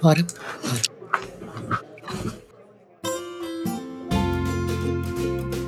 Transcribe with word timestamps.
Bora. 0.00 0.24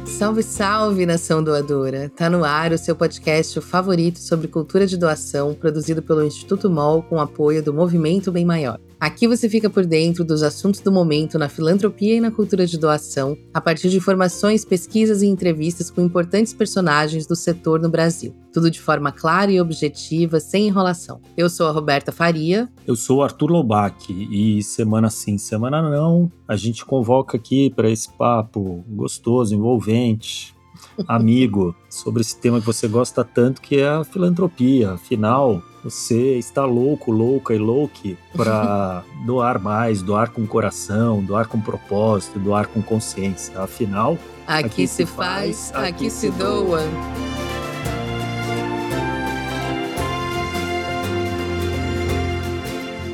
Salve, 0.07 0.43
salve, 0.43 1.07
nação 1.07 1.43
doadora! 1.43 2.11
Tá 2.11 2.29
no 2.29 2.45
ar 2.45 2.73
o 2.73 2.79
seu 2.79 2.95
podcast 2.95 3.59
favorito 3.61 4.19
sobre 4.19 4.49
cultura 4.49 4.87
de 4.87 4.97
doação, 4.97 5.55
produzido 5.55 6.03
pelo 6.03 6.23
Instituto 6.23 6.69
MOL 6.69 7.03
com 7.03 7.19
apoio 7.19 7.63
do 7.63 7.73
Movimento 7.73 8.31
Bem 8.31 8.45
Maior. 8.45 8.79
Aqui 9.01 9.27
você 9.27 9.49
fica 9.49 9.71
por 9.71 9.87
dentro 9.87 10.23
dos 10.23 10.43
assuntos 10.43 10.79
do 10.81 10.93
momento 10.93 11.39
na 11.39 11.49
filantropia 11.49 12.17
e 12.17 12.21
na 12.21 12.31
cultura 12.31 12.67
de 12.67 12.79
doação, 12.79 13.35
a 13.55 13.59
partir 13.59 13.89
de 13.89 13.97
informações, 13.97 14.63
pesquisas 14.63 15.23
e 15.23 15.27
entrevistas 15.27 15.91
com 15.91 16.03
importantes 16.03 16.53
personagens 16.53 17.27
do 17.27 17.35
setor 17.35 17.81
no 17.81 17.89
Brasil. 17.89 18.35
Tudo 18.53 18.71
de 18.71 18.79
forma 18.79 19.11
clara 19.11 19.51
e 19.51 19.59
objetiva, 19.59 20.39
sem 20.39 20.69
enrolação. 20.69 21.23
Eu 21.35 21.49
sou 21.49 21.67
a 21.67 21.71
Roberta 21.71 22.13
Faria. 22.13 22.69
Eu 22.87 22.95
sou 22.95 23.21
o 23.21 23.23
Arthur 23.23 23.51
Lobac 23.51 24.13
e 24.13 24.63
semana 24.63 25.09
sim, 25.09 25.39
semana 25.39 25.81
não, 25.81 26.31
a 26.47 26.55
gente 26.55 26.85
convoca 26.85 27.39
aqui 27.39 27.71
para 27.71 27.89
esse 27.89 28.11
papo 28.13 28.85
gostoso, 28.87 29.55
envolvente, 29.55 30.55
amigo, 31.09 31.75
sobre 31.89 32.21
esse 32.21 32.39
tema 32.39 32.61
que 32.61 32.67
você 32.67 32.87
gosta 32.87 33.25
tanto, 33.25 33.63
que 33.63 33.77
é 33.77 33.89
a 33.89 34.05
filantropia. 34.05 34.93
Afinal, 34.93 35.63
você 35.83 36.37
está 36.37 36.65
louco, 36.65 37.11
louca 37.11 37.55
e 37.55 37.59
louque 37.59 38.17
para 38.37 39.03
doar 39.25 39.59
mais, 39.59 40.03
doar 40.03 40.31
com 40.31 40.47
coração, 40.47 41.23
doar 41.23 41.49
com 41.49 41.61
propósito, 41.61 42.39
doar 42.39 42.67
com 42.67 42.83
consciência. 42.83 43.59
Afinal, 43.61 44.19
aqui, 44.47 44.67
aqui 44.67 44.87
se 44.87 45.07
faz, 45.07 45.73
aqui, 45.75 45.89
aqui 45.89 46.11
se 46.11 46.31
doa. 46.31 46.83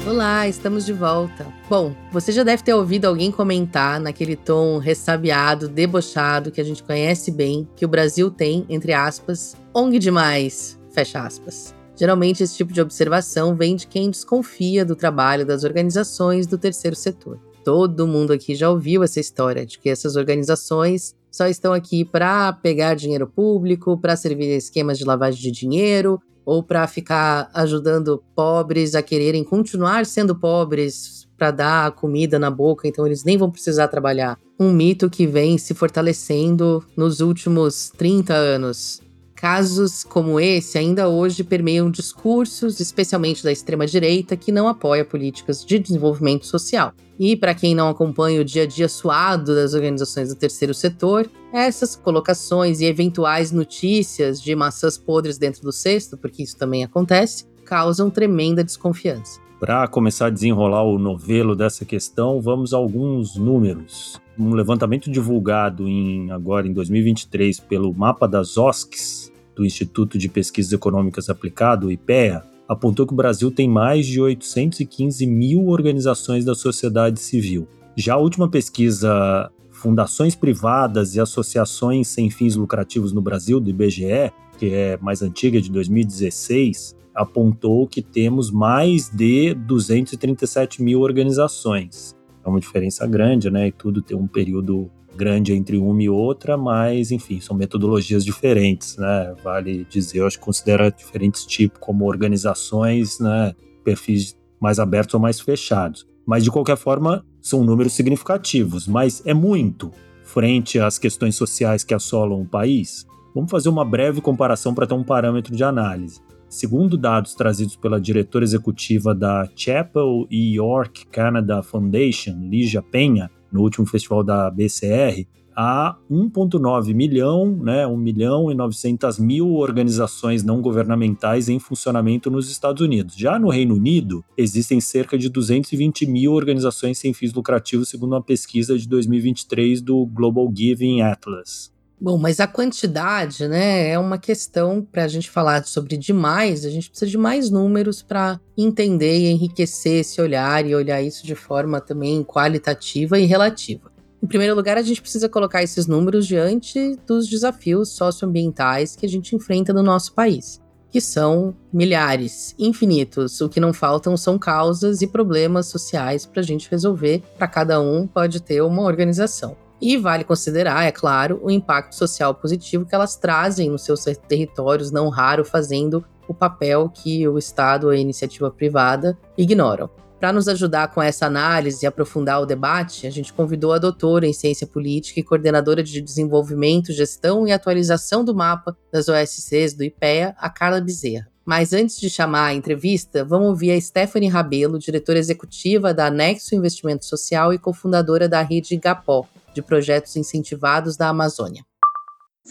Olá, 0.09 0.49
estamos 0.49 0.87
de 0.87 0.93
volta. 0.93 1.47
Bom, 1.69 1.95
você 2.13 2.31
já 2.31 2.43
deve 2.43 2.63
ter 2.63 2.73
ouvido 2.73 3.07
alguém 3.07 3.31
comentar 3.31 4.01
naquele 4.01 4.37
tom 4.37 4.79
ressabiado, 4.79 5.69
debochado 5.69 6.51
que 6.51 6.61
a 6.61 6.65
gente 6.65 6.83
conhece 6.83 7.31
bem, 7.31 7.69
que 7.77 7.85
o 7.85 7.89
Brasil 7.89 8.31
tem, 8.31 8.65
entre 8.69 8.93
aspas, 8.93 9.57
ONG 9.75 9.99
demais, 9.99 10.79
fecha 10.93 11.21
aspas. 11.21 11.76
Geralmente, 11.97 12.43
esse 12.43 12.57
tipo 12.57 12.73
de 12.73 12.81
observação 12.81 13.57
vem 13.57 13.75
de 13.75 13.87
quem 13.87 14.11
desconfia 14.11 14.85
do 14.85 14.95
trabalho 14.95 15.47
das 15.47 15.65
organizações 15.65 16.47
do 16.47 16.59
terceiro 16.59 16.95
setor. 16.95 17.39
Todo 17.65 18.07
mundo 18.07 18.33
aqui 18.33 18.55
já 18.55 18.71
ouviu 18.71 19.03
essa 19.03 19.19
história 19.19 19.65
de 19.65 19.79
que 19.79 19.89
essas 19.89 20.15
organizações 20.15 21.15
só 21.33 21.47
estão 21.47 21.73
aqui 21.73 22.05
para 22.05 22.53
pegar 22.53 22.95
dinheiro 22.95 23.27
público, 23.27 23.99
para 23.99 24.15
servir 24.15 24.49
esquemas 24.57 24.99
de 24.99 25.05
lavagem 25.05 25.41
de 25.41 25.51
dinheiro 25.51 26.21
ou 26.45 26.63
para 26.63 26.87
ficar 26.87 27.51
ajudando 27.53 28.23
pobres 28.35 28.95
a 28.95 29.03
quererem 29.03 29.43
continuar 29.43 30.07
sendo 30.07 30.37
pobres 30.37 31.27
para 31.37 31.51
dar 31.51 31.93
comida 31.93 32.39
na 32.39 32.51
boca, 32.51 32.89
então 32.89 33.07
eles 33.07 33.25
nem 33.25 33.37
vão 33.37 33.51
precisar 33.51 33.89
trabalhar. 33.89 34.39
Um 34.59 34.73
mito 34.73 35.11
que 35.11 35.27
vem 35.27 35.59
se 35.59 35.75
fortalecendo 35.75 36.83
nos 36.97 37.21
últimos 37.21 37.91
30 37.99 38.33
anos. 38.33 39.03
Casos 39.37 40.03
como 40.03 40.41
esse 40.41 40.79
ainda 40.79 41.09
hoje 41.09 41.45
permeiam 41.45 41.91
discursos, 41.91 42.81
especialmente 42.81 43.45
da 43.45 43.53
extrema-direita, 43.53 44.35
que 44.35 44.51
não 44.51 44.67
apoia 44.67 45.05
políticas 45.05 45.63
de 45.63 45.79
desenvolvimento 45.79 46.47
social. 46.47 46.95
E 47.19 47.37
para 47.37 47.55
quem 47.55 47.75
não 47.75 47.89
acompanha 47.89 48.41
o 48.41 48.45
dia 48.45 48.63
a 48.63 48.67
dia 48.67 48.89
suado 48.89 49.55
das 49.55 49.75
organizações 49.75 50.31
do 50.31 50.35
terceiro 50.35 50.73
setor, 50.73 51.31
essas 51.53 51.95
colocações 51.95 52.81
e 52.81 52.87
eventuais 52.87 53.53
notícias 53.53 54.41
de 54.41 54.55
maçãs 54.57 54.97
podres 54.97 55.37
dentro 55.37 55.63
do 55.63 55.73
cesto, 55.73 56.17
porque 56.17 56.43
isso 56.43 56.57
também 56.57 56.83
acontece, 56.83 57.47
causam 57.65 58.09
tremenda 58.09 58.65
desconfiança. 58.65 59.41
Para 59.59 59.89
começar 59.89 60.27
a 60.27 60.31
desenrolar 60.31 60.83
o 60.83 60.99
novelo 60.99 61.57
dessa 61.57 61.85
questão, 61.85 62.43
vamos 62.43 62.75
a 62.75 62.77
alguns 62.77 63.37
números. 63.37 64.21
Um 64.39 64.53
levantamento 64.53 65.11
divulgado 65.11 65.89
em, 65.89 66.31
agora 66.31 66.69
em 66.69 66.73
2023 66.75 67.61
pelo 67.61 67.95
Mapa 67.95 68.29
das 68.29 68.59
OSCs, 68.59 69.26
do 69.57 69.65
Instituto 69.65 70.19
de 70.19 70.29
Pesquisas 70.29 70.73
Econômicas 70.73 71.31
Aplicado, 71.31 71.91
IPEA, 71.91 72.45
apontou 72.69 73.07
que 73.07 73.15
o 73.15 73.17
Brasil 73.17 73.51
tem 73.51 73.69
mais 73.69 74.07
de 74.07 74.21
815 74.21 75.27
mil 75.27 75.67
organizações 75.69 76.45
da 76.45 76.55
sociedade 76.55 77.19
civil. 77.19 77.67
Já 77.97 78.15
a 78.15 78.19
última 78.19 78.49
pesquisa 78.49 79.51
Fundações 79.71 80.35
Privadas 80.35 81.15
e 81.15 81.21
Associações 81.21 82.09
Sem 82.09 82.31
Fins 82.31 82.55
Lucrativos 82.57 83.13
no 83.13 83.23
Brasil, 83.23 83.59
do 83.59 83.71
IBGE, 83.71 84.33
que 84.59 84.73
é 84.75 84.99
mais 85.01 85.23
antiga, 85.23 85.61
de 85.61 85.71
2016, 85.71 86.95
apontou 87.15 87.87
que 87.87 88.03
temos 88.03 88.51
mais 88.51 89.09
de 89.09 89.55
237 89.55 90.83
mil 90.83 91.01
organizações. 91.01 92.15
É 92.45 92.49
uma 92.49 92.61
diferença 92.61 93.07
grande, 93.07 93.51
né? 93.51 93.69
E 93.69 93.73
tudo 93.73 94.03
tem 94.03 94.17
um 94.17 94.27
período 94.27 94.91
grande 95.17 95.53
entre 95.53 95.77
uma 95.77 96.03
e 96.03 96.09
outra, 96.09 96.57
mas 96.57 97.11
enfim, 97.11 97.41
são 97.41 97.57
metodologias 97.57 98.25
diferentes, 98.25 98.97
né? 98.97 99.35
Vale 99.43 99.87
dizer, 99.89 100.19
eu 100.19 100.27
acho 100.27 100.39
que 100.39 100.45
considera 100.45 100.91
diferentes 100.91 101.45
tipos 101.45 101.79
como 101.81 102.07
organizações, 102.07 103.19
né? 103.19 103.55
Perfis 103.83 104.37
mais 104.61 104.79
abertos 104.79 105.15
ou 105.15 105.21
mais 105.21 105.41
fechados. 105.41 106.07
Mas 106.27 106.45
de 106.45 106.51
qualquer 106.51 106.77
forma, 106.77 107.25
são 107.41 107.65
números 107.65 107.93
significativos, 107.93 108.87
mas 108.89 109.23
é 109.25 109.33
muito 109.33 109.93
frente 110.25 110.79
às 110.79 110.99
questões 110.99 111.37
sociais 111.37 111.85
que 111.85 111.95
assolam 111.95 112.41
o 112.41 112.47
país. 112.47 113.07
Vamos 113.35 113.51
fazer 113.51 113.69
uma 113.69 113.85
breve 113.85 114.21
comparação 114.21 114.75
para 114.75 114.87
ter 114.87 114.95
um 114.95 115.05
parâmetro 115.05 115.55
de 115.55 115.63
análise. 115.63 116.21
Segundo 116.49 116.97
dados 116.97 117.35
trazidos 117.35 117.77
pela 117.77 118.01
diretora 118.01 118.45
executiva 118.45 119.15
da 119.15 119.49
Chapel 119.55 120.27
e 120.31 120.57
York 120.57 121.07
Canada 121.09 121.63
Foundation, 121.63 122.39
Lígia 122.49 122.83
Penha, 122.83 123.31
no 123.57 123.63
último 123.63 123.87
festival 123.87 124.23
da 124.23 124.51
BCR, 124.51 125.27
há 125.57 125.97
1,9 126.11 126.95
milhão, 126.95 127.57
né, 127.57 127.87
1 127.87 127.97
milhão 127.97 128.51
e 128.51 128.55
900 128.55 129.19
mil 129.19 129.55
organizações 129.55 130.45
não 130.45 130.61
governamentais 130.61 131.49
em 131.49 131.59
funcionamento 131.59 132.31
nos 132.31 132.51
Estados 132.51 132.83
Unidos. 132.83 133.17
Já 133.17 133.39
no 133.39 133.49
Reino 133.49 133.75
Unido, 133.75 134.23
existem 134.37 134.81
cerca 134.81 135.17
de 135.17 135.31
220 135.31 136.07
mil 136.07 136.33
organizações 136.33 136.99
sem 136.99 137.15
fins 137.15 137.33
lucrativos, 137.33 137.89
segundo 137.89 138.13
uma 138.13 138.23
pesquisa 138.23 138.79
de 138.79 138.87
2023 138.87 139.81
do 139.81 140.05
Global 140.05 140.53
Giving 140.55 141.01
Atlas. 141.01 141.76
Bom, 141.99 142.19
mas 142.19 142.41
a 142.41 142.47
quantidade, 142.47 143.49
né, 143.49 143.89
é 143.89 143.99
uma 143.99 144.19
questão 144.19 144.83
para 144.83 145.05
a 145.05 145.09
gente 145.09 145.31
falar 145.31 145.65
sobre 145.65 145.97
demais. 145.97 146.67
A 146.67 146.71
gente 146.71 146.91
precisa 146.91 147.11
de 147.11 147.17
mais 147.17 147.51
números 147.51 148.03
para 148.03 148.39
entender 148.57 149.19
e 149.19 149.31
enriquecer 149.31 150.01
esse 150.01 150.21
olhar 150.21 150.67
e 150.67 150.75
olhar 150.75 151.01
isso 151.01 151.27
de 151.27 151.35
forma 151.35 151.81
também 151.81 152.23
qualitativa 152.23 153.19
e 153.19 153.25
relativa. 153.25 153.91
Em 154.23 154.27
primeiro 154.27 154.55
lugar, 154.55 154.77
a 154.77 154.83
gente 154.83 155.01
precisa 155.01 155.29
colocar 155.29 155.63
esses 155.63 155.87
números 155.87 156.27
diante 156.27 156.97
dos 157.07 157.29
desafios 157.29 157.91
socioambientais 157.91 158.95
que 158.95 159.07
a 159.07 159.09
gente 159.09 159.35
enfrenta 159.35 159.73
no 159.73 159.83
nosso 159.83 160.13
país, 160.13 160.61
que 160.91 161.01
são 161.01 161.55
milhares, 161.73 162.55
infinitos. 162.59 163.41
O 163.41 163.49
que 163.49 163.61
não 163.61 163.73
faltam 163.73 164.17
são 164.19 164.39
causas 164.39 165.01
e 165.01 165.07
problemas 165.07 165.67
sociais 165.67 166.27
para 166.27 166.41
a 166.41 166.45
gente 166.45 166.71
resolver. 166.71 167.23
Para 167.39 167.49
cada 167.49 167.81
um, 167.81 168.07
pode 168.07 168.41
ter 168.43 168.61
uma 168.61 168.83
organização. 168.83 169.57
E 169.81 169.97
vale 169.97 170.25
considerar, 170.25 170.85
é 170.85 170.93
claro, 170.93 171.39
o 171.43 171.51
impacto 171.51 171.95
social 171.95 172.35
positivo 172.35 172.87
que 172.87 172.95
elas 172.95 173.17
trazem 173.17 173.71
nos 173.71 173.85
seus 173.85 174.05
territórios, 174.29 174.91
não 174.91 175.09
raro 175.09 175.45
fazendo 175.45 176.05
o 176.27 176.35
papel 176.35 176.89
que 176.89 177.27
o 177.29 177.39
Estado 177.39 177.85
ou 177.85 177.91
a 177.91 177.97
iniciativa 177.97 178.51
privada 178.51 179.17
ignoram. 179.37 179.91
Para 180.19 180.33
nos 180.33 180.49
ajudar 180.49 180.89
com 180.89 181.03
essa 181.03 181.27
análise 181.27 181.85
e 181.85 181.87
aprofundar 181.87 182.41
o 182.41 182.47
debate, 182.47 183.07
a 183.07 183.11
gente 183.11 183.35
convidou 183.35 183.75
a 183.75 183.79
doutora 183.79 184.27
em 184.27 184.33
ciência 184.33 184.67
política 184.67 185.21
e 185.21 185.23
coordenadora 185.23 185.83
de 185.83 186.01
desenvolvimento, 186.01 186.91
gestão 186.91 187.47
e 187.47 187.53
atualização 187.53 188.25
do 188.25 188.35
mapa 188.35 188.75
das 188.91 189.09
OSCs 189.09 189.75
do 189.75 189.85
IPEA, 189.85 190.35
a 190.39 190.49
Carla 190.49 190.81
Bezerra. 190.81 191.29
Mas 191.45 191.73
antes 191.75 192.01
de 192.01 192.09
chamar 192.09 192.47
a 192.47 192.55
entrevista, 192.55 193.25
vamos 193.25 193.49
ouvir 193.49 193.73
a 193.73 193.81
Stephanie 193.81 194.29
Rabelo, 194.29 194.79
diretora 194.79 195.19
executiva 195.19 195.93
da 195.93 196.11
Nexo 196.11 196.55
Investimento 196.55 197.05
Social 197.05 197.53
e 197.53 197.59
cofundadora 197.59 198.27
da 198.27 198.41
rede 198.41 198.75
Gapó, 198.77 199.29
de 199.57 199.63
projetos 199.63 200.15
incentivados 200.17 200.99
da 200.99 201.09
Amazônia. 201.09 201.65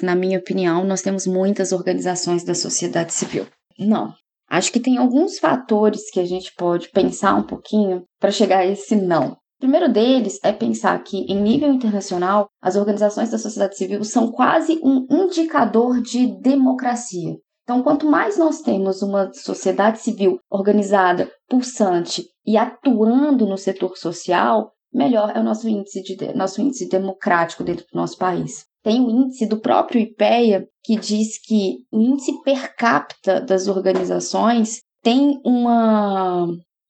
Na 0.01 0.15
minha 0.15 0.39
opinião, 0.39 0.83
nós 0.83 1.03
temos 1.03 1.27
muitas 1.27 1.71
organizações 1.71 2.43
da 2.43 2.55
sociedade 2.55 3.13
civil. 3.13 3.45
Não. 3.77 4.11
Acho 4.49 4.71
que 4.71 4.79
tem 4.79 4.97
alguns 4.97 5.37
fatores 5.37 6.09
que 6.09 6.19
a 6.19 6.25
gente 6.25 6.51
pode 6.57 6.89
pensar 6.89 7.35
um 7.35 7.43
pouquinho 7.43 8.03
para 8.19 8.31
chegar 8.31 8.59
a 8.59 8.65
esse 8.65 8.95
não. 8.95 9.33
O 9.33 9.59
primeiro 9.59 9.87
deles 9.87 10.39
é 10.43 10.51
pensar 10.51 11.01
que, 11.03 11.19
em 11.31 11.39
nível 11.39 11.71
internacional, 11.71 12.47
as 12.61 12.75
organizações 12.75 13.29
da 13.29 13.37
sociedade 13.37 13.77
civil 13.77 14.03
são 14.03 14.31
quase 14.31 14.79
um 14.83 15.05
indicador 15.09 16.01
de 16.01 16.27
democracia. 16.41 17.35
Então, 17.63 17.81
quanto 17.83 18.07
mais 18.07 18.37
nós 18.37 18.61
temos 18.61 19.01
uma 19.01 19.31
sociedade 19.33 19.99
civil 19.99 20.39
organizada, 20.49 21.31
pulsante 21.47 22.23
e 22.45 22.57
atuando 22.57 23.47
no 23.47 23.57
setor 23.57 23.95
social, 23.95 24.71
melhor 24.95 25.31
é 25.35 25.39
o 25.39 25.43
nosso 25.43 25.67
índice, 25.67 26.01
de, 26.01 26.33
nosso 26.33 26.61
índice 26.61 26.87
democrático 26.87 27.63
dentro 27.63 27.85
do 27.91 27.99
nosso 27.99 28.17
país. 28.17 28.65
Tem 28.83 29.01
o 29.01 29.09
índice 29.09 29.45
do 29.45 29.59
próprio 29.59 29.99
IPEA 29.99 30.67
que 30.83 30.97
diz 30.97 31.39
que 31.39 31.79
o 31.91 31.99
índice 31.99 32.41
per 32.43 32.75
capita 32.75 33.41
das 33.41 33.67
organizações 33.67 34.79
tem 35.03 35.39
uma 35.43 36.47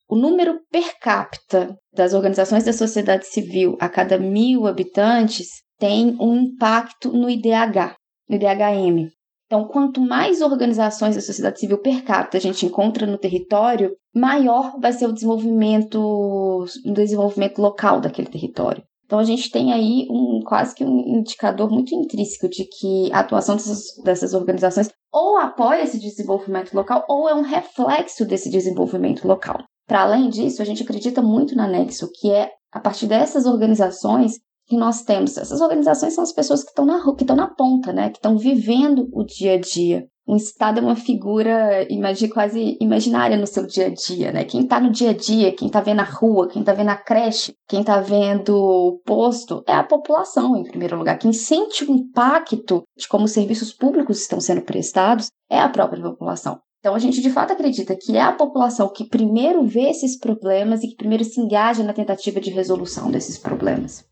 o 0.08 0.14
número 0.14 0.60
per 0.70 0.98
capita 1.00 1.76
das 1.92 2.14
organizações 2.14 2.64
da 2.64 2.72
sociedade 2.72 3.26
civil 3.26 3.76
a 3.80 3.88
cada 3.88 4.18
mil 4.18 4.66
habitantes 4.66 5.48
tem 5.78 6.16
um 6.20 6.36
impacto 6.36 7.10
no 7.12 7.28
IDH, 7.28 7.96
no 8.28 8.36
IDHM. 8.36 9.10
Então, 9.46 9.66
quanto 9.68 10.00
mais 10.00 10.40
organizações 10.40 11.14
da 11.14 11.20
sociedade 11.20 11.60
civil 11.60 11.78
per 11.78 12.02
capita 12.04 12.36
a 12.36 12.40
gente 12.40 12.66
encontra 12.66 13.06
no 13.06 13.18
território, 13.18 13.96
maior 14.16 14.78
vai 14.80 14.92
ser 14.92 15.06
o 15.06 15.12
desenvolvimento, 15.12 16.00
o 16.00 16.92
desenvolvimento 16.92 17.58
local 17.60 18.00
daquele 18.00 18.28
território. 18.28 18.82
Então, 19.04 19.18
a 19.20 19.24
gente 19.24 19.50
tem 19.50 19.72
aí 19.72 20.06
um 20.10 20.40
quase 20.44 20.74
que 20.74 20.84
um 20.84 21.18
indicador 21.18 21.70
muito 21.70 21.94
intrínseco 21.94 22.48
de 22.48 22.64
que 22.64 23.12
a 23.12 23.20
atuação 23.20 23.54
dessas, 23.54 23.82
dessas 24.02 24.34
organizações 24.34 24.90
ou 25.12 25.36
apoia 25.36 25.84
esse 25.84 26.00
desenvolvimento 26.00 26.74
local 26.74 27.04
ou 27.08 27.28
é 27.28 27.34
um 27.34 27.42
reflexo 27.42 28.24
desse 28.26 28.50
desenvolvimento 28.50 29.26
local. 29.26 29.62
Para 29.86 30.02
além 30.02 30.28
disso, 30.28 30.60
a 30.60 30.64
gente 30.64 30.82
acredita 30.82 31.22
muito 31.22 31.54
na 31.54 31.68
Nexo, 31.68 32.10
que 32.12 32.32
é 32.32 32.50
a 32.72 32.80
partir 32.80 33.06
dessas 33.06 33.46
organizações 33.46 34.32
que 34.66 34.76
nós 34.76 35.02
temos. 35.02 35.36
Essas 35.36 35.60
organizações 35.60 36.14
são 36.14 36.24
as 36.24 36.32
pessoas 36.32 36.64
que 36.64 36.70
estão 36.70 36.84
na 36.84 37.00
que 37.14 37.22
estão 37.22 37.36
na 37.36 37.54
ponta, 37.54 37.92
né? 37.92 38.10
Que 38.10 38.18
estão 38.18 38.36
vivendo 38.36 39.08
o 39.12 39.24
dia 39.24 39.54
a 39.54 39.60
dia. 39.60 40.04
Estado 40.34 40.80
é 40.80 40.82
uma 40.82 40.96
figura 40.96 41.86
imagi, 41.88 42.26
quase 42.26 42.76
imaginária 42.80 43.36
no 43.36 43.46
seu 43.46 43.64
dia 43.64 43.86
a 43.86 43.94
dia, 43.94 44.32
né? 44.32 44.44
Quem 44.44 44.62
está 44.62 44.80
no 44.80 44.90
dia 44.90 45.10
a 45.10 45.12
dia, 45.12 45.52
quem 45.52 45.68
está 45.68 45.80
vendo 45.80 46.00
a 46.00 46.04
rua, 46.04 46.48
quem 46.48 46.62
está 46.62 46.72
vendo 46.72 46.88
a 46.88 46.96
creche, 46.96 47.54
quem 47.68 47.80
está 47.80 48.00
vendo 48.00 48.56
o 48.56 48.98
posto, 49.04 49.62
é 49.68 49.72
a 49.72 49.84
população, 49.84 50.56
em 50.56 50.64
primeiro 50.64 50.98
lugar. 50.98 51.16
Quem 51.16 51.32
sente 51.32 51.84
o 51.84 51.92
impacto 51.92 52.82
de 52.96 53.06
como 53.06 53.26
os 53.26 53.30
serviços 53.30 53.72
públicos 53.72 54.20
estão 54.20 54.40
sendo 54.40 54.62
prestados 54.62 55.30
é 55.48 55.60
a 55.60 55.68
própria 55.68 56.02
população. 56.02 56.58
Então, 56.80 56.94
a 56.94 56.98
gente 56.98 57.20
de 57.20 57.30
fato 57.30 57.52
acredita 57.52 57.96
que 57.96 58.16
é 58.16 58.22
a 58.22 58.32
população 58.32 58.88
que 58.92 59.08
primeiro 59.08 59.64
vê 59.64 59.90
esses 59.90 60.18
problemas 60.18 60.82
e 60.82 60.88
que 60.88 60.96
primeiro 60.96 61.22
se 61.22 61.40
engaja 61.40 61.84
na 61.84 61.92
tentativa 61.92 62.40
de 62.40 62.50
resolução 62.50 63.12
desses 63.12 63.38
problemas. 63.38 64.04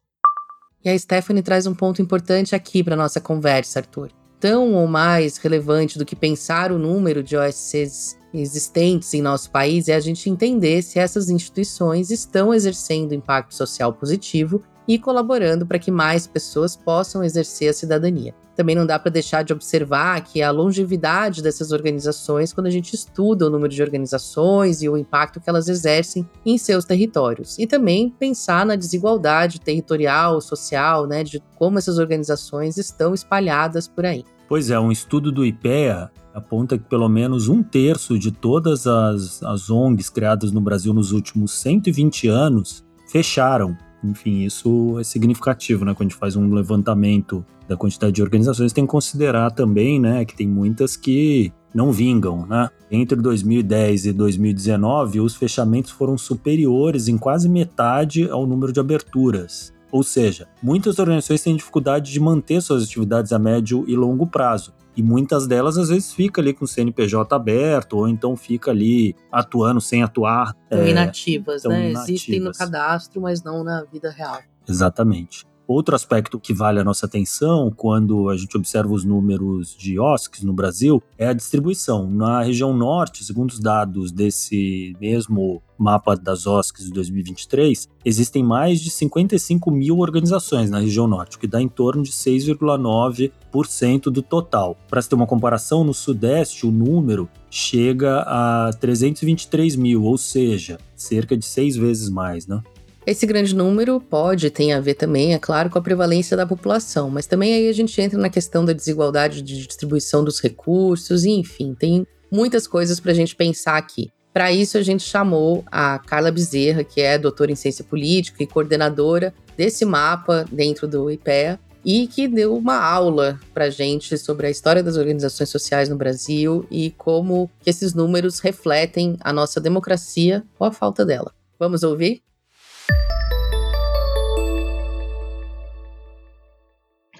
E 0.84 0.88
a 0.88 0.98
Stephanie 0.98 1.42
traz 1.42 1.66
um 1.66 1.74
ponto 1.74 2.00
importante 2.00 2.54
aqui 2.54 2.84
para 2.84 2.94
nossa 2.94 3.20
conversa, 3.20 3.80
Arthur. 3.80 4.10
Tão 4.40 4.74
ou 4.74 4.86
mais 4.86 5.36
relevante 5.38 5.98
do 5.98 6.04
que 6.04 6.16
pensar 6.16 6.70
o 6.70 6.78
número 6.78 7.22
de 7.22 7.36
OSCs 7.36 8.18
existentes 8.32 9.14
em 9.14 9.22
nosso 9.22 9.50
país 9.50 9.88
é 9.88 9.94
a 9.94 10.00
gente 10.00 10.28
entender 10.28 10.82
se 10.82 10.98
essas 10.98 11.30
instituições 11.30 12.10
estão 12.10 12.52
exercendo 12.52 13.14
impacto 13.14 13.54
social 13.54 13.92
positivo 13.92 14.62
e 14.86 14.98
colaborando 14.98 15.66
para 15.66 15.78
que 15.78 15.90
mais 15.90 16.26
pessoas 16.26 16.76
possam 16.76 17.24
exercer 17.24 17.70
a 17.70 17.72
cidadania. 17.72 18.34
Também 18.54 18.76
não 18.76 18.86
dá 18.86 18.98
para 18.98 19.10
deixar 19.10 19.42
de 19.42 19.52
observar 19.52 20.20
que 20.22 20.40
a 20.40 20.50
longevidade 20.50 21.42
dessas 21.42 21.72
organizações 21.72 22.52
quando 22.52 22.68
a 22.68 22.70
gente 22.70 22.94
estuda 22.94 23.46
o 23.46 23.50
número 23.50 23.72
de 23.72 23.82
organizações 23.82 24.82
e 24.82 24.88
o 24.88 24.96
impacto 24.96 25.40
que 25.40 25.50
elas 25.50 25.68
exercem 25.68 26.28
em 26.46 26.56
seus 26.56 26.84
territórios. 26.84 27.58
E 27.58 27.66
também 27.66 28.10
pensar 28.10 28.64
na 28.64 28.76
desigualdade 28.76 29.60
territorial, 29.60 30.40
social, 30.40 31.06
né, 31.06 31.24
de 31.24 31.42
como 31.56 31.78
essas 31.78 31.98
organizações 31.98 32.76
estão 32.76 33.12
espalhadas 33.12 33.88
por 33.88 34.06
aí. 34.06 34.24
Pois 34.48 34.70
é, 34.70 34.78
um 34.78 34.92
estudo 34.92 35.32
do 35.32 35.44
IPEA 35.44 36.10
aponta 36.32 36.76
que 36.76 36.84
pelo 36.84 37.08
menos 37.08 37.48
um 37.48 37.62
terço 37.62 38.18
de 38.18 38.30
todas 38.30 38.86
as, 38.86 39.42
as 39.42 39.70
ONGs 39.70 40.10
criadas 40.10 40.52
no 40.52 40.60
Brasil 40.60 40.92
nos 40.92 41.12
últimos 41.12 41.52
120 41.52 42.28
anos 42.28 42.84
fecharam 43.10 43.76
enfim, 44.04 44.42
isso 44.42 44.98
é 44.98 45.04
significativo, 45.04 45.84
né? 45.84 45.94
Quando 45.94 46.08
a 46.08 46.10
gente 46.10 46.18
faz 46.18 46.36
um 46.36 46.52
levantamento 46.52 47.44
da 47.66 47.76
quantidade 47.76 48.12
de 48.12 48.22
organizações, 48.22 48.72
tem 48.72 48.84
que 48.84 48.90
considerar 48.90 49.50
também, 49.50 49.98
né, 49.98 50.24
que 50.24 50.36
tem 50.36 50.46
muitas 50.46 50.96
que 50.96 51.50
não 51.74 51.90
vingam, 51.90 52.46
né? 52.46 52.68
Entre 52.90 53.20
2010 53.20 54.06
e 54.06 54.12
2019, 54.12 55.20
os 55.20 55.34
fechamentos 55.34 55.90
foram 55.90 56.16
superiores 56.16 57.08
em 57.08 57.18
quase 57.18 57.48
metade 57.48 58.30
ao 58.30 58.46
número 58.46 58.72
de 58.72 58.78
aberturas. 58.78 59.72
Ou 59.90 60.02
seja, 60.02 60.46
muitas 60.62 60.98
organizações 60.98 61.42
têm 61.42 61.56
dificuldade 61.56 62.12
de 62.12 62.20
manter 62.20 62.60
suas 62.60 62.84
atividades 62.84 63.32
a 63.32 63.38
médio 63.38 63.84
e 63.88 63.96
longo 63.96 64.26
prazo. 64.26 64.72
E 64.96 65.02
muitas 65.02 65.46
delas, 65.46 65.76
às 65.76 65.88
vezes, 65.88 66.12
fica 66.12 66.40
ali 66.40 66.52
com 66.52 66.64
o 66.64 66.68
CNPJ 66.68 67.34
aberto, 67.34 67.98
ou 67.98 68.08
então 68.08 68.36
fica 68.36 68.70
ali 68.70 69.14
atuando 69.30 69.80
sem 69.80 70.02
atuar. 70.02 70.56
Estão 70.64 70.80
é, 70.80 70.90
inativas, 70.90 71.64
né? 71.64 71.90
Inativas. 71.90 72.08
Existem 72.08 72.40
no 72.40 72.52
cadastro, 72.52 73.20
mas 73.20 73.42
não 73.42 73.64
na 73.64 73.82
vida 73.84 74.10
real. 74.10 74.40
Exatamente. 74.68 75.44
Outro 75.66 75.94
aspecto 75.94 76.38
que 76.38 76.52
vale 76.52 76.78
a 76.78 76.84
nossa 76.84 77.06
atenção 77.06 77.72
quando 77.74 78.28
a 78.28 78.36
gente 78.36 78.54
observa 78.54 78.92
os 78.92 79.02
números 79.02 79.74
de 79.74 79.98
OSCs 79.98 80.42
no 80.42 80.52
Brasil 80.52 81.02
é 81.16 81.26
a 81.28 81.32
distribuição. 81.32 82.06
Na 82.10 82.42
região 82.42 82.76
norte, 82.76 83.24
segundo 83.24 83.50
os 83.50 83.58
dados 83.58 84.12
desse 84.12 84.94
mesmo 85.00 85.62
mapa 85.78 86.14
das 86.14 86.46
OSCs 86.46 86.84
de 86.84 86.92
2023, 86.92 87.88
existem 88.04 88.44
mais 88.44 88.78
de 88.80 88.90
55 88.90 89.70
mil 89.70 90.00
organizações 90.00 90.70
na 90.70 90.80
região 90.80 91.08
norte, 91.08 91.36
o 91.36 91.40
que 91.40 91.46
dá 91.46 91.62
em 91.62 91.68
torno 91.68 92.02
de 92.02 92.12
6,9% 92.12 94.02
do 94.04 94.20
total. 94.20 94.76
Para 94.88 95.00
se 95.00 95.08
ter 95.08 95.14
uma 95.14 95.26
comparação, 95.26 95.82
no 95.82 95.94
sudeste 95.94 96.66
o 96.66 96.70
número 96.70 97.28
chega 97.50 98.20
a 98.26 98.70
323 98.78 99.76
mil, 99.76 100.04
ou 100.04 100.18
seja, 100.18 100.78
cerca 100.94 101.36
de 101.36 101.44
seis 101.44 101.74
vezes 101.76 102.10
mais, 102.10 102.46
né? 102.46 102.62
Esse 103.06 103.26
grande 103.26 103.54
número 103.54 104.00
pode, 104.00 104.48
tem 104.50 104.72
a 104.72 104.80
ver 104.80 104.94
também, 104.94 105.34
é 105.34 105.38
claro, 105.38 105.68
com 105.68 105.78
a 105.78 105.82
prevalência 105.82 106.34
da 106.36 106.46
população, 106.46 107.10
mas 107.10 107.26
também 107.26 107.52
aí 107.52 107.68
a 107.68 107.72
gente 107.72 108.00
entra 108.00 108.18
na 108.18 108.30
questão 108.30 108.64
da 108.64 108.72
desigualdade 108.72 109.42
de 109.42 109.66
distribuição 109.66 110.24
dos 110.24 110.40
recursos, 110.40 111.24
e 111.26 111.30
enfim, 111.30 111.74
tem 111.74 112.06
muitas 112.32 112.66
coisas 112.66 112.98
para 112.98 113.12
a 113.12 113.14
gente 113.14 113.36
pensar 113.36 113.76
aqui. 113.76 114.10
Para 114.32 114.50
isso, 114.50 114.78
a 114.78 114.82
gente 114.82 115.02
chamou 115.02 115.62
a 115.70 115.98
Carla 115.98 116.32
Bezerra, 116.32 116.82
que 116.82 117.00
é 117.02 117.18
doutora 117.18 117.52
em 117.52 117.54
ciência 117.54 117.84
política 117.84 118.42
e 118.42 118.46
coordenadora 118.46 119.34
desse 119.54 119.84
mapa 119.84 120.46
dentro 120.50 120.88
do 120.88 121.10
IPEA, 121.10 121.60
e 121.84 122.06
que 122.06 122.26
deu 122.26 122.56
uma 122.56 122.82
aula 122.82 123.38
para 123.52 123.68
gente 123.68 124.16
sobre 124.16 124.46
a 124.46 124.50
história 124.50 124.82
das 124.82 124.96
organizações 124.96 125.50
sociais 125.50 125.90
no 125.90 125.96
Brasil 125.96 126.66
e 126.70 126.90
como 126.92 127.50
que 127.60 127.68
esses 127.68 127.92
números 127.92 128.40
refletem 128.40 129.18
a 129.20 129.32
nossa 129.32 129.60
democracia 129.60 130.42
ou 130.58 130.66
a 130.66 130.72
falta 130.72 131.04
dela. 131.04 131.32
Vamos 131.58 131.82
ouvir? 131.82 132.22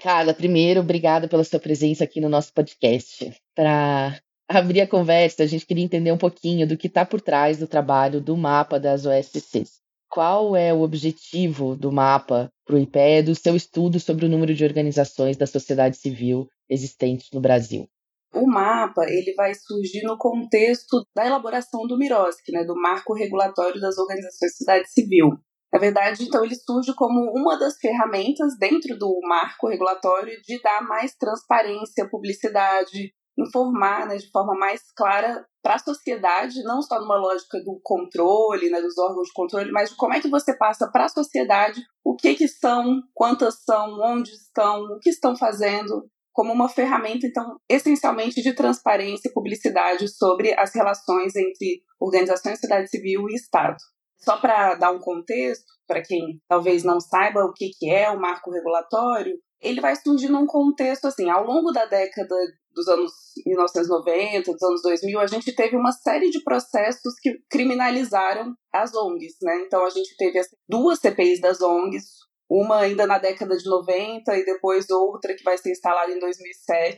Carla, 0.05 0.35
primeiro, 0.35 0.81
obrigada 0.81 1.27
pela 1.27 1.43
sua 1.43 1.59
presença 1.59 2.03
aqui 2.03 2.21
no 2.21 2.29
nosso 2.29 2.53
podcast. 2.53 3.35
Para 3.55 4.21
abrir 4.47 4.81
a 4.81 4.87
conversa, 4.87 5.41
a 5.41 5.47
gente 5.47 5.65
queria 5.65 5.83
entender 5.83 6.11
um 6.11 6.17
pouquinho 6.17 6.67
do 6.67 6.77
que 6.77 6.85
está 6.85 7.03
por 7.03 7.19
trás 7.19 7.57
do 7.57 7.65
trabalho 7.65 8.21
do 8.21 8.37
mapa 8.37 8.79
das 8.79 9.07
OSCs. 9.07 9.81
Qual 10.07 10.55
é 10.55 10.71
o 10.71 10.81
objetivo 10.81 11.75
do 11.75 11.91
mapa 11.91 12.51
para 12.67 12.75
o 12.75 12.77
IPE 12.77 13.23
do 13.23 13.33
seu 13.33 13.55
estudo 13.55 13.99
sobre 13.99 14.27
o 14.27 14.29
número 14.29 14.53
de 14.53 14.63
organizações 14.63 15.37
da 15.37 15.47
sociedade 15.47 15.97
civil 15.97 16.47
existentes 16.69 17.29
no 17.33 17.41
Brasil? 17.41 17.89
O 18.31 18.45
mapa 18.45 19.05
ele 19.07 19.33
vai 19.33 19.55
surgir 19.55 20.03
no 20.03 20.19
contexto 20.19 21.03
da 21.15 21.25
elaboração 21.25 21.87
do 21.87 21.97
MIROSC, 21.97 22.51
né, 22.51 22.63
do 22.63 22.75
Marco 22.75 23.15
Regulatório 23.15 23.81
das 23.81 23.97
Organizações 23.97 24.51
de 24.51 24.57
Sociedade 24.57 24.91
Civil, 24.91 25.31
na 25.73 25.79
verdade, 25.79 26.23
então, 26.23 26.45
ele 26.45 26.55
surge 26.55 26.93
como 26.95 27.31
uma 27.35 27.57
das 27.57 27.77
ferramentas 27.77 28.57
dentro 28.57 28.97
do 28.97 29.19
marco 29.23 29.67
regulatório 29.67 30.39
de 30.41 30.61
dar 30.61 30.81
mais 30.81 31.15
transparência, 31.15 32.09
publicidade, 32.09 33.13
informar 33.37 34.07
né, 34.07 34.15
de 34.15 34.29
forma 34.31 34.57
mais 34.57 34.81
clara 34.95 35.45
para 35.61 35.75
a 35.75 35.79
sociedade, 35.79 36.63
não 36.63 36.81
só 36.81 36.99
numa 36.99 37.17
lógica 37.17 37.59
do 37.63 37.79
controle, 37.83 38.69
né, 38.69 38.81
dos 38.81 38.97
órgãos 38.97 39.27
de 39.27 39.33
controle, 39.33 39.71
mas 39.71 39.89
de 39.89 39.97
como 39.97 40.13
é 40.13 40.21
que 40.21 40.29
você 40.29 40.55
passa 40.55 40.89
para 40.91 41.05
a 41.05 41.09
sociedade 41.09 41.81
o 42.03 42.15
que, 42.15 42.35
que 42.35 42.47
são, 42.47 43.01
quantas 43.13 43.63
são, 43.63 43.99
onde 44.01 44.29
estão, 44.31 44.81
o 44.83 44.99
que 44.99 45.09
estão 45.09 45.35
fazendo, 45.35 46.07
como 46.31 46.53
uma 46.53 46.69
ferramenta, 46.69 47.25
então, 47.25 47.57
essencialmente 47.69 48.41
de 48.41 48.53
transparência 48.53 49.29
e 49.29 49.33
publicidade 49.33 50.07
sobre 50.07 50.53
as 50.57 50.73
relações 50.73 51.35
entre 51.35 51.81
organizações, 51.99 52.59
sociedade 52.59 52.89
civil 52.89 53.27
e 53.29 53.35
Estado. 53.35 53.77
Só 54.25 54.37
para 54.37 54.73
dar 54.73 54.91
um 54.91 54.99
contexto, 54.99 55.65
para 55.87 56.01
quem 56.01 56.41
talvez 56.47 56.83
não 56.83 56.99
saiba 56.99 57.45
o 57.45 57.53
que, 57.53 57.69
que 57.77 57.89
é 57.89 58.09
o 58.09 58.19
marco 58.19 58.49
regulatório, 58.49 59.37
ele 59.61 59.79
vai 59.79 59.95
surgir 59.95 60.29
num 60.29 60.47
contexto 60.47 61.05
assim, 61.05 61.29
ao 61.29 61.45
longo 61.45 61.71
da 61.71 61.85
década 61.85 62.35
dos 62.71 62.87
anos 62.87 63.11
1990, 63.45 64.51
dos 64.51 64.63
anos 64.63 64.81
2000, 64.81 65.19
a 65.19 65.27
gente 65.27 65.55
teve 65.55 65.77
uma 65.77 65.91
série 65.91 66.29
de 66.29 66.43
processos 66.43 67.13
que 67.21 67.35
criminalizaram 67.49 68.53
as 68.73 68.93
ONGs, 68.93 69.35
né? 69.43 69.63
Então 69.65 69.85
a 69.85 69.89
gente 69.89 70.15
teve 70.17 70.41
duas 70.67 70.99
CPIs 70.99 71.39
das 71.39 71.61
ONGs, 71.61 72.05
uma 72.49 72.79
ainda 72.79 73.07
na 73.07 73.19
década 73.19 73.55
de 73.55 73.69
90 73.69 74.37
e 74.37 74.43
depois 74.43 74.89
outra 74.89 75.35
que 75.35 75.43
vai 75.43 75.57
ser 75.57 75.71
instalada 75.71 76.11
em 76.11 76.19
2007, 76.19 76.97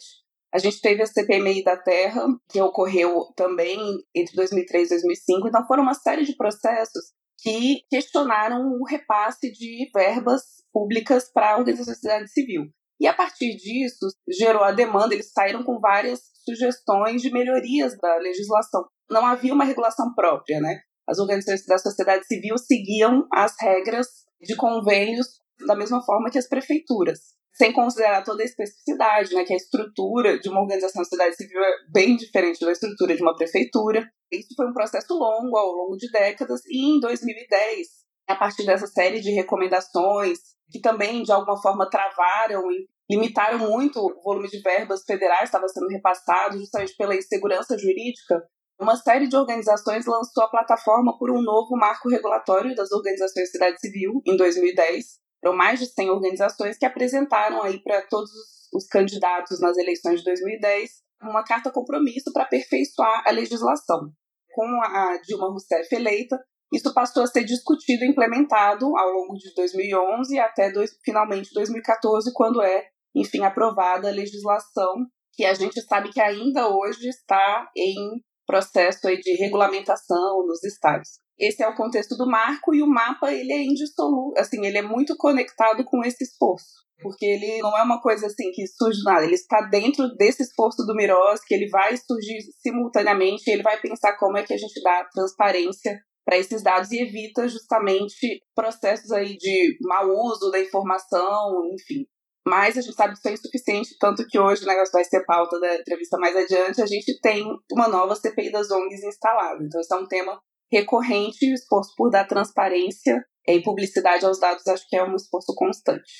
a 0.53 0.59
gente 0.59 0.81
teve 0.81 1.03
a 1.03 1.05
CPMI 1.05 1.63
da 1.63 1.77
Terra, 1.77 2.25
que 2.49 2.61
ocorreu 2.61 3.25
também 3.35 3.77
entre 4.15 4.35
2003 4.35 4.87
e 4.87 4.89
2005. 4.89 5.47
Então, 5.47 5.67
foram 5.67 5.83
uma 5.83 5.93
série 5.93 6.23
de 6.23 6.35
processos 6.35 7.11
que 7.47 7.81
questionaram 7.89 8.61
o 8.79 8.85
repasse 8.85 9.51
de 9.51 9.89
verbas 9.93 10.41
públicas 10.71 11.31
para 11.31 11.53
a 11.53 11.57
organização 11.57 11.91
da 11.91 11.95
sociedade 11.95 12.31
civil. 12.31 12.65
E 12.99 13.07
a 13.07 13.13
partir 13.13 13.55
disso, 13.55 14.07
gerou 14.27 14.63
a 14.63 14.71
demanda, 14.71 15.13
eles 15.13 15.31
saíram 15.31 15.63
com 15.63 15.79
várias 15.79 16.19
sugestões 16.43 17.21
de 17.21 17.31
melhorias 17.31 17.95
da 18.01 18.17
legislação. 18.17 18.85
Não 19.09 19.25
havia 19.25 19.53
uma 19.53 19.63
regulação 19.63 20.13
própria, 20.15 20.59
né? 20.59 20.79
as 21.07 21.19
organizações 21.19 21.65
da 21.65 21.77
sociedade 21.77 22.27
civil 22.27 22.57
seguiam 22.57 23.25
as 23.33 23.55
regras 23.59 24.07
de 24.41 24.55
convênios 24.55 25.39
da 25.65 25.75
mesma 25.75 26.03
forma 26.03 26.29
que 26.29 26.37
as 26.37 26.47
prefeituras, 26.47 27.19
sem 27.53 27.73
considerar 27.73 28.23
toda 28.23 28.43
a 28.43 28.45
especificidade, 28.45 29.33
né, 29.33 29.43
que 29.43 29.53
a 29.53 29.57
estrutura 29.57 30.39
de 30.39 30.49
uma 30.49 30.61
organização 30.61 31.01
da 31.01 31.05
sociedade 31.05 31.35
civil 31.35 31.59
é 31.59 31.71
bem 31.91 32.15
diferente 32.15 32.63
da 32.63 32.71
estrutura 32.71 33.15
de 33.15 33.21
uma 33.21 33.35
prefeitura. 33.35 34.07
Isso 34.31 34.53
foi 34.55 34.67
um 34.67 34.73
processo 34.73 35.13
longo, 35.13 35.57
ao 35.57 35.71
longo 35.71 35.97
de 35.97 36.11
décadas, 36.11 36.61
e 36.67 36.97
em 36.97 36.99
2010, 36.99 37.87
a 38.27 38.35
partir 38.35 38.65
dessa 38.65 38.87
série 38.87 39.19
de 39.19 39.31
recomendações, 39.31 40.39
que 40.69 40.79
também 40.81 41.23
de 41.23 41.31
alguma 41.31 41.59
forma 41.61 41.89
travaram 41.89 42.69
e 42.71 42.87
limitaram 43.09 43.59
muito 43.59 43.99
o 43.99 44.21
volume 44.21 44.49
de 44.49 44.59
verbas 44.61 45.03
federais 45.03 45.39
que 45.39 45.45
estava 45.45 45.67
sendo 45.69 45.87
repassado, 45.87 46.59
justamente 46.59 46.95
pela 46.97 47.15
insegurança 47.15 47.77
jurídica, 47.77 48.43
uma 48.79 48.95
série 48.95 49.27
de 49.27 49.35
organizações 49.35 50.05
lançou 50.05 50.43
a 50.43 50.49
plataforma 50.49 51.17
por 51.17 51.31
um 51.31 51.41
novo 51.41 51.75
marco 51.75 52.09
regulatório 52.09 52.75
das 52.75 52.91
organizações 52.91 53.45
de 53.45 53.51
cidade 53.51 53.79
civil 53.79 54.21
em 54.25 54.37
2010. 54.37 55.17
Foram 55.41 55.55
mais 55.55 55.79
de 55.79 55.85
100 55.85 56.09
organizações 56.09 56.77
que 56.77 56.85
apresentaram 56.85 57.63
aí 57.63 57.81
para 57.81 58.01
todos 58.07 58.31
os 58.73 58.87
candidatos 58.87 59.59
nas 59.59 59.77
eleições 59.77 60.19
de 60.19 60.25
2010 60.25 61.07
uma 61.21 61.43
carta 61.43 61.71
compromisso 61.71 62.31
para 62.31 62.43
aperfeiçoar 62.43 63.23
a 63.25 63.31
legislação. 63.31 64.11
Com 64.53 64.81
a 64.83 65.19
Dilma 65.23 65.49
Rousseff 65.49 65.93
eleita, 65.95 66.39
isso 66.73 66.93
passou 66.93 67.23
a 67.23 67.27
ser 67.27 67.43
discutido 67.43 68.03
e 68.03 68.09
implementado 68.09 68.85
ao 68.97 69.09
longo 69.09 69.35
de 69.35 69.53
2011 69.55 70.39
até 70.39 70.71
dois, 70.71 70.91
finalmente 71.03 71.53
2014, 71.53 72.31
quando 72.33 72.61
é, 72.61 72.87
enfim, 73.15 73.43
aprovada 73.43 74.09
a 74.09 74.11
legislação 74.11 75.05
que 75.33 75.45
a 75.45 75.53
gente 75.53 75.81
sabe 75.81 76.09
que 76.09 76.19
ainda 76.19 76.67
hoje 76.67 77.07
está 77.07 77.69
em 77.75 78.21
processo 78.45 79.07
de 79.07 79.35
regulamentação 79.35 80.45
nos 80.45 80.63
estados. 80.63 81.19
Esse 81.39 81.63
é 81.63 81.67
o 81.67 81.75
contexto 81.75 82.15
do 82.17 82.25
marco 82.25 82.73
e 82.73 82.81
o 82.81 82.87
mapa 82.87 83.31
ele 83.31 83.53
é 83.53 83.63
indissolúvel, 83.63 84.33
assim, 84.37 84.65
ele 84.65 84.77
é 84.77 84.81
muito 84.81 85.15
conectado 85.17 85.83
com 85.85 86.03
esse 86.03 86.23
esforço, 86.23 86.83
porque 86.99 87.25
ele 87.25 87.61
não 87.61 87.77
é 87.77 87.83
uma 87.83 88.01
coisa 88.01 88.25
assim 88.25 88.49
que 88.51 88.65
surge 88.65 89.03
nada, 89.03 89.23
ele 89.23 89.35
está 89.35 89.61
dentro 89.61 90.07
desse 90.15 90.41
esforço 90.41 90.83
do 90.85 90.95
Miros, 90.95 91.41
que 91.45 91.53
ele 91.53 91.69
vai 91.69 91.95
surgir 91.95 92.39
simultaneamente, 92.59 93.49
ele 93.49 93.61
vai 93.61 93.79
pensar 93.79 94.17
como 94.17 94.37
é 94.37 94.43
que 94.43 94.53
a 94.53 94.57
gente 94.57 94.81
dá 94.81 95.03
transparência 95.13 95.99
para 96.25 96.37
esses 96.37 96.61
dados 96.61 96.91
e 96.91 96.99
evita 96.99 97.47
justamente 97.47 98.41
processos 98.53 99.11
aí 99.11 99.37
de 99.37 99.77
mau 99.81 100.09
uso 100.09 100.51
da 100.51 100.59
informação, 100.59 101.61
enfim. 101.71 102.05
Mas 102.45 102.77
a 102.77 102.81
gente 102.81 102.95
sabe 102.95 103.13
que 103.13 103.19
isso 103.19 103.27
é 103.27 103.33
insuficiente, 103.33 103.97
tanto 103.99 104.25
que 104.25 104.39
hoje 104.39 104.63
o 104.63 104.67
negócio 104.67 104.91
vai 104.91 105.03
ser 105.03 105.23
pauta 105.25 105.59
da 105.59 105.75
entrevista 105.75 106.17
mais 106.17 106.35
adiante, 106.35 106.81
a 106.81 106.85
gente 106.85 107.19
tem 107.21 107.45
uma 107.71 107.87
nova 107.87 108.15
CPI 108.15 108.51
das 108.51 108.71
ONGs 108.71 109.03
instalada. 109.03 109.63
Então, 109.63 109.79
isso 109.79 109.93
é 109.93 109.97
um 109.97 110.07
tema 110.07 110.41
recorrente 110.71 111.49
o 111.49 111.53
esforço 111.53 111.93
por 111.95 112.09
dar 112.09 112.25
transparência 112.25 113.23
e 113.47 113.61
publicidade 113.61 114.25
aos 114.25 114.39
dados 114.39 114.67
acho 114.67 114.87
que 114.89 114.95
é 114.95 115.03
um 115.03 115.15
esforço 115.15 115.53
constante. 115.55 116.11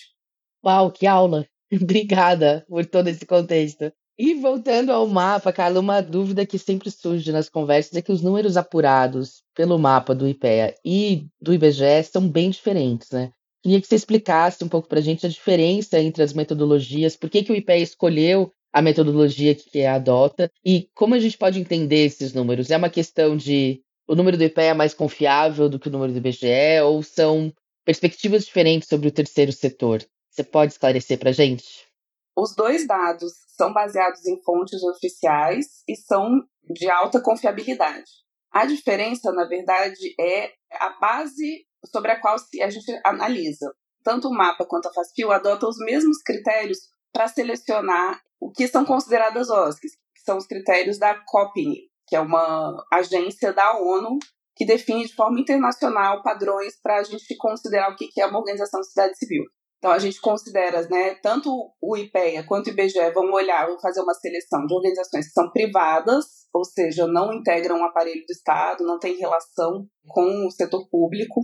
Uau, 0.66 0.92
que 0.92 1.06
aula! 1.06 1.46
Obrigada 1.74 2.66
por 2.68 2.86
todo 2.86 3.08
esse 3.08 3.26
contexto. 3.26 3.92
E 4.20 4.34
voltando 4.34 4.92
ao 4.92 5.06
mapa, 5.08 5.54
Carla, 5.54 5.80
uma 5.80 6.02
dúvida 6.02 6.46
que 6.46 6.58
sempre 6.58 6.90
surge 6.90 7.32
nas 7.32 7.50
conversas 7.50 7.96
é 7.96 8.02
que 8.02 8.12
os 8.12 8.22
números 8.22 8.58
apurados 8.58 9.44
pelo 9.54 9.78
mapa 9.78 10.16
do 10.16 10.28
IPEA 10.28 10.74
e 10.84 11.28
do 11.40 11.54
IBGE 11.54 12.04
são 12.04 12.28
bem 12.28 12.50
diferentes, 12.50 13.12
né? 13.12 13.32
Queria 13.62 13.80
que 13.80 13.86
você 13.86 13.96
explicasse 13.96 14.64
um 14.64 14.70
pouco 14.70 14.88
para 14.88 15.00
a 15.00 15.04
gente 15.04 15.26
a 15.26 15.30
diferença 15.30 16.00
entre 16.00 16.24
as 16.24 16.34
metodologias, 16.34 17.16
por 17.16 17.30
que, 17.30 17.44
que 17.44 17.52
o 17.52 17.56
IPEA 17.56 17.78
escolheu 17.78 18.52
a 18.74 18.82
metodologia 18.82 19.56
que 19.56 19.86
adota 19.86 20.52
e 20.64 20.90
como 20.94 21.16
a 21.16 21.20
gente 21.20 21.38
pode 21.38 21.60
entender 21.60 22.06
esses 22.06 22.34
números. 22.34 22.70
É 22.70 22.78
uma 22.78 22.90
questão 22.90 23.36
de 23.36 23.82
o 24.08 24.16
número 24.16 24.38
do 24.38 24.44
IPEA 24.44 24.72
é 24.72 24.74
mais 24.74 24.94
confiável 24.94 25.70
do 25.70 25.80
que 25.80 25.90
o 25.90 25.92
número 25.92 26.14
do 26.14 26.18
IBGE 26.18 26.82
ou 26.84 27.04
são 27.04 27.54
perspectivas 27.84 28.46
diferentes 28.46 28.88
sobre 28.88 29.10
o 29.10 29.12
terceiro 29.12 29.52
setor? 29.52 30.04
Você 30.32 30.44
pode 30.44 30.72
esclarecer 30.72 31.20
para 31.20 31.30
a 31.30 31.34
gente? 31.34 31.88
Os 32.36 32.56
dois 32.56 32.88
dados 32.88 33.34
são 33.58 33.74
baseados 33.74 34.26
em 34.26 34.42
fontes 34.44 34.82
oficiais 34.84 35.84
e 35.88 35.96
são 35.96 36.42
de 36.70 36.90
alta 36.90 37.20
confiabilidade. 37.20 38.10
A 38.52 38.66
diferença, 38.66 39.32
na 39.34 39.46
verdade, 39.46 40.16
é 40.20 40.52
a 40.72 40.90
base 41.00 41.66
sobre 41.92 42.12
a 42.12 42.20
qual 42.20 42.36
a 42.36 42.70
gente 42.70 43.02
analisa. 43.04 43.74
Tanto 44.04 44.30
o 44.30 44.34
mapa 44.34 44.66
quanto 44.66 44.88
a 44.88 44.94
FASFIO 44.94 45.32
adotam 45.32 45.68
os 45.68 45.78
mesmos 45.80 46.22
critérios 46.22 46.80
para 47.12 47.28
selecionar 47.28 48.22
o 48.40 48.52
que 48.52 48.68
são 48.68 48.86
consideradas 48.86 49.50
OSCs, 49.50 49.94
que 50.16 50.22
são 50.24 50.38
os 50.38 50.46
critérios 50.46 50.98
da 50.98 51.16
COPINI, 51.26 51.90
que 52.08 52.16
é 52.16 52.20
uma 52.20 52.86
agência 52.92 53.54
da 53.54 53.78
ONU 53.78 54.18
que 54.56 54.66
define 54.66 55.06
de 55.06 55.14
forma 55.14 55.40
internacional 55.40 56.24
padrões 56.24 56.74
para 56.82 56.98
a 56.98 57.04
gente 57.04 57.36
considerar 57.38 57.92
o 57.92 57.96
que 57.96 58.10
é 58.20 58.26
uma 58.26 58.40
organização 58.40 58.80
de 58.80 58.88
sociedade 58.88 59.18
civil. 59.18 59.44
Então 59.78 59.92
a 59.92 60.00
gente 60.00 60.20
considera, 60.20 60.88
né, 60.90 61.16
tanto 61.22 61.50
o 61.80 61.96
IPEA 61.96 62.44
quanto 62.48 62.68
o 62.68 62.70
IBGE 62.72 63.12
vão 63.14 63.32
olhar, 63.32 63.68
vão 63.68 63.80
fazer 63.80 64.02
uma 64.02 64.14
seleção 64.16 64.66
de 64.66 64.74
organizações 64.74 65.28
que 65.28 65.34
são 65.34 65.52
privadas, 65.52 66.26
ou 66.52 66.66
seja, 66.66 67.06
não 67.06 67.32
integram 67.32 67.78
um 67.78 67.86
aparelho 67.86 68.24
do 68.28 68.32
Estado, 68.32 68.84
não 68.84 68.98
têm 68.98 69.18
relação 69.18 69.86
com 70.08 70.48
o 70.48 70.52
setor 70.52 70.90
público, 70.90 71.42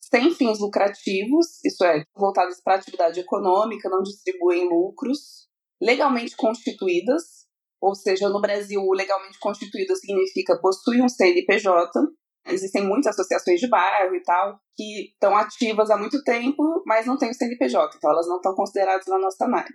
sem 0.00 0.32
fins 0.32 0.58
lucrativos, 0.58 1.64
isso 1.64 1.84
é, 1.84 2.02
voltadas 2.16 2.60
para 2.62 2.74
atividade 2.74 3.20
econômica, 3.20 3.88
não 3.88 4.02
distribuem 4.02 4.68
lucros, 4.68 5.46
legalmente 5.80 6.36
constituídas, 6.36 7.45
ou 7.80 7.94
seja, 7.94 8.28
no 8.28 8.40
Brasil, 8.40 8.82
legalmente 8.92 9.38
constituída 9.38 9.94
significa 9.94 10.58
possui 10.60 11.00
um 11.00 11.08
CNPJ. 11.08 11.90
Existem 12.48 12.84
muitas 12.84 13.14
associações 13.14 13.60
de 13.60 13.68
bairro 13.68 14.14
e 14.14 14.22
tal 14.22 14.60
que 14.76 15.10
estão 15.12 15.36
ativas 15.36 15.90
há 15.90 15.96
muito 15.96 16.22
tempo, 16.22 16.82
mas 16.86 17.06
não 17.06 17.18
têm 17.18 17.30
o 17.30 17.34
CNPJ, 17.34 17.96
então 17.96 18.10
elas 18.10 18.28
não 18.28 18.36
estão 18.36 18.54
consideradas 18.54 19.06
na 19.06 19.18
nossa 19.18 19.44
análise. 19.44 19.74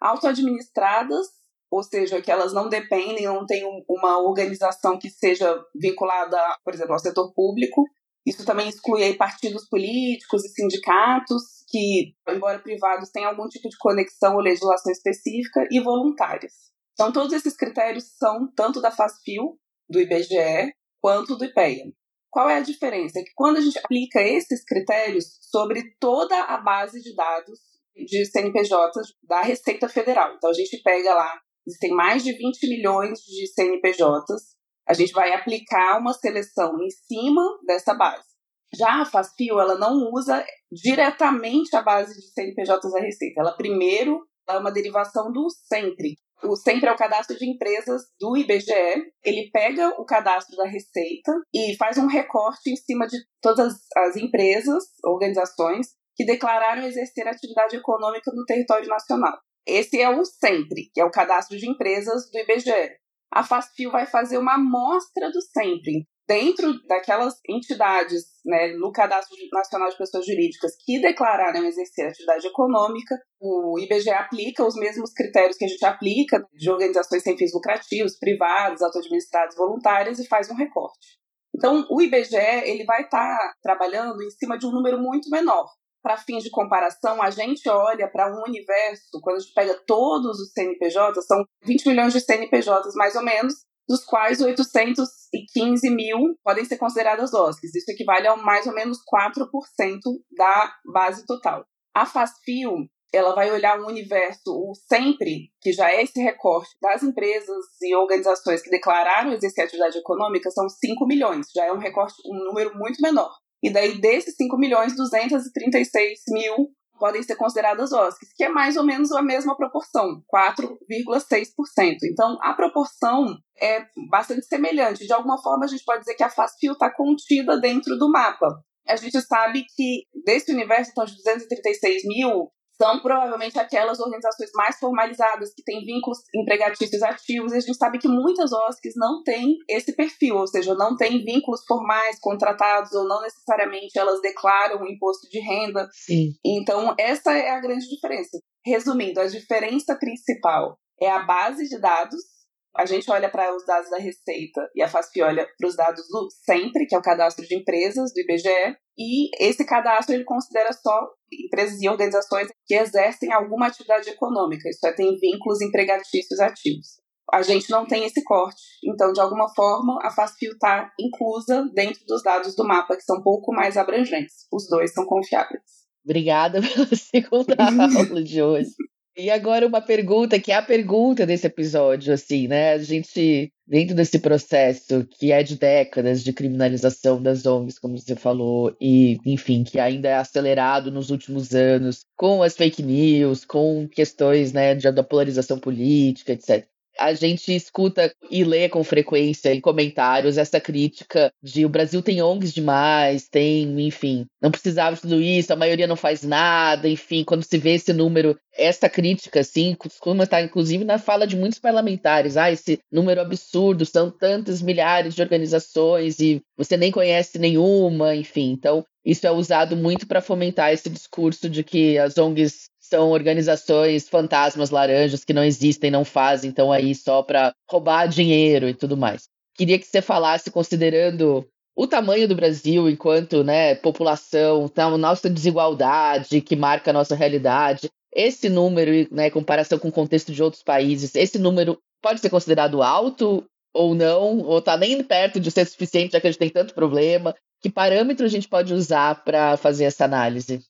Autoadministradas, 0.00 1.26
ou 1.70 1.82
seja, 1.82 2.20
que 2.20 2.30
elas 2.30 2.52
não 2.52 2.68
dependem, 2.68 3.24
não 3.24 3.46
têm 3.46 3.64
uma 3.88 4.18
organização 4.18 4.98
que 4.98 5.08
seja 5.08 5.58
vinculada, 5.74 6.38
por 6.64 6.74
exemplo, 6.74 6.92
ao 6.92 6.98
setor 6.98 7.32
público, 7.32 7.84
isso 8.26 8.44
também 8.44 8.68
exclui 8.68 9.14
partidos 9.14 9.68
políticos 9.68 10.44
e 10.44 10.48
sindicatos, 10.48 11.64
que, 11.68 12.14
embora 12.28 12.58
privados, 12.60 13.10
têm 13.10 13.24
algum 13.24 13.48
tipo 13.48 13.68
de 13.68 13.76
conexão 13.78 14.34
ou 14.34 14.40
legislação 14.40 14.92
específica, 14.92 15.66
e 15.70 15.80
voluntários. 15.80 16.52
Então, 16.92 17.12
todos 17.12 17.32
esses 17.32 17.56
critérios 17.56 18.04
são 18.16 18.50
tanto 18.54 18.80
da 18.80 18.90
FASFIO, 18.90 19.58
do 19.88 20.00
IBGE, 20.00 20.74
quanto 21.00 21.36
do 21.36 21.44
IPEA. 21.44 21.92
Qual 22.30 22.48
é 22.48 22.56
a 22.56 22.62
diferença? 22.62 23.18
É 23.18 23.22
que 23.22 23.32
quando 23.34 23.58
a 23.58 23.60
gente 23.60 23.78
aplica 23.78 24.22
esses 24.22 24.64
critérios 24.64 25.38
sobre 25.40 25.94
toda 25.98 26.34
a 26.44 26.58
base 26.58 27.00
de 27.00 27.14
dados 27.14 27.58
de 27.94 28.24
CNPJs 28.24 29.14
da 29.22 29.42
Receita 29.42 29.88
Federal. 29.88 30.34
Então, 30.36 30.50
a 30.50 30.54
gente 30.54 30.80
pega 30.82 31.14
lá, 31.14 31.38
existem 31.66 31.90
mais 31.90 32.24
de 32.24 32.32
20 32.32 32.68
milhões 32.68 33.18
de 33.20 33.46
CNPJs, 33.48 34.56
a 34.88 34.94
gente 34.94 35.12
vai 35.12 35.32
aplicar 35.32 35.98
uma 35.98 36.12
seleção 36.12 36.74
em 36.80 36.90
cima 36.90 37.42
dessa 37.66 37.94
base. 37.94 38.32
Já 38.74 39.02
a 39.02 39.04
FASFIO, 39.04 39.60
ela 39.60 39.76
não 39.76 40.10
usa 40.12 40.44
diretamente 40.70 41.76
a 41.76 41.82
base 41.82 42.14
de 42.14 42.32
CNPJs 42.32 42.92
da 42.92 43.00
Receita. 43.00 43.40
Ela 43.40 43.56
primeiro 43.56 44.26
é 44.48 44.56
uma 44.56 44.72
derivação 44.72 45.30
do 45.30 45.48
SEMPRE. 45.50 46.16
O 46.44 46.56
SEMPRE 46.56 46.88
é 46.88 46.92
o 46.92 46.96
cadastro 46.96 47.36
de 47.36 47.48
empresas 47.48 48.02
do 48.20 48.36
IBGE. 48.36 49.12
Ele 49.24 49.50
pega 49.52 49.88
o 50.00 50.04
cadastro 50.04 50.56
da 50.56 50.66
Receita 50.66 51.32
e 51.54 51.76
faz 51.76 51.98
um 51.98 52.06
recorte 52.06 52.70
em 52.70 52.76
cima 52.76 53.06
de 53.06 53.16
todas 53.40 53.74
as 53.96 54.16
empresas, 54.16 54.84
organizações 55.04 55.88
que 56.14 56.24
declararam 56.24 56.82
exercer 56.82 57.26
atividade 57.26 57.76
econômica 57.76 58.30
no 58.34 58.44
território 58.44 58.88
nacional. 58.88 59.38
Esse 59.66 60.00
é 60.00 60.10
o 60.10 60.24
SEMPRE, 60.24 60.90
que 60.92 61.00
é 61.00 61.04
o 61.04 61.10
cadastro 61.10 61.56
de 61.56 61.70
empresas 61.70 62.30
do 62.30 62.38
IBGE 62.38 63.02
a 63.32 63.42
FASFIO 63.42 63.90
vai 63.90 64.06
fazer 64.06 64.36
uma 64.36 64.54
amostra 64.54 65.30
do 65.30 65.40
sempre. 65.40 66.06
Dentro 66.32 66.72
daquelas 66.86 67.34
entidades, 67.46 68.24
né, 68.42 68.68
no 68.78 68.90
Cadastro 68.90 69.36
Nacional 69.52 69.90
de 69.90 69.98
Pessoas 69.98 70.24
Jurídicas 70.24 70.72
que 70.82 70.98
declararam 70.98 71.62
exercer 71.66 72.06
atividade 72.06 72.46
econômica, 72.46 73.20
o 73.38 73.78
IBGE 73.78 74.08
aplica 74.08 74.64
os 74.64 74.74
mesmos 74.74 75.12
critérios 75.12 75.58
que 75.58 75.66
a 75.66 75.68
gente 75.68 75.84
aplica 75.84 76.42
de 76.54 76.70
organizações 76.70 77.22
sem 77.22 77.36
fins 77.36 77.52
lucrativos, 77.52 78.18
privadas, 78.18 78.80
auto-administradas, 78.80 79.54
voluntárias 79.56 80.18
e 80.18 80.26
faz 80.26 80.50
um 80.50 80.54
recorte. 80.54 81.18
Então, 81.54 81.86
o 81.90 82.00
IBGE 82.00 82.36
ele 82.64 82.84
vai 82.86 83.02
estar 83.02 83.36
tá 83.36 83.54
trabalhando 83.62 84.22
em 84.22 84.30
cima 84.30 84.56
de 84.56 84.64
um 84.66 84.72
número 84.72 84.98
muito 84.98 85.28
menor 85.28 85.68
para 86.02 86.16
fins 86.16 86.42
de 86.42 86.50
comparação, 86.50 87.22
a 87.22 87.30
gente 87.30 87.68
olha 87.68 88.10
para 88.10 88.28
um 88.34 88.42
universo, 88.48 89.20
quando 89.22 89.36
a 89.36 89.38
gente 89.38 89.54
pega 89.54 89.80
todos 89.86 90.40
os 90.40 90.50
CNPJs, 90.52 91.26
são 91.26 91.44
20 91.64 91.88
milhões 91.88 92.12
de 92.12 92.20
CNPJs 92.20 92.94
mais 92.96 93.14
ou 93.14 93.22
menos, 93.22 93.54
dos 93.88 94.04
quais 94.04 94.40
815 94.40 95.90
mil 95.90 96.36
podem 96.42 96.64
ser 96.64 96.78
consideradas 96.78 97.32
OSCs. 97.32 97.74
Isso 97.74 97.90
equivale 97.90 98.26
a 98.26 98.36
mais 98.36 98.66
ou 98.66 98.74
menos 98.74 98.98
4% 98.98 99.98
da 100.36 100.72
base 100.92 101.26
total. 101.26 101.64
A 101.94 102.06
FASFIO, 102.06 102.88
ela 103.12 103.34
vai 103.34 103.52
olhar 103.52 103.78
um 103.78 103.86
universo, 103.86 104.72
sempre, 104.88 105.50
que 105.60 105.72
já 105.72 105.90
é 105.90 106.02
esse 106.02 106.18
recorte 106.20 106.70
das 106.80 107.02
empresas 107.02 107.64
e 107.82 107.94
organizações 107.94 108.62
que 108.62 108.70
declararam 108.70 109.32
exercer 109.32 109.64
atividade 109.64 109.98
econômica, 109.98 110.50
são 110.50 110.68
5 110.68 111.06
milhões, 111.06 111.46
já 111.54 111.66
é 111.66 111.72
um 111.72 111.78
recorte, 111.78 112.14
um 112.26 112.44
número 112.44 112.76
muito 112.78 113.02
menor. 113.02 113.30
E 113.62 113.70
daí, 113.70 114.00
desses 114.00 114.34
5 114.36 114.56
milhões, 114.56 114.96
236 114.96 116.20
mil 116.30 116.70
podem 117.02 117.20
ser 117.20 117.34
consideradas 117.34 117.90
OSCs, 117.90 118.32
que 118.36 118.44
é 118.44 118.48
mais 118.48 118.76
ou 118.76 118.84
menos 118.84 119.10
a 119.10 119.20
mesma 119.20 119.56
proporção, 119.56 120.22
4,6%. 120.32 121.96
Então, 122.04 122.38
a 122.40 122.54
proporção 122.54 123.26
é 123.60 123.84
bastante 124.08 124.46
semelhante. 124.46 125.04
De 125.04 125.12
alguma 125.12 125.36
forma, 125.42 125.64
a 125.64 125.68
gente 125.68 125.82
pode 125.84 126.02
dizer 126.02 126.14
que 126.14 126.22
a 126.22 126.30
FASFIO 126.30 126.74
está 126.74 126.94
contida 126.94 127.58
dentro 127.60 127.98
do 127.98 128.08
mapa. 128.08 128.46
A 128.86 128.94
gente 128.94 129.20
sabe 129.20 129.64
que 129.74 130.04
desse 130.24 130.52
universo 130.52 130.92
então, 130.92 131.04
de 131.04 131.16
236 131.16 132.02
mil, 132.04 132.52
são 132.82 132.98
provavelmente 133.00 133.56
aquelas 133.60 134.00
organizações 134.00 134.50
mais 134.56 134.76
formalizadas 134.76 135.54
que 135.54 135.62
têm 135.62 135.84
vínculos 135.84 136.18
empregatícios 136.34 137.00
ativos, 137.00 137.52
e 137.52 137.56
a 137.56 137.60
gente 137.60 137.76
sabe 137.76 137.98
que 137.98 138.08
muitas 138.08 138.50
OSCs 138.52 138.94
não 138.96 139.22
têm 139.22 139.56
esse 139.68 139.94
perfil, 139.94 140.36
ou 140.36 140.48
seja, 140.48 140.74
não 140.74 140.96
têm 140.96 141.24
vínculos 141.24 141.64
formais 141.64 142.18
contratados, 142.20 142.92
ou 142.92 143.06
não 143.06 143.22
necessariamente 143.22 143.96
elas 143.96 144.20
declaram 144.20 144.82
o 144.82 144.90
imposto 144.90 145.28
de 145.30 145.38
renda. 145.38 145.88
Sim. 145.92 146.32
Então, 146.44 146.92
essa 146.98 147.32
é 147.32 147.50
a 147.50 147.60
grande 147.60 147.86
diferença. 147.88 148.40
Resumindo, 148.66 149.20
a 149.20 149.26
diferença 149.26 149.96
principal 149.96 150.76
é 151.00 151.08
a 151.08 151.20
base 151.20 151.68
de 151.68 151.80
dados 151.80 152.31
a 152.76 152.86
gente 152.86 153.10
olha 153.10 153.30
para 153.30 153.54
os 153.54 153.64
dados 153.66 153.90
da 153.90 153.98
Receita 153.98 154.68
e 154.74 154.82
a 154.82 154.88
FASP 154.88 155.22
olha 155.22 155.46
para 155.58 155.68
os 155.68 155.76
dados 155.76 156.06
do 156.08 156.28
Sempre, 156.44 156.86
que 156.86 156.94
é 156.94 156.98
o 156.98 157.02
cadastro 157.02 157.46
de 157.46 157.54
empresas 157.54 158.12
do 158.12 158.20
IBGE, 158.20 158.76
e 158.98 159.30
esse 159.44 159.64
cadastro 159.64 160.14
ele 160.14 160.24
considera 160.24 160.72
só 160.72 161.08
empresas 161.32 161.80
e 161.80 161.88
organizações 161.88 162.48
que 162.66 162.74
exercem 162.74 163.32
alguma 163.32 163.66
atividade 163.66 164.08
econômica, 164.08 164.68
isso 164.68 164.86
é, 164.86 164.92
tem 164.92 165.18
vínculos 165.18 165.60
empregatícios 165.60 166.40
ativos. 166.40 167.02
A 167.32 167.40
gente 167.40 167.70
não 167.70 167.86
tem 167.86 168.04
esse 168.04 168.22
corte, 168.24 168.60
então, 168.84 169.12
de 169.12 169.20
alguma 169.20 169.48
forma, 169.54 169.98
a 170.02 170.10
FASFIO 170.10 170.52
está 170.52 170.92
inclusa 170.98 171.64
dentro 171.72 172.04
dos 172.06 172.22
dados 172.22 172.54
do 172.54 172.66
mapa, 172.66 172.96
que 172.96 173.02
são 173.02 173.18
um 173.18 173.22
pouco 173.22 173.52
mais 173.52 173.76
abrangentes. 173.76 174.46
Os 174.52 174.66
dois 174.68 174.92
são 174.92 175.06
confiáveis. 175.06 175.62
Obrigada 176.04 176.60
pela 176.66 176.94
segunda 176.94 177.56
aula 177.96 178.22
de 178.22 178.42
hoje. 178.42 178.74
E 179.16 179.30
agora 179.30 179.66
uma 179.66 179.80
pergunta 179.82 180.40
que 180.40 180.50
é 180.50 180.54
a 180.54 180.62
pergunta 180.62 181.26
desse 181.26 181.46
episódio, 181.46 182.14
assim, 182.14 182.48
né? 182.48 182.72
A 182.72 182.78
gente, 182.78 183.52
dentro 183.66 183.94
desse 183.94 184.18
processo 184.18 185.06
que 185.06 185.30
é 185.30 185.42
de 185.42 185.58
décadas 185.58 186.24
de 186.24 186.32
criminalização 186.32 187.22
das 187.22 187.44
ONGs, 187.44 187.78
como 187.78 187.98
você 187.98 188.16
falou, 188.16 188.74
e, 188.80 189.18
enfim, 189.26 189.64
que 189.64 189.78
ainda 189.78 190.08
é 190.08 190.14
acelerado 190.14 190.90
nos 190.90 191.10
últimos 191.10 191.54
anos, 191.54 192.06
com 192.16 192.42
as 192.42 192.56
fake 192.56 192.82
news, 192.82 193.44
com 193.44 193.86
questões, 193.86 194.52
né, 194.54 194.74
da 194.74 195.04
polarização 195.04 195.58
política, 195.58 196.32
etc 196.32 196.66
a 196.98 197.12
gente 197.14 197.54
escuta 197.54 198.12
e 198.30 198.44
lê 198.44 198.68
com 198.68 198.82
frequência 198.84 199.54
em 199.54 199.60
comentários 199.60 200.38
essa 200.38 200.60
crítica 200.60 201.32
de 201.42 201.64
o 201.64 201.68
Brasil 201.68 202.02
tem 202.02 202.22
ONGs 202.22 202.52
demais, 202.52 203.28
tem, 203.28 203.86
enfim, 203.86 204.26
não 204.40 204.50
precisava 204.50 204.96
de 204.96 205.02
tudo 205.02 205.20
isso, 205.20 205.52
a 205.52 205.56
maioria 205.56 205.86
não 205.86 205.96
faz 205.96 206.22
nada, 206.22 206.88
enfim, 206.88 207.24
quando 207.24 207.42
se 207.44 207.58
vê 207.58 207.74
esse 207.74 207.92
número, 207.92 208.38
essa 208.56 208.88
crítica, 208.88 209.40
assim, 209.40 209.74
costuma 209.74 210.24
estar 210.24 210.42
inclusive 210.42 210.84
na 210.84 210.98
fala 210.98 211.26
de 211.26 211.36
muitos 211.36 211.58
parlamentares, 211.58 212.36
ah, 212.36 212.50
esse 212.50 212.78
número 212.90 213.20
absurdo, 213.20 213.86
são 213.86 214.10
tantas 214.10 214.60
milhares 214.60 215.14
de 215.14 215.22
organizações 215.22 216.20
e 216.20 216.42
você 216.56 216.76
nem 216.76 216.90
conhece 216.90 217.38
nenhuma, 217.38 218.14
enfim, 218.14 218.52
então 218.52 218.84
isso 219.04 219.26
é 219.26 219.30
usado 219.30 219.76
muito 219.76 220.06
para 220.06 220.20
fomentar 220.20 220.72
esse 220.72 220.88
discurso 220.88 221.50
de 221.50 221.64
que 221.64 221.98
as 221.98 222.16
ONGs 222.16 222.70
são 222.92 223.10
organizações 223.10 224.06
fantasmas 224.06 224.68
laranjas 224.68 225.24
que 225.24 225.32
não 225.32 225.42
existem, 225.42 225.90
não 225.90 226.04
fazem, 226.04 226.50
estão 226.50 226.70
aí 226.70 226.94
só 226.94 227.22
para 227.22 227.54
roubar 227.70 228.06
dinheiro 228.06 228.68
e 228.68 228.74
tudo 228.74 228.98
mais. 228.98 229.28
Queria 229.54 229.78
que 229.78 229.86
você 229.86 230.02
falasse, 230.02 230.50
considerando 230.50 231.48
o 231.74 231.86
tamanho 231.86 232.28
do 232.28 232.36
Brasil 232.36 232.90
enquanto 232.90 233.42
né, 233.42 233.74
população, 233.76 234.70
a 234.76 234.98
nossa 234.98 235.30
desigualdade 235.30 236.42
que 236.42 236.54
marca 236.54 236.90
a 236.90 236.92
nossa 236.92 237.14
realidade, 237.14 237.88
esse 238.14 238.50
número, 238.50 239.08
né, 239.10 239.28
em 239.28 239.30
comparação 239.30 239.78
com 239.78 239.88
o 239.88 239.92
contexto 239.92 240.30
de 240.30 240.42
outros 240.42 240.62
países, 240.62 241.14
esse 241.14 241.38
número 241.38 241.78
pode 242.02 242.20
ser 242.20 242.28
considerado 242.28 242.82
alto 242.82 243.42
ou 243.72 243.94
não, 243.94 244.40
ou 244.40 244.58
está 244.58 244.76
nem 244.76 245.02
perto 245.02 245.40
de 245.40 245.50
ser 245.50 245.64
suficiente, 245.64 246.12
já 246.12 246.20
que 246.20 246.26
a 246.26 246.30
gente 246.30 246.38
tem 246.38 246.50
tanto 246.50 246.74
problema? 246.74 247.34
Que 247.62 247.70
parâmetro 247.70 248.26
a 248.26 248.28
gente 248.28 248.48
pode 248.48 248.74
usar 248.74 249.24
para 249.24 249.56
fazer 249.56 249.84
essa 249.84 250.04
análise? 250.04 250.60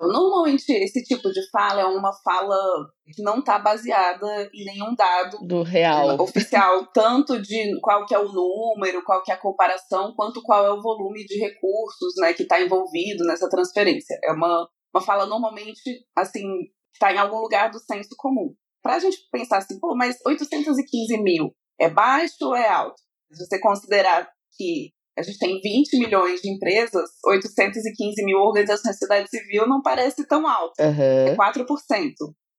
Normalmente, 0.00 0.70
esse 0.70 1.02
tipo 1.02 1.30
de 1.30 1.50
fala 1.50 1.80
é 1.80 1.84
uma 1.84 2.12
fala 2.22 2.56
que 3.12 3.22
não 3.22 3.40
está 3.40 3.58
baseada 3.58 4.48
em 4.54 4.64
nenhum 4.64 4.94
dado 4.94 5.38
do 5.46 5.62
real 5.62 6.16
oficial, 6.22 6.86
tanto 6.92 7.40
de 7.40 7.78
qual 7.80 8.06
que 8.06 8.14
é 8.14 8.18
o 8.18 8.32
número, 8.32 9.02
qual 9.04 9.22
que 9.24 9.32
é 9.32 9.34
a 9.34 9.40
comparação, 9.40 10.14
quanto 10.14 10.42
qual 10.42 10.64
é 10.64 10.70
o 10.70 10.80
volume 10.80 11.24
de 11.24 11.38
recursos 11.38 12.14
né, 12.18 12.32
que 12.32 12.44
está 12.44 12.60
envolvido 12.60 13.24
nessa 13.24 13.48
transferência. 13.48 14.16
É 14.22 14.32
uma, 14.32 14.68
uma 14.94 15.02
fala 15.02 15.26
normalmente, 15.26 16.06
assim, 16.16 16.44
está 16.92 17.12
em 17.12 17.18
algum 17.18 17.38
lugar 17.38 17.70
do 17.70 17.80
senso 17.80 18.14
comum. 18.16 18.54
Para 18.80 18.96
a 18.96 18.98
gente 19.00 19.18
pensar 19.32 19.58
assim, 19.58 19.80
pô, 19.80 19.96
mas 19.96 20.16
815 20.24 21.20
mil 21.20 21.52
é 21.80 21.90
baixo 21.90 22.36
ou 22.42 22.54
é 22.54 22.68
alto? 22.68 23.00
Se 23.32 23.44
você 23.44 23.60
considerar 23.60 24.28
que 24.56 24.92
a 25.18 25.22
gente 25.22 25.38
tem 25.38 25.60
20 25.60 25.98
milhões 25.98 26.40
de 26.40 26.48
empresas, 26.48 27.10
815 27.24 28.24
mil 28.24 28.38
organizações 28.38 28.84
da 28.84 28.92
sociedade 28.92 29.28
civil 29.28 29.66
não 29.66 29.82
parece 29.82 30.26
tão 30.26 30.46
alto. 30.46 30.74
Uhum. 30.80 31.28
É 31.28 31.36
4%. 31.36 31.66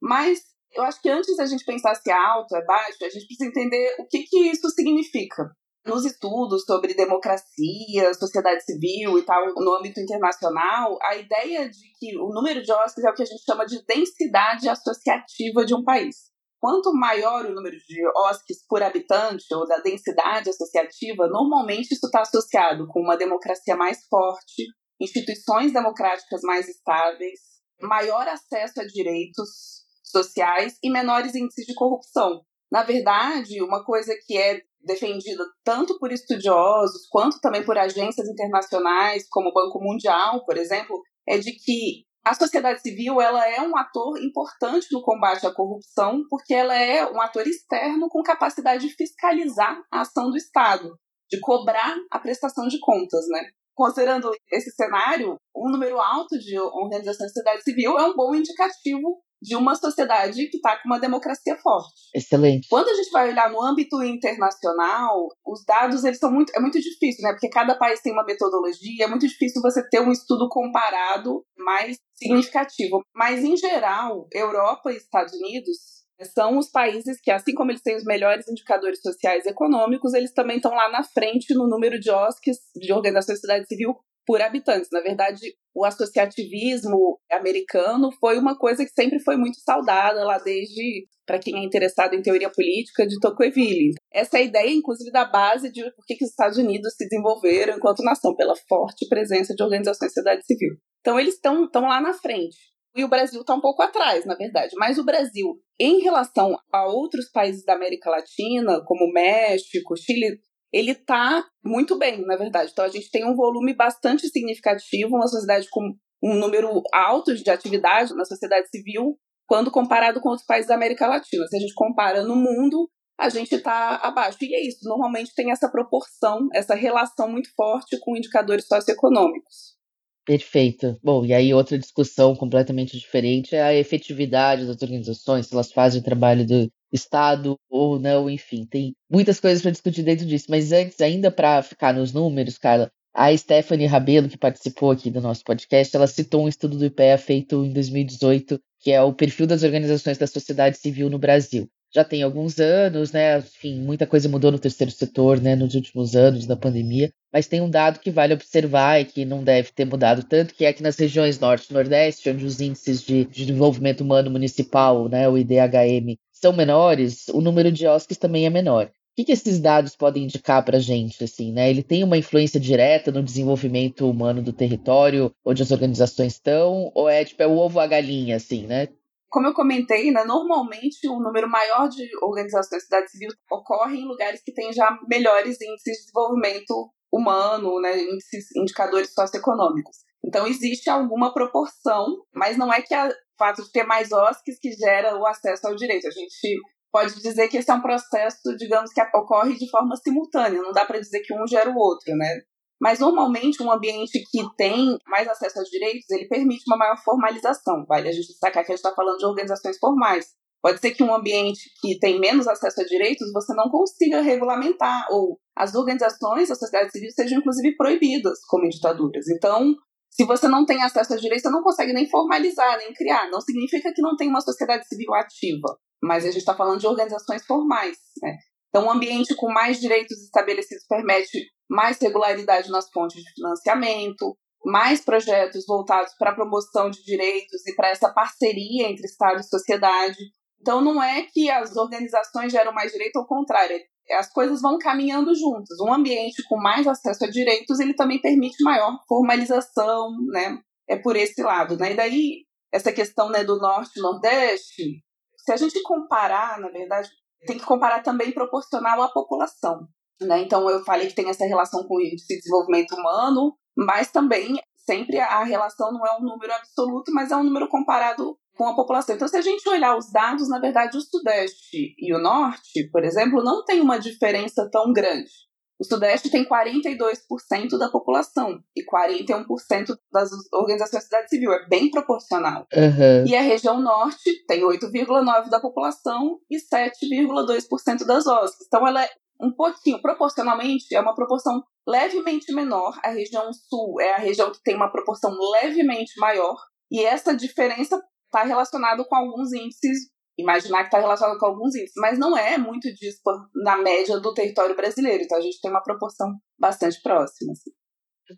Mas 0.01 0.39
eu 0.73 0.83
acho 0.83 1.01
que 1.01 1.09
antes 1.09 1.35
da 1.37 1.45
gente 1.45 1.63
pensar 1.63 1.95
se 1.95 2.09
é 2.09 2.13
alto, 2.13 2.55
é 2.55 2.65
baixo, 2.65 2.97
a 3.01 3.09
gente 3.09 3.25
precisa 3.25 3.49
entender 3.49 3.95
o 3.99 4.05
que, 4.07 4.23
que 4.23 4.49
isso 4.49 4.69
significa. 4.69 5.49
Nos 5.85 6.05
estudos 6.05 6.65
sobre 6.65 6.93
democracia, 6.93 8.13
sociedade 8.13 8.63
civil 8.63 9.17
e 9.17 9.23
tal, 9.23 9.45
no 9.55 9.75
âmbito 9.75 9.99
internacional, 9.99 10.97
a 11.01 11.15
ideia 11.15 11.69
de 11.69 11.79
que 11.97 12.17
o 12.17 12.33
número 12.33 12.61
de 12.61 12.71
OSCs 12.71 13.03
é 13.03 13.09
o 13.09 13.13
que 13.13 13.23
a 13.23 13.25
gente 13.25 13.43
chama 13.43 13.65
de 13.65 13.83
densidade 13.85 14.67
associativa 14.67 15.65
de 15.65 15.73
um 15.73 15.83
país. 15.83 16.28
Quanto 16.59 16.93
maior 16.93 17.45
o 17.45 17.53
número 17.53 17.77
de 17.77 18.05
OSCs 18.17 18.65
por 18.67 18.83
habitante 18.83 19.45
ou 19.53 19.65
da 19.65 19.77
densidade 19.77 20.49
associativa, 20.49 21.27
normalmente 21.27 21.93
isso 21.93 22.05
está 22.05 22.21
associado 22.21 22.85
com 22.87 22.99
uma 22.99 23.15
democracia 23.15 23.77
mais 23.77 24.05
forte, 24.07 24.65
instituições 24.99 25.71
democráticas 25.71 26.41
mais 26.43 26.67
estáveis, 26.67 27.39
maior 27.81 28.27
acesso 28.27 28.81
a 28.81 28.85
direitos 28.85 29.85
sociais 30.03 30.77
e 30.83 30.91
menores 30.91 31.33
índices 31.33 31.65
de 31.65 31.73
corrupção. 31.75 32.41
Na 32.69 32.83
verdade, 32.83 33.63
uma 33.63 33.83
coisa 33.85 34.13
que 34.25 34.37
é 34.37 34.61
defendida 34.81 35.43
tanto 35.63 35.97
por 35.97 36.11
estudiosos 36.11 37.07
quanto 37.09 37.39
também 37.39 37.63
por 37.63 37.77
agências 37.77 38.27
internacionais, 38.27 39.27
como 39.29 39.49
o 39.49 39.53
Banco 39.53 39.79
Mundial, 39.81 40.43
por 40.45 40.57
exemplo, 40.57 41.01
é 41.27 41.37
de 41.37 41.51
que 41.53 42.05
a 42.23 42.33
sociedade 42.33 42.81
civil 42.81 43.21
ela 43.21 43.47
é 43.47 43.61
um 43.61 43.75
ator 43.77 44.21
importante 44.21 44.87
no 44.91 45.01
combate 45.01 45.45
à 45.45 45.53
corrupção, 45.53 46.21
porque 46.29 46.53
ela 46.53 46.75
é 46.75 47.09
um 47.09 47.21
ator 47.21 47.47
externo 47.47 48.09
com 48.09 48.21
capacidade 48.21 48.87
de 48.87 48.93
fiscalizar 48.93 49.81
a 49.91 50.01
ação 50.01 50.29
do 50.29 50.37
Estado, 50.37 50.97
de 51.29 51.39
cobrar 51.39 51.95
a 52.11 52.19
prestação 52.19 52.67
de 52.67 52.79
contas, 52.79 53.25
né? 53.29 53.49
Considerando 53.73 54.29
esse 54.51 54.71
cenário, 54.71 55.37
um 55.55 55.71
número 55.71 55.99
alto 55.99 56.37
de 56.37 56.59
organizações 56.59 57.31
da 57.31 57.41
sociedade 57.41 57.63
civil 57.63 57.97
é 57.97 58.05
um 58.05 58.15
bom 58.15 58.35
indicativo 58.35 59.21
de 59.41 59.55
uma 59.55 59.75
sociedade 59.75 60.47
que 60.47 60.57
está 60.57 60.77
com 60.77 60.89
uma 60.89 60.99
democracia 60.99 61.55
forte. 61.57 61.93
Excelente. 62.13 62.67
Quando 62.69 62.89
a 62.89 62.93
gente 62.93 63.11
vai 63.11 63.29
olhar 63.29 63.49
no 63.49 63.61
âmbito 63.61 64.01
internacional, 64.03 65.27
os 65.45 65.63
dados 65.65 66.03
eles 66.03 66.19
são 66.19 66.31
muito 66.31 66.51
é 66.55 66.59
muito 66.59 66.79
difícil, 66.79 67.23
né? 67.23 67.31
Porque 67.31 67.49
cada 67.49 67.75
país 67.75 68.01
tem 68.01 68.11
uma 68.11 68.25
metodologia, 68.25 69.05
é 69.05 69.07
muito 69.07 69.27
difícil 69.27 69.61
você 69.61 69.87
ter 69.89 70.01
um 70.01 70.11
estudo 70.11 70.47
comparado 70.49 71.43
mais 71.57 71.97
significativo. 72.15 73.01
Mas 73.15 73.43
em 73.43 73.55
geral, 73.55 74.27
Europa 74.33 74.91
e 74.91 74.97
Estados 74.97 75.33
Unidos 75.33 75.99
são 76.25 76.57
os 76.57 76.69
países 76.69 77.19
que, 77.21 77.31
assim 77.31 77.53
como 77.53 77.71
eles 77.71 77.81
têm 77.81 77.95
os 77.95 78.03
melhores 78.03 78.47
indicadores 78.47 79.01
sociais 79.01 79.45
e 79.45 79.49
econômicos, 79.49 80.13
eles 80.13 80.33
também 80.33 80.57
estão 80.57 80.71
lá 80.71 80.91
na 80.91 81.03
frente 81.03 81.53
no 81.53 81.67
número 81.67 81.99
de 81.99 82.11
OSCs, 82.11 82.57
de 82.75 82.91
organizações 82.91 83.35
de 83.35 83.41
sociedade 83.41 83.67
civil, 83.67 83.95
por 84.29 84.43
habitantes. 84.43 84.89
Na 84.91 85.01
verdade, 85.01 85.55
o 85.73 85.83
associativismo 85.83 87.19
americano 87.31 88.11
foi 88.19 88.37
uma 88.37 88.55
coisa 88.55 88.85
que 88.85 88.91
sempre 88.91 89.19
foi 89.19 89.35
muito 89.35 89.59
saudada 89.59 90.23
lá 90.23 90.37
desde, 90.37 91.07
para 91.25 91.39
quem 91.39 91.55
é 91.55 91.65
interessado 91.65 92.13
em 92.13 92.21
teoria 92.21 92.51
política, 92.51 93.07
de 93.07 93.19
Tocqueville. 93.19 93.95
Essa 94.13 94.37
é 94.37 94.41
a 94.41 94.43
ideia, 94.43 94.69
inclusive, 94.69 95.09
da 95.09 95.25
base 95.25 95.71
de 95.71 95.81
por 95.81 96.05
que, 96.05 96.23
os 96.23 96.29
Estados 96.29 96.59
Unidos 96.59 96.93
se 96.95 97.07
desenvolveram 97.09 97.75
enquanto 97.75 98.03
nação, 98.03 98.35
pela 98.35 98.53
forte 98.55 99.09
presença 99.09 99.55
de 99.55 99.63
organizações 99.63 100.09
de 100.09 100.13
sociedade 100.13 100.45
civil. 100.45 100.75
Então, 100.99 101.19
eles 101.19 101.33
estão 101.33 101.67
lá 101.73 101.99
na 101.99 102.13
frente. 102.13 102.55
E 102.95 103.03
o 103.03 103.09
Brasil 103.09 103.41
está 103.41 103.55
um 103.55 103.61
pouco 103.61 103.81
atrás, 103.81 104.25
na 104.25 104.35
verdade. 104.35 104.75
Mas 104.77 104.99
o 104.99 105.05
Brasil, 105.05 105.59
em 105.79 106.01
relação 106.01 106.55
a 106.71 106.85
outros 106.85 107.31
países 107.31 107.63
da 107.65 107.73
América 107.73 108.11
Latina, 108.11 108.83
como 108.85 109.11
México, 109.11 109.97
Chile, 109.97 110.39
ele 110.71 110.91
está 110.91 111.43
muito 111.63 111.97
bem, 111.97 112.25
na 112.25 112.35
verdade. 112.35 112.71
Então 112.71 112.85
a 112.85 112.89
gente 112.89 113.09
tem 113.09 113.25
um 113.25 113.35
volume 113.35 113.73
bastante 113.73 114.27
significativo, 114.29 115.15
uma 115.15 115.27
sociedade 115.27 115.67
com 115.69 115.93
um 116.21 116.35
número 116.35 116.81
alto 116.93 117.35
de 117.35 117.49
atividade 117.49 118.13
na 118.13 118.25
sociedade 118.25 118.69
civil, 118.69 119.17
quando 119.47 119.71
comparado 119.71 120.19
com 120.21 120.29
outros 120.29 120.45
países 120.45 120.67
da 120.67 120.75
América 120.75 121.07
Latina. 121.07 121.45
Se 121.47 121.57
a 121.57 121.59
gente 121.59 121.73
compara 121.73 122.23
no 122.23 122.35
mundo, 122.35 122.89
a 123.19 123.29
gente 123.29 123.55
está 123.55 123.95
abaixo. 123.95 124.37
E 124.41 124.55
é 124.55 124.67
isso, 124.67 124.79
normalmente 124.83 125.33
tem 125.35 125.51
essa 125.51 125.69
proporção, 125.69 126.47
essa 126.53 126.75
relação 126.75 127.29
muito 127.29 127.49
forte 127.55 127.97
com 127.99 128.15
indicadores 128.15 128.67
socioeconômicos. 128.67 129.77
Perfeito. 130.25 130.95
Bom, 131.03 131.25
e 131.25 131.33
aí 131.33 131.53
outra 131.53 131.77
discussão 131.77 132.35
completamente 132.35 132.97
diferente 132.97 133.55
é 133.55 133.63
a 133.63 133.73
efetividade 133.73 134.67
das 134.67 134.79
organizações, 134.81 135.47
se 135.47 135.53
elas 135.53 135.71
fazem 135.71 136.01
o 136.01 136.03
trabalho 136.03 136.45
do 136.45 136.71
Estado 136.91 137.57
ou 137.69 137.99
não, 137.99 138.29
enfim, 138.29 138.65
tem 138.65 138.95
muitas 139.09 139.39
coisas 139.39 139.61
para 139.61 139.71
discutir 139.71 140.03
dentro 140.03 140.25
disso. 140.25 140.47
Mas 140.49 140.71
antes, 140.71 140.99
ainda 141.01 141.31
para 141.31 141.61
ficar 141.61 141.93
nos 141.93 142.13
números, 142.13 142.57
Carla, 142.57 142.91
a 143.13 143.35
Stephanie 143.35 143.87
Rabelo, 143.87 144.29
que 144.29 144.37
participou 144.37 144.91
aqui 144.91 145.09
do 145.09 145.21
nosso 145.21 145.43
podcast, 145.43 145.95
ela 145.95 146.07
citou 146.07 146.45
um 146.45 146.47
estudo 146.47 146.77
do 146.77 146.85
IPEA 146.85 147.17
feito 147.17 147.65
em 147.65 147.73
2018, 147.73 148.59
que 148.79 148.91
é 148.91 149.01
o 149.01 149.13
perfil 149.13 149.47
das 149.47 149.63
organizações 149.63 150.17
da 150.17 150.27
sociedade 150.27 150.77
civil 150.77 151.09
no 151.09 151.19
Brasil 151.19 151.69
já 151.93 152.03
tem 152.03 152.21
alguns 152.21 152.59
anos, 152.59 153.11
né? 153.11 153.39
Enfim, 153.39 153.81
muita 153.81 154.05
coisa 154.05 154.29
mudou 154.29 154.51
no 154.51 154.59
terceiro 154.59 154.91
setor, 154.91 155.41
né, 155.41 155.55
nos 155.55 155.73
últimos 155.73 156.15
anos 156.15 156.45
da 156.45 156.55
pandemia, 156.55 157.11
mas 157.33 157.47
tem 157.47 157.61
um 157.61 157.69
dado 157.69 157.99
que 157.99 158.11
vale 158.11 158.33
observar 158.33 159.01
e 159.01 159.05
que 159.05 159.25
não 159.25 159.43
deve 159.43 159.71
ter 159.71 159.85
mudado 159.85 160.23
tanto, 160.23 160.53
que 160.53 160.65
é 160.65 160.73
que 160.73 160.83
nas 160.83 160.97
regiões 160.97 161.39
norte 161.39 161.67
e 161.69 161.73
nordeste, 161.73 162.29
onde 162.29 162.45
os 162.45 162.61
índices 162.61 163.01
de 163.01 163.25
desenvolvimento 163.25 164.01
humano 164.01 164.29
municipal, 164.29 165.09
né, 165.09 165.27
o 165.27 165.37
IDHM, 165.37 166.17
são 166.39 166.53
menores, 166.53 167.27
o 167.29 167.41
número 167.41 167.71
de 167.71 167.85
OSCs 167.87 168.17
também 168.17 168.45
é 168.45 168.49
menor. 168.49 168.85
O 168.85 168.91
que, 169.15 169.25
que 169.25 169.31
esses 169.33 169.59
dados 169.59 169.95
podem 169.95 170.23
indicar 170.23 170.63
para 170.63 170.77
a 170.77 170.79
gente? 170.79 171.23
Assim, 171.23 171.51
né? 171.51 171.69
Ele 171.69 171.83
tem 171.83 172.03
uma 172.03 172.17
influência 172.17 172.59
direta 172.59 173.11
no 173.11 173.21
desenvolvimento 173.21 174.09
humano 174.09 174.41
do 174.41 174.53
território 174.53 175.31
onde 175.43 175.61
as 175.61 175.71
organizações 175.71 176.33
estão? 176.33 176.89
Ou 176.95 177.09
é 177.09 177.25
tipo 177.25 177.43
é 177.43 177.47
o 177.47 177.57
ovo 177.57 177.79
a 177.79 177.87
galinha, 177.87 178.37
assim, 178.37 178.65
né? 178.65 178.87
Como 179.29 179.45
eu 179.45 179.53
comentei, 179.53 180.09
né, 180.09 180.23
normalmente 180.23 181.07
o 181.07 181.19
número 181.19 181.47
maior 181.47 181.87
de 181.87 182.03
organizações 182.23 182.69
da 182.69 182.79
sociedade 182.79 183.11
civil 183.11 183.29
ocorre 183.51 183.99
em 183.99 184.07
lugares 184.07 184.41
que 184.43 184.51
têm 184.51 184.73
já 184.73 184.97
melhores 185.07 185.61
índices 185.61 185.97
de 185.97 186.05
desenvolvimento 186.05 186.89
humano, 187.11 187.79
né, 187.79 188.01
índices, 188.01 188.45
indicadores 188.55 189.13
socioeconômicos. 189.13 189.97
Então 190.25 190.47
existe 190.47 190.89
alguma 190.89 191.33
proporção, 191.33 192.23
mas 192.33 192.57
não 192.57 192.73
é 192.73 192.81
que 192.81 192.95
o 192.95 193.11
fato 193.39 193.63
de 193.63 193.71
ter 193.71 193.83
mais 193.83 194.11
OSCs 194.11 194.59
que 194.59 194.71
gera 194.73 195.17
o 195.17 195.25
acesso 195.25 195.65
ao 195.67 195.75
direito. 195.75 196.07
A 196.07 196.11
gente 196.11 196.59
pode 196.91 197.15
dizer 197.21 197.47
que 197.47 197.57
esse 197.57 197.71
é 197.71 197.73
um 197.73 197.81
processo, 197.81 198.55
digamos, 198.57 198.91
que 198.91 199.01
ocorre 199.15 199.57
de 199.57 199.69
forma 199.69 199.95
simultânea. 199.95 200.61
Não 200.61 200.71
dá 200.71 200.85
para 200.85 200.99
dizer 200.99 201.21
que 201.21 201.33
um 201.33 201.47
gera 201.47 201.71
o 201.71 201.77
outro, 201.77 202.15
né? 202.15 202.41
Mas 202.79 202.99
normalmente 202.99 203.61
um 203.61 203.71
ambiente 203.71 204.23
que 204.31 204.43
tem 204.55 204.97
mais 205.07 205.27
acesso 205.27 205.59
aos 205.59 205.69
direitos, 205.69 206.09
ele 206.09 206.27
permite 206.27 206.63
uma 206.67 206.77
maior 206.77 206.97
formalização. 207.03 207.85
Vale 207.87 208.09
a 208.09 208.11
gente 208.11 208.27
destacar 208.27 208.63
que 208.65 208.71
a 208.71 208.75
gente 208.75 208.85
está 208.85 208.95
falando 208.95 209.17
de 209.17 209.25
organizações 209.25 209.77
formais. 209.77 210.27
Pode 210.61 210.79
ser 210.79 210.91
que 210.91 211.03
um 211.03 211.13
ambiente 211.13 211.69
que 211.81 211.97
tem 211.99 212.19
menos 212.19 212.47
acesso 212.47 212.81
a 212.81 212.85
direitos 212.85 213.31
você 213.31 213.53
não 213.53 213.69
consiga 213.69 214.21
regulamentar, 214.21 215.07
ou 215.09 215.39
as 215.55 215.73
organizações 215.73 216.49
da 216.49 216.55
sociedade 216.55 216.91
civil 216.91 217.09
sejam 217.11 217.39
inclusive 217.39 217.75
proibidas 217.77 218.39
como 218.45 218.67
ditaduras. 218.67 219.27
Então, 219.29 219.73
se 220.09 220.25
você 220.25 220.47
não 220.47 220.65
tem 220.65 220.81
acesso 220.81 221.13
a 221.13 221.17
direitos, 221.17 221.43
você 221.43 221.49
não 221.49 221.63
consegue 221.63 221.93
nem 221.93 222.09
formalizar, 222.09 222.77
nem 222.77 222.93
criar. 222.93 223.29
Não 223.29 223.39
significa 223.39 223.93
que 223.93 224.01
não 224.01 224.15
tem 224.15 224.27
uma 224.27 224.41
sociedade 224.41 224.87
civil 224.87 225.13
ativa, 225.13 225.77
mas 226.01 226.23
a 226.23 226.27
gente 226.27 226.39
está 226.39 226.55
falando 226.55 226.79
de 226.79 226.87
organizações 226.87 227.45
formais. 227.45 227.97
Né? 228.21 228.35
Então, 228.69 228.85
um 228.85 228.91
ambiente 228.91 229.35
com 229.35 229.51
mais 229.51 229.79
direitos 229.79 230.21
estabelecidos 230.23 230.85
permite 230.87 231.47
mais 231.69 231.99
regularidade 231.99 232.69
nas 232.69 232.89
fontes 232.91 233.21
de 233.21 233.33
financiamento, 233.33 234.35
mais 234.65 235.01
projetos 235.01 235.65
voltados 235.65 236.13
para 236.17 236.31
a 236.31 236.35
promoção 236.35 236.89
de 236.89 237.01
direitos 237.03 237.65
e 237.67 237.75
para 237.75 237.89
essa 237.89 238.11
parceria 238.11 238.89
entre 238.89 239.05
Estado 239.05 239.39
e 239.39 239.43
sociedade. 239.43 240.17
Então, 240.59 240.81
não 240.81 241.01
é 241.01 241.23
que 241.23 241.49
as 241.49 241.75
organizações 241.75 242.51
geram 242.51 242.73
mais 242.73 242.91
direito, 242.91 243.17
ao 243.17 243.27
contrário, 243.27 243.79
as 244.11 244.31
coisas 244.31 244.61
vão 244.61 244.77
caminhando 244.77 245.33
juntas. 245.35 245.79
Um 245.79 245.93
ambiente 245.93 246.43
com 246.47 246.57
mais 246.57 246.87
acesso 246.87 247.25
a 247.25 247.29
direitos, 247.29 247.79
ele 247.79 247.93
também 247.93 248.19
permite 248.19 248.63
maior 248.63 248.99
formalização, 249.07 250.11
né? 250.31 250.59
É 250.87 250.95
por 250.95 251.15
esse 251.15 251.41
lado, 251.41 251.77
né? 251.77 251.93
E 251.93 251.95
daí, 251.95 252.45
essa 252.71 252.91
questão 252.91 253.29
né, 253.29 253.43
do 253.43 253.57
Norte 253.59 253.99
e 253.99 254.01
Nordeste, 254.01 255.03
se 255.37 255.51
a 255.51 255.57
gente 255.57 255.81
comparar, 255.83 256.59
na 256.59 256.69
verdade, 256.69 257.09
tem 257.45 257.57
que 257.57 257.65
comparar 257.65 258.01
também 258.01 258.31
proporcional 258.31 259.01
à 259.01 259.09
população. 259.09 259.87
Né? 260.21 260.41
Então, 260.41 260.69
eu 260.69 260.83
falei 260.83 261.07
que 261.07 261.15
tem 261.15 261.29
essa 261.29 261.45
relação 261.45 261.83
com 261.87 261.95
o 261.95 262.01
índice 262.01 262.27
de 262.27 262.39
desenvolvimento 262.39 262.93
humano, 262.93 263.55
mas 263.77 264.11
também 264.11 264.55
sempre 264.85 265.19
a 265.19 265.43
relação 265.43 265.91
não 265.91 266.05
é 266.05 266.17
um 266.17 266.21
número 266.21 266.51
absoluto, 266.53 267.11
mas 267.13 267.31
é 267.31 267.37
um 267.37 267.43
número 267.43 267.69
comparado 267.69 268.37
com 268.59 268.67
a 268.67 268.75
população. 268.75 269.15
Então, 269.15 269.25
se 269.25 269.37
a 269.37 269.41
gente 269.41 269.67
olhar 269.69 269.97
os 269.97 270.11
dados, 270.11 270.49
na 270.49 270.59
verdade, 270.59 270.97
o 270.97 271.01
Sudeste 271.01 271.95
e 271.97 272.13
o 272.13 272.19
Norte, 272.19 272.89
por 272.91 273.05
exemplo, 273.05 273.41
não 273.41 273.63
tem 273.63 273.79
uma 273.79 273.97
diferença 273.97 274.69
tão 274.69 274.91
grande. 274.91 275.31
O 275.79 275.85
Sudeste 275.85 276.29
tem 276.29 276.45
42% 276.45 277.77
da 277.79 277.87
população 277.87 278.59
e 278.75 278.83
41% 278.83 279.95
das 280.11 280.29
organizações 280.51 280.91
da 280.91 280.99
sociedade 280.99 281.29
civil. 281.29 281.53
É 281.53 281.69
bem 281.69 281.89
proporcional. 281.89 282.67
Uhum. 282.75 283.25
E 283.25 283.33
a 283.33 283.41
região 283.41 283.81
Norte 283.81 284.29
tem 284.45 284.61
8,9% 284.61 285.47
da 285.49 285.61
população 285.61 286.37
e 286.51 286.57
7,2% 286.57 288.05
das 288.05 288.27
OSCs. 288.27 288.67
Então, 288.67 288.85
ela 288.85 289.05
é 289.05 289.09
um 289.41 289.53
pouquinho, 289.53 290.01
proporcionalmente, 290.01 290.93
é 290.93 290.99
uma 290.99 291.15
proporção 291.15 291.63
levemente 291.87 292.53
menor. 292.53 292.99
A 293.05 293.11
região 293.11 293.53
Sul 293.53 294.01
é 294.01 294.15
a 294.15 294.17
região 294.17 294.51
que 294.51 294.61
tem 294.61 294.75
uma 294.75 294.91
proporção 294.91 295.31
levemente 295.61 296.19
maior. 296.19 296.57
E 296.91 297.05
essa 297.05 297.33
diferença 297.33 297.97
está 298.29 298.43
relacionada 298.43 299.03
com 299.03 299.15
alguns 299.15 299.51
índices 299.53 300.09
imaginar 300.41 300.79
que 300.79 300.85
está 300.85 300.99
relacionado 300.99 301.37
com 301.37 301.45
alguns 301.47 301.75
índices, 301.75 301.95
mas 301.97 302.17
não 302.17 302.37
é 302.37 302.57
muito 302.57 302.91
dispar 302.93 303.35
na 303.53 303.77
média 303.77 304.19
do 304.19 304.33
território 304.33 304.75
brasileiro. 304.75 305.23
Então 305.23 305.37
a 305.37 305.41
gente 305.41 305.59
tem 305.59 305.69
uma 305.69 305.83
proporção 305.83 306.33
bastante 306.57 307.01
próxima. 307.01 307.51
Assim. 307.51 307.71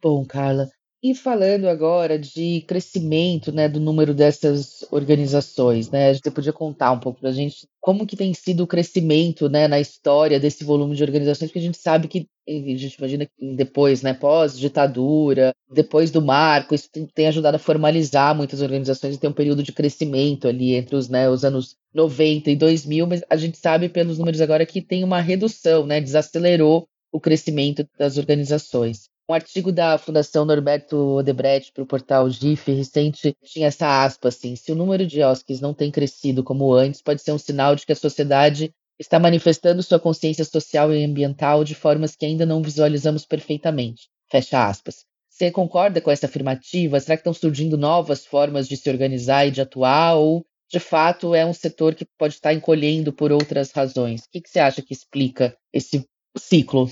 Bom, 0.01 0.25
Carla. 0.25 0.67
E 1.03 1.15
falando 1.15 1.67
agora 1.67 2.19
de 2.19 2.61
crescimento 2.67 3.51
né, 3.51 3.67
do 3.67 3.79
número 3.79 4.13
dessas 4.13 4.85
organizações, 4.91 5.89
né, 5.89 6.13
você 6.13 6.29
podia 6.29 6.53
contar 6.53 6.91
um 6.91 6.99
pouco 6.99 7.19
para 7.19 7.29
a 7.29 7.33
gente 7.33 7.67
como 7.79 8.05
que 8.05 8.15
tem 8.15 8.31
sido 8.35 8.61
o 8.63 8.67
crescimento 8.67 9.49
né, 9.49 9.67
na 9.67 9.79
história 9.79 10.39
desse 10.39 10.63
volume 10.63 10.95
de 10.95 11.01
organizações, 11.01 11.49
porque 11.49 11.57
a 11.57 11.63
gente 11.63 11.79
sabe 11.79 12.07
que, 12.07 12.27
a 12.47 12.51
gente 12.51 12.93
imagina 12.93 13.25
que 13.25 13.55
depois, 13.55 14.03
né, 14.03 14.13
pós-ditadura, 14.13 15.55
depois 15.73 16.11
do 16.11 16.21
marco, 16.21 16.75
isso 16.75 16.87
tem, 16.91 17.07
tem, 17.07 17.27
ajudado 17.27 17.55
a 17.55 17.59
formalizar 17.59 18.35
muitas 18.35 18.61
organizações 18.61 19.15
e 19.15 19.19
tem 19.19 19.29
um 19.31 19.33
período 19.33 19.63
de 19.63 19.71
crescimento 19.71 20.47
ali 20.47 20.75
entre 20.75 20.95
os, 20.95 21.09
né, 21.09 21.27
os 21.27 21.43
anos 21.43 21.75
90 21.95 22.51
e 22.51 22.55
2000, 22.55 23.07
mas 23.07 23.23
a 23.27 23.35
gente 23.37 23.57
sabe 23.57 23.89
pelos 23.89 24.19
números 24.19 24.39
agora 24.39 24.67
que 24.67 24.83
tem 24.83 25.03
uma 25.03 25.19
redução, 25.19 25.83
né, 25.83 25.99
desacelerou 25.99 26.87
o 27.11 27.19
crescimento 27.19 27.87
das 27.97 28.17
organizações. 28.17 29.09
Um 29.31 29.33
artigo 29.33 29.71
da 29.71 29.97
Fundação 29.97 30.43
Norberto 30.43 30.97
Odebrecht 31.15 31.71
para 31.71 31.83
o 31.83 31.87
portal 31.87 32.29
GIF 32.29 32.69
recente 32.69 33.33
tinha 33.41 33.67
essa 33.67 34.03
aspa 34.03 34.27
assim: 34.27 34.57
se 34.57 34.73
o 34.73 34.75
número 34.75 35.07
de 35.07 35.23
OSCs 35.23 35.61
não 35.61 35.73
tem 35.73 35.89
crescido 35.89 36.43
como 36.43 36.73
antes, 36.73 37.01
pode 37.01 37.21
ser 37.21 37.31
um 37.31 37.37
sinal 37.37 37.73
de 37.73 37.85
que 37.85 37.93
a 37.93 37.95
sociedade 37.95 38.73
está 38.99 39.17
manifestando 39.17 39.81
sua 39.81 40.01
consciência 40.01 40.43
social 40.43 40.93
e 40.93 41.05
ambiental 41.05 41.63
de 41.63 41.73
formas 41.73 42.13
que 42.13 42.25
ainda 42.25 42.45
não 42.45 42.61
visualizamos 42.61 43.25
perfeitamente. 43.25 44.09
Fecha 44.29 44.67
aspas. 44.67 45.05
Você 45.29 45.49
concorda 45.49 46.01
com 46.01 46.11
essa 46.11 46.25
afirmativa? 46.25 46.99
Será 46.99 47.15
que 47.15 47.21
estão 47.21 47.33
surgindo 47.33 47.77
novas 47.77 48.25
formas 48.25 48.67
de 48.67 48.75
se 48.75 48.89
organizar 48.89 49.47
e 49.47 49.51
de 49.51 49.61
atuar? 49.61 50.15
Ou, 50.15 50.45
de 50.69 50.79
fato, 50.81 51.33
é 51.33 51.45
um 51.45 51.53
setor 51.53 51.95
que 51.95 52.05
pode 52.17 52.33
estar 52.33 52.53
encolhendo 52.53 53.13
por 53.13 53.31
outras 53.31 53.71
razões? 53.71 54.23
O 54.23 54.29
que, 54.29 54.41
que 54.41 54.49
você 54.49 54.59
acha 54.59 54.81
que 54.81 54.93
explica 54.93 55.55
esse 55.71 56.05
ciclo? 56.37 56.91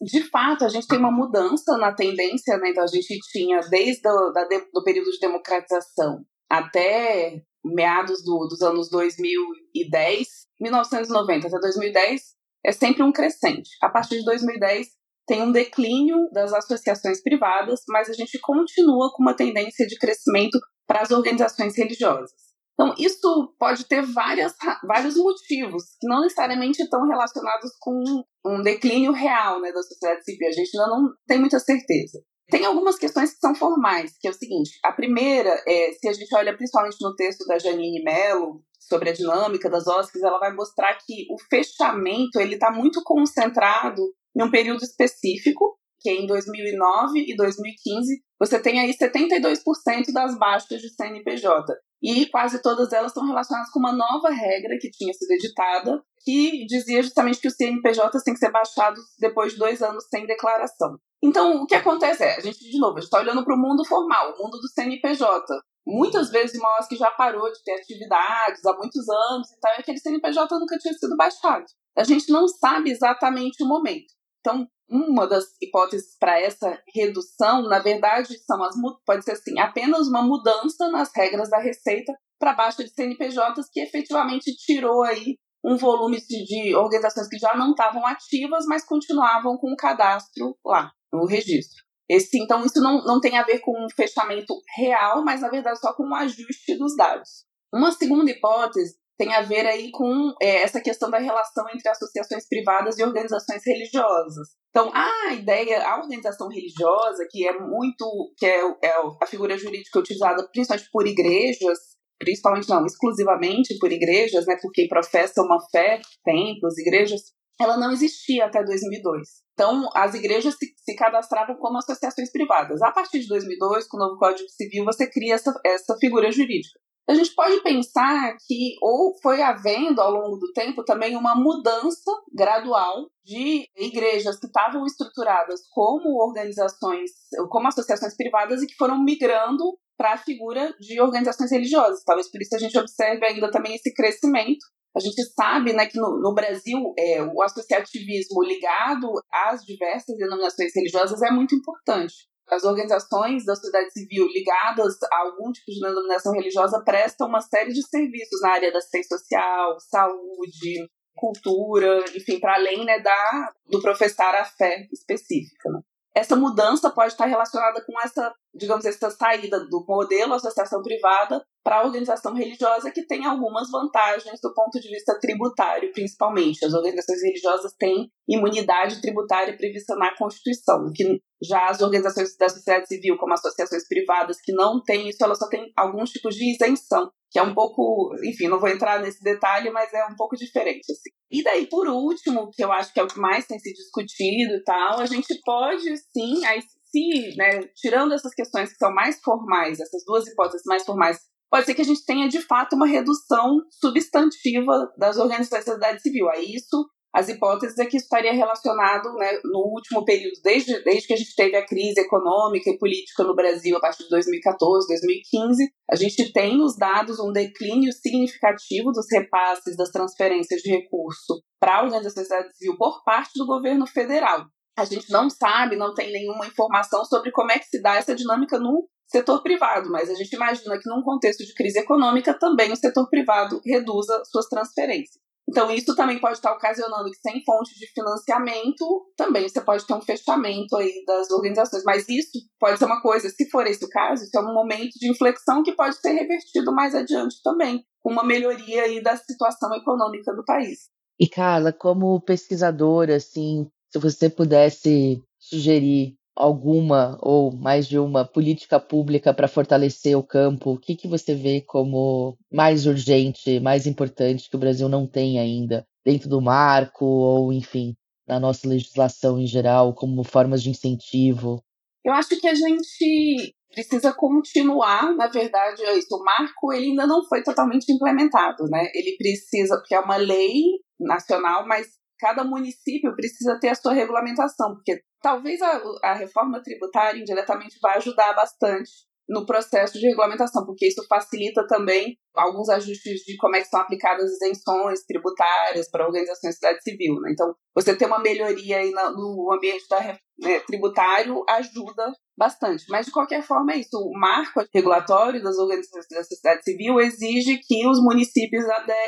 De 0.00 0.22
fato, 0.28 0.64
a 0.64 0.68
gente 0.68 0.86
tem 0.86 0.98
uma 0.98 1.10
mudança 1.10 1.76
na 1.78 1.94
tendência, 1.94 2.56
né? 2.58 2.70
Então, 2.70 2.84
a 2.84 2.86
gente 2.86 3.18
tinha, 3.32 3.60
desde 3.70 4.06
o 4.08 4.30
da, 4.30 4.46
do 4.72 4.84
período 4.84 5.10
de 5.10 5.18
democratização 5.18 6.24
até 6.50 7.42
meados 7.64 8.22
do, 8.22 8.46
dos 8.48 8.62
anos 8.62 8.88
2010, 8.90 10.28
1990 10.60 11.48
até 11.48 11.58
2010, 11.58 12.22
é 12.64 12.72
sempre 12.72 13.02
um 13.02 13.12
crescente. 13.12 13.70
A 13.82 13.88
partir 13.88 14.18
de 14.18 14.24
2010, 14.24 14.86
tem 15.26 15.42
um 15.42 15.50
declínio 15.50 16.28
das 16.32 16.52
associações 16.52 17.22
privadas, 17.22 17.80
mas 17.88 18.08
a 18.08 18.12
gente 18.12 18.38
continua 18.40 19.10
com 19.14 19.22
uma 19.22 19.34
tendência 19.34 19.86
de 19.86 19.98
crescimento 19.98 20.58
para 20.86 21.00
as 21.00 21.10
organizações 21.10 21.76
religiosas. 21.76 22.45
Então, 22.76 22.94
isso 22.98 23.54
pode 23.58 23.86
ter 23.86 24.02
várias, 24.02 24.54
vários 24.86 25.16
motivos, 25.16 25.82
que 25.98 26.06
não 26.06 26.20
necessariamente 26.20 26.82
estão 26.82 27.02
relacionados 27.08 27.70
com 27.80 28.22
um 28.44 28.62
declínio 28.62 29.12
real 29.12 29.60
né, 29.62 29.72
da 29.72 29.82
sociedade 29.82 30.22
civil. 30.24 30.46
A 30.46 30.52
gente 30.52 30.78
ainda 30.78 30.90
não 30.90 31.08
tem 31.26 31.40
muita 31.40 31.58
certeza. 31.58 32.22
Tem 32.48 32.64
algumas 32.64 32.96
questões 32.96 33.32
que 33.32 33.40
são 33.40 33.54
formais, 33.54 34.16
que 34.20 34.28
é 34.28 34.30
o 34.30 34.34
seguinte: 34.34 34.78
a 34.84 34.92
primeira 34.92 35.50
é, 35.66 35.92
se 35.92 36.06
a 36.06 36.12
gente 36.12 36.32
olha 36.34 36.56
principalmente 36.56 36.96
no 37.00 37.14
texto 37.16 37.44
da 37.46 37.58
Janine 37.58 38.04
Mello 38.04 38.62
sobre 38.78 39.10
a 39.10 39.12
dinâmica 39.12 39.68
das 39.68 39.86
OSCs, 39.86 40.22
ela 40.22 40.38
vai 40.38 40.52
mostrar 40.52 40.96
que 41.04 41.26
o 41.30 41.36
fechamento 41.50 42.38
ele 42.38 42.54
está 42.54 42.70
muito 42.70 43.02
concentrado 43.02 44.00
em 44.36 44.44
um 44.44 44.50
período 44.50 44.84
específico, 44.84 45.76
que 46.00 46.10
em 46.10 46.26
2009 46.26 47.24
e 47.26 47.36
2015 47.36 48.22
você 48.38 48.58
tem 48.58 48.80
aí 48.80 48.92
72% 48.94 50.12
das 50.12 50.38
baixas 50.38 50.80
de 50.80 50.90
CNPJ. 50.94 51.74
E 52.02 52.26
quase 52.26 52.60
todas 52.60 52.92
elas 52.92 53.10
estão 53.10 53.26
relacionadas 53.26 53.70
com 53.70 53.78
uma 53.78 53.92
nova 53.92 54.28
regra 54.30 54.76
que 54.78 54.90
tinha 54.90 55.12
sido 55.14 55.30
editada, 55.32 56.02
que 56.22 56.66
dizia 56.66 57.02
justamente 57.02 57.40
que 57.40 57.48
os 57.48 57.54
CNPJs 57.54 58.22
têm 58.22 58.34
que 58.34 58.40
ser 58.40 58.52
baixados 58.52 59.02
depois 59.18 59.52
de 59.52 59.58
dois 59.58 59.82
anos 59.82 60.04
sem 60.08 60.26
declaração. 60.26 60.98
Então, 61.22 61.62
o 61.62 61.66
que 61.66 61.74
acontece 61.74 62.22
é, 62.22 62.36
a 62.36 62.40
gente, 62.40 62.58
de 62.58 62.78
novo, 62.78 62.98
está 62.98 63.18
olhando 63.18 63.44
para 63.44 63.54
o 63.54 63.58
mundo 63.58 63.84
formal, 63.84 64.34
o 64.34 64.42
mundo 64.42 64.58
do 64.58 64.68
CNPJ. 64.68 65.44
Muitas 65.86 66.30
vezes 66.30 66.58
uma 66.58 66.86
que 66.88 66.96
já 66.96 67.10
parou 67.12 67.50
de 67.50 67.62
ter 67.64 67.72
atividades 67.72 68.64
há 68.66 68.76
muitos 68.76 69.08
anos 69.08 69.50
e 69.50 69.60
tal, 69.60 69.72
e 69.76 69.80
aquele 69.80 69.98
CNPJ 69.98 70.58
nunca 70.58 70.76
tinha 70.78 70.92
sido 70.94 71.16
baixado. 71.16 71.64
A 71.96 72.04
gente 72.04 72.30
não 72.30 72.46
sabe 72.46 72.90
exatamente 72.90 73.62
o 73.62 73.66
momento. 73.66 74.12
Então, 74.46 74.64
uma 74.88 75.26
das 75.26 75.44
hipóteses 75.60 76.16
para 76.20 76.40
essa 76.40 76.80
redução, 76.94 77.62
na 77.62 77.80
verdade, 77.80 78.38
são 78.44 78.62
as 78.62 78.76
pode 79.04 79.24
ser 79.24 79.32
assim, 79.32 79.58
apenas 79.58 80.06
uma 80.06 80.22
mudança 80.22 80.88
nas 80.88 81.10
regras 81.12 81.50
da 81.50 81.58
receita 81.58 82.12
para 82.38 82.54
baixa 82.54 82.84
de 82.84 82.90
CNPJs 82.90 83.68
que 83.72 83.80
efetivamente 83.80 84.54
tirou 84.54 85.02
aí 85.02 85.36
um 85.64 85.76
volume 85.76 86.18
de, 86.24 86.44
de 86.44 86.76
organizações 86.76 87.28
que 87.28 87.38
já 87.38 87.56
não 87.56 87.70
estavam 87.70 88.06
ativas, 88.06 88.64
mas 88.68 88.86
continuavam 88.86 89.56
com 89.56 89.72
o 89.72 89.76
cadastro 89.76 90.56
lá 90.64 90.92
no 91.12 91.26
registro. 91.26 91.82
Esse, 92.08 92.40
então, 92.40 92.64
isso 92.64 92.80
não, 92.80 93.02
não 93.02 93.20
tem 93.20 93.36
a 93.36 93.42
ver 93.42 93.58
com 93.58 93.72
um 93.72 93.90
fechamento 93.90 94.54
real, 94.76 95.24
mas 95.24 95.40
na 95.40 95.48
verdade 95.48 95.80
só 95.80 95.92
com 95.92 96.04
um 96.04 96.14
ajuste 96.14 96.78
dos 96.78 96.94
dados. 96.94 97.44
Uma 97.74 97.90
segunda 97.90 98.30
hipótese 98.30 98.94
tem 99.18 99.34
a 99.34 99.42
ver 99.42 99.66
aí 99.66 99.90
com 99.90 100.34
é, 100.40 100.62
essa 100.62 100.80
questão 100.80 101.10
da 101.10 101.18
relação 101.18 101.64
entre 101.74 101.88
associações 101.88 102.46
privadas 102.48 102.98
e 102.98 103.04
organizações 103.04 103.62
religiosas. 103.64 104.48
Então, 104.70 104.90
a 104.94 105.32
ideia, 105.32 105.86
a 105.88 105.98
organização 105.98 106.48
religiosa, 106.48 107.26
que 107.30 107.46
é 107.46 107.58
muito, 107.58 108.04
que 108.36 108.44
é, 108.44 108.60
é 108.82 108.92
a 109.22 109.26
figura 109.26 109.56
jurídica 109.56 109.98
utilizada 109.98 110.46
principalmente 110.52 110.90
por 110.92 111.06
igrejas, 111.06 111.78
principalmente 112.18 112.68
não, 112.68 112.84
exclusivamente 112.84 113.78
por 113.78 113.90
igrejas, 113.90 114.46
né, 114.46 114.56
porque 114.60 114.86
professa 114.88 115.42
uma 115.42 115.58
fé, 115.70 116.00
templos, 116.24 116.76
igrejas, 116.78 117.20
ela 117.58 117.76
não 117.78 117.90
existia 117.90 118.44
até 118.44 118.62
2002. 118.62 119.46
Então, 119.54 119.88
as 119.94 120.14
igrejas 120.14 120.54
se, 120.58 120.66
se, 120.76 120.94
cadastravam 120.94 121.56
como 121.56 121.78
associações 121.78 122.30
privadas. 122.30 122.82
A 122.82 122.92
partir 122.92 123.20
de 123.20 123.28
2002, 123.28 123.88
com 123.88 123.96
o 123.96 124.00
novo 124.00 124.18
Código 124.18 124.48
Civil, 124.50 124.84
você 124.84 125.08
cria 125.10 125.34
essa, 125.34 125.58
essa 125.64 125.96
figura 125.98 126.30
jurídica. 126.30 126.78
A 127.08 127.14
gente 127.14 127.32
pode 127.36 127.62
pensar 127.62 128.36
que 128.46 128.74
ou 128.82 129.16
foi 129.22 129.40
havendo 129.40 130.00
ao 130.00 130.10
longo 130.10 130.36
do 130.38 130.52
tempo 130.52 130.84
também 130.84 131.16
uma 131.16 131.36
mudança 131.36 132.10
gradual 132.34 133.08
de 133.24 133.64
igrejas 133.76 134.40
que 134.40 134.46
estavam 134.46 134.84
estruturadas 134.84 135.60
como 135.70 136.20
organizações, 136.20 137.12
como 137.48 137.68
associações 137.68 138.16
privadas 138.16 138.60
e 138.60 138.66
que 138.66 138.74
foram 138.74 139.02
migrando 139.04 139.62
para 139.96 140.14
a 140.14 140.18
figura 140.18 140.74
de 140.80 141.00
organizações 141.00 141.52
religiosas. 141.52 142.02
Talvez 142.04 142.28
por 142.28 142.42
isso 142.42 142.56
a 142.56 142.58
gente 142.58 142.76
observe 142.76 143.24
ainda 143.24 143.52
também 143.52 143.76
esse 143.76 143.94
crescimento. 143.94 144.66
A 144.96 145.00
gente 145.00 145.22
sabe 145.32 145.72
né, 145.72 145.86
que 145.86 146.00
no, 146.00 146.20
no 146.20 146.34
Brasil 146.34 146.92
é, 146.98 147.22
o 147.22 147.40
associativismo 147.42 148.42
ligado 148.42 149.12
às 149.32 149.62
diversas 149.62 150.16
denominações 150.16 150.72
religiosas 150.74 151.22
é 151.22 151.30
muito 151.30 151.54
importante 151.54 152.14
as 152.48 152.64
organizações 152.64 153.44
da 153.44 153.54
sociedade 153.54 153.92
civil 153.92 154.26
ligadas 154.28 154.96
a 155.12 155.18
algum 155.22 155.50
tipo 155.52 155.70
de 155.70 155.80
denominação 155.80 156.32
religiosa 156.32 156.82
prestam 156.84 157.28
uma 157.28 157.40
série 157.40 157.72
de 157.72 157.82
serviços 157.86 158.40
na 158.40 158.50
área 158.50 158.72
da 158.72 158.78
assistência 158.78 159.18
social, 159.18 159.76
saúde, 159.80 160.88
cultura, 161.14 162.04
enfim, 162.14 162.38
para 162.38 162.54
além 162.54 162.84
né, 162.84 163.00
da, 163.00 163.52
do 163.66 163.80
professar 163.80 164.34
a 164.34 164.44
fé 164.44 164.86
específica. 164.92 165.70
Né? 165.70 165.80
Essa 166.14 166.36
mudança 166.36 166.90
pode 166.90 167.12
estar 167.12 167.26
relacionada 167.26 167.84
com 167.84 167.92
essa, 168.02 168.32
digamos, 168.56 168.84
essa 168.84 169.10
saída 169.10 169.60
do 169.66 169.84
modelo 169.86 170.34
associação 170.34 170.82
privada 170.82 171.44
para 171.64 171.80
a 171.80 171.84
organização 171.84 172.32
religiosa 172.32 172.92
que 172.92 173.06
tem 173.06 173.26
algumas 173.26 173.68
vantagens 173.70 174.40
do 174.40 174.54
ponto 174.54 174.78
de 174.78 174.88
vista 174.88 175.18
tributário, 175.20 175.90
principalmente. 175.92 176.64
As 176.64 176.72
organizações 176.72 177.22
religiosas 177.22 177.72
têm 177.76 178.08
imunidade 178.28 179.00
tributária 179.00 179.56
prevista 179.56 179.96
na 179.96 180.16
Constituição, 180.16 180.90
que 180.94 181.20
já 181.42 181.68
as 181.68 181.80
organizações 181.82 182.36
da 182.36 182.48
sociedade 182.48 182.86
civil, 182.86 183.16
como 183.18 183.34
associações 183.34 183.86
privadas 183.88 184.40
que 184.40 184.52
não 184.52 184.82
têm 184.82 185.08
isso, 185.08 185.22
elas 185.22 185.38
só 185.38 185.48
têm 185.48 185.72
alguns 185.76 186.10
tipos 186.10 186.34
de 186.34 186.52
isenção, 186.52 187.10
que 187.30 187.38
é 187.38 187.42
um 187.42 187.52
pouco, 187.52 188.14
enfim, 188.22 188.48
não 188.48 188.60
vou 188.60 188.68
entrar 188.68 189.00
nesse 189.00 189.22
detalhe, 189.22 189.70
mas 189.70 189.92
é 189.92 190.06
um 190.06 190.16
pouco 190.16 190.36
diferente 190.36 190.90
assim. 190.90 191.10
E 191.30 191.42
daí, 191.42 191.66
por 191.66 191.88
último, 191.88 192.48
que 192.52 192.64
eu 192.64 192.72
acho 192.72 192.92
que 192.92 193.00
é 193.00 193.02
o 193.02 193.08
que 193.08 193.18
mais 193.18 193.46
tem 193.46 193.58
sido 193.58 193.74
discutido 193.74 194.54
e 194.54 194.62
tal, 194.64 195.00
a 195.00 195.06
gente 195.06 195.38
pode 195.44 195.96
sim, 196.12 196.44
aí 196.46 196.60
se, 196.96 197.36
né, 197.36 197.60
tirando 197.76 198.14
essas 198.14 198.32
questões 198.32 198.70
que 198.70 198.78
são 198.78 198.92
mais 198.92 199.20
formais, 199.20 199.78
essas 199.78 200.02
duas 200.06 200.26
hipóteses 200.26 200.62
mais 200.64 200.84
formais 200.84 201.18
pode 201.50 201.66
ser 201.66 201.74
que 201.74 201.82
a 201.82 201.84
gente 201.84 202.04
tenha 202.04 202.28
de 202.28 202.40
fato 202.40 202.74
uma 202.74 202.86
redução 202.86 203.60
substantiva 203.70 204.92
das 204.98 205.16
organizações 205.16 205.64
da 205.64 205.72
sociedade 205.72 206.02
civil. 206.02 206.28
Aí 206.28 206.54
isso, 206.54 206.88
as 207.14 207.28
hipóteses 207.28 207.78
é 207.78 207.86
que 207.86 207.96
isso 207.96 208.06
estaria 208.06 208.32
relacionado 208.32 209.12
né, 209.14 209.40
no 209.44 209.60
último 209.60 210.04
período, 210.04 210.34
desde, 210.42 210.82
desde 210.82 211.06
que 211.06 211.12
a 211.12 211.16
gente 211.16 211.34
teve 211.36 211.56
a 211.56 211.64
crise 211.64 212.00
econômica 212.00 212.68
e 212.68 212.78
política 212.78 213.22
no 213.22 213.34
Brasil 213.34 213.76
a 213.76 213.80
partir 213.80 214.02
de 214.04 214.08
2014, 214.08 214.88
2015, 214.88 215.70
a 215.90 215.96
gente 215.96 216.32
tem 216.32 216.58
nos 216.58 216.76
dados 216.76 217.20
um 217.20 217.30
declínio 217.30 217.92
significativo 217.92 218.90
dos 218.90 219.06
repasses 219.12 219.76
das 219.76 219.90
transferências 219.90 220.60
de 220.62 220.70
recurso 220.70 221.42
para 221.60 221.76
a 221.76 221.84
organização 221.84 222.22
da 222.22 222.26
sociedade 222.26 222.56
civil 222.56 222.76
por 222.76 223.04
parte 223.04 223.30
do 223.36 223.46
governo 223.46 223.86
federal. 223.86 224.46
A 224.76 224.84
gente 224.84 225.10
não 225.10 225.30
sabe, 225.30 225.76
não 225.76 225.94
tem 225.94 226.12
nenhuma 226.12 226.46
informação 226.46 227.04
sobre 227.04 227.30
como 227.32 227.50
é 227.50 227.58
que 227.58 227.66
se 227.66 227.80
dá 227.80 227.96
essa 227.96 228.14
dinâmica 228.14 228.58
no 228.58 228.86
setor 229.06 229.42
privado, 229.42 229.90
mas 229.90 230.10
a 230.10 230.14
gente 230.14 230.32
imagina 230.32 230.78
que 230.78 230.88
num 230.88 231.02
contexto 231.02 231.44
de 231.44 231.54
crise 231.54 231.78
econômica 231.78 232.34
também 232.34 232.72
o 232.72 232.76
setor 232.76 233.08
privado 233.08 233.60
reduza 233.64 234.22
suas 234.26 234.46
transferências. 234.48 235.24
Então, 235.48 235.70
isso 235.70 235.94
também 235.94 236.18
pode 236.18 236.34
estar 236.34 236.52
ocasionando 236.52 237.08
que, 237.08 237.18
sem 237.18 237.40
fonte 237.44 237.78
de 237.78 237.86
financiamento, 237.92 239.06
também 239.16 239.48
você 239.48 239.60
pode 239.60 239.86
ter 239.86 239.94
um 239.94 240.00
fechamento 240.00 240.76
aí 240.76 241.04
das 241.06 241.30
organizações. 241.30 241.84
Mas 241.84 242.08
isso 242.08 242.32
pode 242.58 242.78
ser 242.78 242.84
uma 242.84 243.00
coisa, 243.00 243.28
se 243.28 243.48
for 243.48 243.64
esse 243.64 243.84
o 243.84 243.88
caso, 243.88 244.24
isso 244.24 244.36
é 244.36 244.40
um 244.40 244.52
momento 244.52 244.98
de 244.98 245.08
inflexão 245.08 245.62
que 245.62 245.72
pode 245.72 245.96
ser 246.00 246.10
revertido 246.10 246.74
mais 246.74 246.96
adiante 246.96 247.36
também, 247.44 247.84
com 248.02 248.10
uma 248.10 248.24
melhoria 248.24 248.82
aí 248.82 249.00
da 249.00 249.16
situação 249.16 249.72
econômica 249.72 250.34
do 250.34 250.44
país. 250.44 250.88
E, 251.18 251.28
Carla, 251.28 251.72
como 251.72 252.20
pesquisadora, 252.20 253.14
assim, 253.14 253.70
se 253.90 253.98
você 253.98 254.28
pudesse 254.28 255.22
sugerir 255.38 256.16
alguma 256.36 257.18
ou 257.22 257.50
mais 257.50 257.88
de 257.88 257.98
uma 257.98 258.24
política 258.24 258.78
pública 258.78 259.32
para 259.32 259.48
fortalecer 259.48 260.16
o 260.16 260.22
campo? 260.22 260.72
O 260.72 260.78
que, 260.78 260.94
que 260.94 261.08
você 261.08 261.34
vê 261.34 261.62
como 261.62 262.36
mais 262.52 262.86
urgente, 262.86 263.58
mais 263.58 263.86
importante 263.86 264.50
que 264.50 264.56
o 264.56 264.60
Brasil 264.60 264.88
não 264.88 265.06
tem 265.06 265.38
ainda 265.38 265.86
dentro 266.04 266.28
do 266.28 266.40
marco 266.40 267.04
ou, 267.04 267.52
enfim, 267.52 267.96
na 268.28 268.38
nossa 268.38 268.68
legislação 268.68 269.40
em 269.40 269.46
geral, 269.46 269.94
como 269.94 270.22
formas 270.22 270.62
de 270.62 270.70
incentivo? 270.70 271.62
Eu 272.04 272.12
acho 272.12 272.38
que 272.38 272.46
a 272.46 272.54
gente 272.54 273.54
precisa 273.72 274.12
continuar, 274.12 275.14
na 275.16 275.26
verdade. 275.26 275.82
O 276.10 276.24
marco 276.24 276.72
ele 276.72 276.90
ainda 276.90 277.06
não 277.06 277.24
foi 277.24 277.42
totalmente 277.42 277.90
implementado, 277.90 278.64
né? 278.70 278.90
Ele 278.94 279.16
precisa, 279.16 279.76
porque 279.76 279.94
é 279.94 280.00
uma 280.00 280.16
lei 280.16 280.62
nacional, 281.00 281.66
mas 281.66 281.86
cada 282.18 282.44
município 282.44 283.14
precisa 283.14 283.58
ter 283.60 283.68
a 283.68 283.74
sua 283.74 283.92
regulamentação, 283.92 284.74
porque 284.74 285.00
talvez 285.20 285.60
a, 285.62 285.82
a 286.02 286.14
reforma 286.14 286.62
tributária 286.62 287.20
indiretamente 287.20 287.78
vai 287.80 287.96
ajudar 287.96 288.32
bastante 288.34 288.90
no 289.28 289.44
processo 289.44 289.98
de 289.98 290.06
regulamentação, 290.06 290.64
porque 290.64 290.86
isso 290.86 291.04
facilita 291.08 291.66
também 291.66 292.16
alguns 292.34 292.68
ajustes 292.68 293.22
de 293.22 293.36
como 293.36 293.56
é 293.56 293.60
que 293.60 293.68
são 293.68 293.80
aplicadas 293.80 294.30
isenções 294.30 295.04
tributárias 295.04 295.90
para 295.90 296.06
organizações 296.06 296.54
de 296.54 296.60
sociedade 296.60 296.82
civil. 296.82 297.20
Né? 297.20 297.32
Então, 297.32 297.54
você 297.74 297.96
ter 297.96 298.06
uma 298.06 298.20
melhoria 298.20 298.78
aí 298.78 298.92
no 298.92 299.52
ambiente 299.52 299.84
da, 299.88 300.00
né, 300.38 300.60
tributário 300.60 301.42
ajuda 301.48 302.12
bastante. 302.38 302.84
Mas, 302.88 303.06
de 303.06 303.12
qualquer 303.12 303.42
forma, 303.42 303.72
é 303.72 303.78
isso. 303.78 303.96
O 303.96 304.18
marco 304.18 304.62
regulatório 304.72 305.42
das 305.42 305.58
organizações 305.58 306.06
da 306.10 306.22
sociedade 306.22 306.62
civil 306.62 307.00
exige 307.00 307.58
que 307.58 307.86
os 307.86 308.00
municípios 308.02 308.64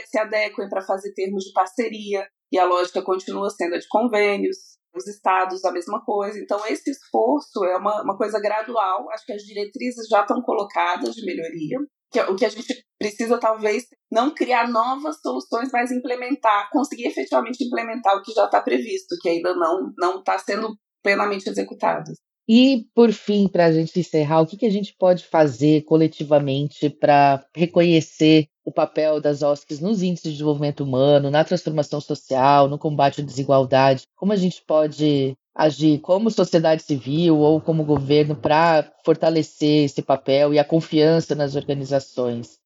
se 0.06 0.18
adequem 0.18 0.68
para 0.68 0.82
fazer 0.82 1.12
termos 1.14 1.44
de 1.44 1.52
parceria, 1.52 2.26
e 2.52 2.58
a 2.58 2.64
lógica 2.64 3.02
continua 3.02 3.50
sendo 3.50 3.74
a 3.74 3.78
de 3.78 3.86
convênios, 3.88 4.56
os 4.94 5.06
estados 5.06 5.64
a 5.64 5.72
mesma 5.72 6.02
coisa. 6.04 6.38
Então, 6.38 6.60
esse 6.66 6.90
esforço 6.90 7.64
é 7.64 7.76
uma, 7.76 8.02
uma 8.02 8.16
coisa 8.16 8.40
gradual, 8.40 9.10
acho 9.10 9.24
que 9.24 9.32
as 9.32 9.42
diretrizes 9.42 10.08
já 10.08 10.22
estão 10.22 10.40
colocadas 10.42 11.14
de 11.14 11.24
melhoria. 11.24 11.78
Que, 12.10 12.20
o 12.20 12.34
que 12.34 12.44
a 12.46 12.48
gente 12.48 12.74
precisa, 12.98 13.38
talvez, 13.38 13.84
não 14.10 14.34
criar 14.34 14.66
novas 14.68 15.20
soluções, 15.20 15.68
mas 15.70 15.92
implementar, 15.92 16.70
conseguir 16.70 17.06
efetivamente 17.06 17.62
implementar 17.62 18.16
o 18.16 18.22
que 18.22 18.32
já 18.32 18.46
está 18.46 18.62
previsto, 18.62 19.14
que 19.20 19.28
ainda 19.28 19.54
não 19.54 20.18
está 20.18 20.38
sendo 20.38 20.74
plenamente 21.02 21.48
executado. 21.48 22.10
E, 22.48 22.86
por 22.94 23.12
fim, 23.12 23.46
para 23.46 23.66
a 23.66 23.72
gente 23.72 24.00
encerrar, 24.00 24.40
o 24.40 24.46
que, 24.46 24.56
que 24.56 24.64
a 24.64 24.70
gente 24.70 24.94
pode 24.98 25.22
fazer 25.26 25.82
coletivamente 25.82 26.88
para 26.88 27.44
reconhecer 27.54 28.48
o 28.64 28.72
papel 28.72 29.20
das 29.20 29.42
OSCs 29.42 29.80
nos 29.80 30.02
índices 30.02 30.30
de 30.30 30.38
desenvolvimento 30.38 30.82
humano, 30.82 31.30
na 31.30 31.44
transformação 31.44 32.00
social, 32.00 32.66
no 32.66 32.78
combate 32.78 33.20
à 33.20 33.24
desigualdade? 33.24 34.04
Como 34.16 34.32
a 34.32 34.36
gente 34.36 34.62
pode 34.66 35.36
agir 35.54 35.98
como 35.98 36.30
sociedade 36.30 36.82
civil 36.82 37.36
ou 37.36 37.60
como 37.60 37.84
governo 37.84 38.34
para 38.34 38.90
fortalecer 39.04 39.84
esse 39.84 40.00
papel 40.00 40.54
e 40.54 40.58
a 40.58 40.64
confiança 40.64 41.34
nas 41.34 41.54
organizações? 41.54 42.58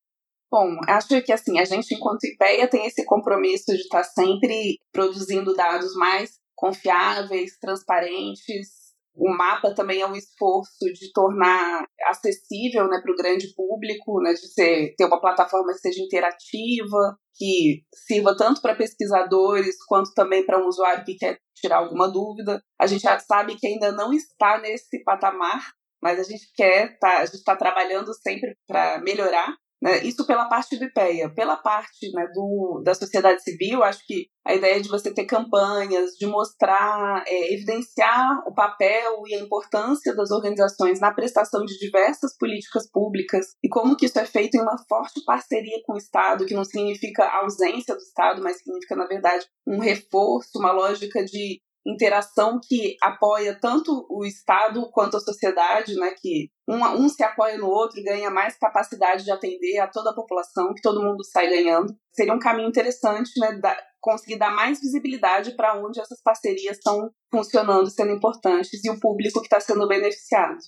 Bom, 0.49 0.77
acho 0.87 1.23
que 1.23 1.33
assim, 1.33 1.59
a 1.59 1.65
gente 1.65 1.95
enquanto 1.95 2.25
IPEA 2.25 2.69
tem 2.69 2.87
esse 2.87 3.05
compromisso 3.05 3.73
de 3.73 3.81
estar 3.81 4.05
sempre 4.05 4.79
produzindo 4.93 5.55
dados 5.55 5.95
mais 5.95 6.39
confiáveis, 6.55 7.59
transparentes, 7.59 8.82
o 9.15 9.31
mapa 9.31 9.75
também 9.75 10.01
é 10.01 10.07
um 10.07 10.17
esforço 10.17 10.87
de 10.95 11.13
tornar 11.13 11.85
acessível 12.07 12.89
né, 12.89 13.01
para 13.03 13.13
o 13.13 13.17
grande 13.17 13.55
público, 13.55 14.21
né, 14.23 14.33
de 14.33 14.53
ser, 14.53 14.95
ter 14.97 15.05
uma 15.05 15.21
plataforma 15.21 15.73
que 15.73 15.81
seja 15.81 16.03
interativa, 16.03 17.17
que 17.35 17.83
sirva 17.95 18.37
tanto 18.37 18.63
para 18.63 18.75
pesquisadores 18.75 19.77
quanto 19.87 20.13
também 20.15 20.45
para 20.45 20.63
um 20.63 20.67
usuário 20.67 21.05
que 21.05 21.17
quer 21.17 21.39
tirar 21.55 21.79
alguma 21.79 22.11
dúvida. 22.11 22.63
A 22.81 22.87
gente 22.87 23.03
já 23.03 23.19
sabe 23.19 23.57
que 23.57 23.67
ainda 23.67 23.93
não 23.93 24.13
está 24.13 24.59
nesse 24.59 25.03
patamar, 25.05 25.63
mas 26.03 26.19
a 26.19 26.25
gente 26.25 26.51
quer, 26.55 26.99
tá, 26.99 27.19
a 27.19 27.27
gente 27.27 27.37
está 27.37 27.55
trabalhando 27.55 28.13
sempre 28.15 28.57
para 28.67 29.01
melhorar. 29.01 29.55
Né? 29.83 30.05
Isso 30.05 30.25
pela 30.25 30.49
parte 30.49 30.79
do 30.79 30.85
IPEA. 30.85 31.29
Pela 31.35 31.57
parte 31.57 32.13
né, 32.15 32.29
do, 32.33 32.81
da 32.85 32.95
sociedade 32.95 33.43
civil, 33.43 33.83
acho 33.83 34.07
que 34.07 34.29
a 34.47 34.55
ideia 34.55 34.81
de 34.81 34.89
você 34.89 35.13
ter 35.13 35.25
campanhas, 35.25 36.13
de 36.13 36.27
mostrar, 36.27 37.25
é, 37.27 37.53
evidenciar 37.53 38.43
o 38.47 38.55
papel 38.55 39.23
e 39.27 39.35
a 39.35 39.41
importância 39.41 40.15
das 40.15 40.31
organizações 40.31 41.01
na 41.01 41.13
prestação 41.13 41.65
de 41.65 41.77
diversas 41.79 42.37
políticas 42.37 42.89
públicas 42.91 43.47
e 43.63 43.69
como 43.69 43.97
que 43.97 44.07
isso 44.07 44.19
é 44.21 44.25
feito 44.25 44.57
em 44.57 44.61
uma 44.61 44.79
forte 44.89 45.25
parceria 45.25 45.81
com 45.85 45.95
o 45.95 45.99
Estado, 45.99 46.47
que 46.47 46.55
não 46.55 46.65
significa 46.65 47.29
ausência 47.41 47.95
do 47.95 48.01
Estado, 48.01 48.41
mas 48.41 48.59
significa, 48.59 48.95
na 48.95 49.07
verdade, 49.07 49.45
um 49.67 49.81
reforço, 49.81 50.59
uma 50.59 50.71
lógica 50.71 51.25
de 51.25 51.61
interação 51.87 52.61
que 52.63 52.97
apoia 53.03 53.59
tanto 53.61 54.07
o 54.09 54.25
Estado 54.25 54.89
quanto 54.93 55.17
a 55.17 55.21
sociedade, 55.21 55.95
né, 55.97 56.15
que 56.21 56.49
um, 56.69 56.77
um 56.77 57.09
se 57.09 57.23
apoia 57.23 57.59
no 57.59 57.67
outro 57.67 57.99
e 57.99 58.05
ganha 58.05 58.31
mais 58.31 58.57
capacidade 58.57 59.25
de 59.25 59.31
atender 59.31 59.79
a 59.79 59.89
toda 59.89 60.11
a 60.11 60.15
população, 60.15 60.73
que 60.75 60.83
todo 60.83 61.03
mundo 61.03 61.25
sai 61.25 61.49
ganhando. 61.49 61.95
Seria 62.13 62.35
um 62.35 62.39
caminho 62.39 62.69
interessante, 62.69 63.31
né, 63.39 63.59
da, 63.61 63.77
conseguir 64.01 64.39
dar 64.39 64.55
mais 64.55 64.81
visibilidade 64.81 65.57
para 65.57 65.81
onde 65.81 66.01
essas 66.01 66.21
parcerias 66.23 66.77
estão 66.77 67.11
funcionando, 67.31 67.91
sendo 67.91 68.13
importantes, 68.13 68.85
e 68.85 68.91
o 68.91 69.01
público 69.01 69.41
que 69.41 69.47
está 69.47 69.61
sendo 69.61 69.87
beneficiado. 69.89 70.59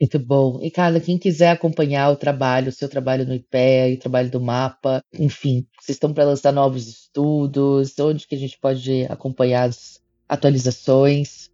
Muito 0.00 0.18
bom. 0.18 0.58
E, 0.60 0.68
Carla, 0.68 0.98
quem 0.98 1.16
quiser 1.16 1.50
acompanhar 1.50 2.10
o 2.10 2.16
trabalho, 2.16 2.70
o 2.70 2.72
seu 2.72 2.88
trabalho 2.88 3.24
no 3.24 3.34
IPEA 3.34 3.94
o 3.94 3.98
trabalho 3.98 4.28
do 4.30 4.40
MAPA, 4.40 5.00
enfim, 5.16 5.64
vocês 5.80 5.94
estão 5.94 6.12
para 6.12 6.24
lançar 6.24 6.50
novos 6.50 6.88
estudos, 6.88 7.96
onde 8.00 8.26
que 8.26 8.34
a 8.34 8.38
gente 8.38 8.58
pode 8.58 9.04
acompanhar 9.08 9.68
as 9.68 10.01
atualizações? 10.32 11.50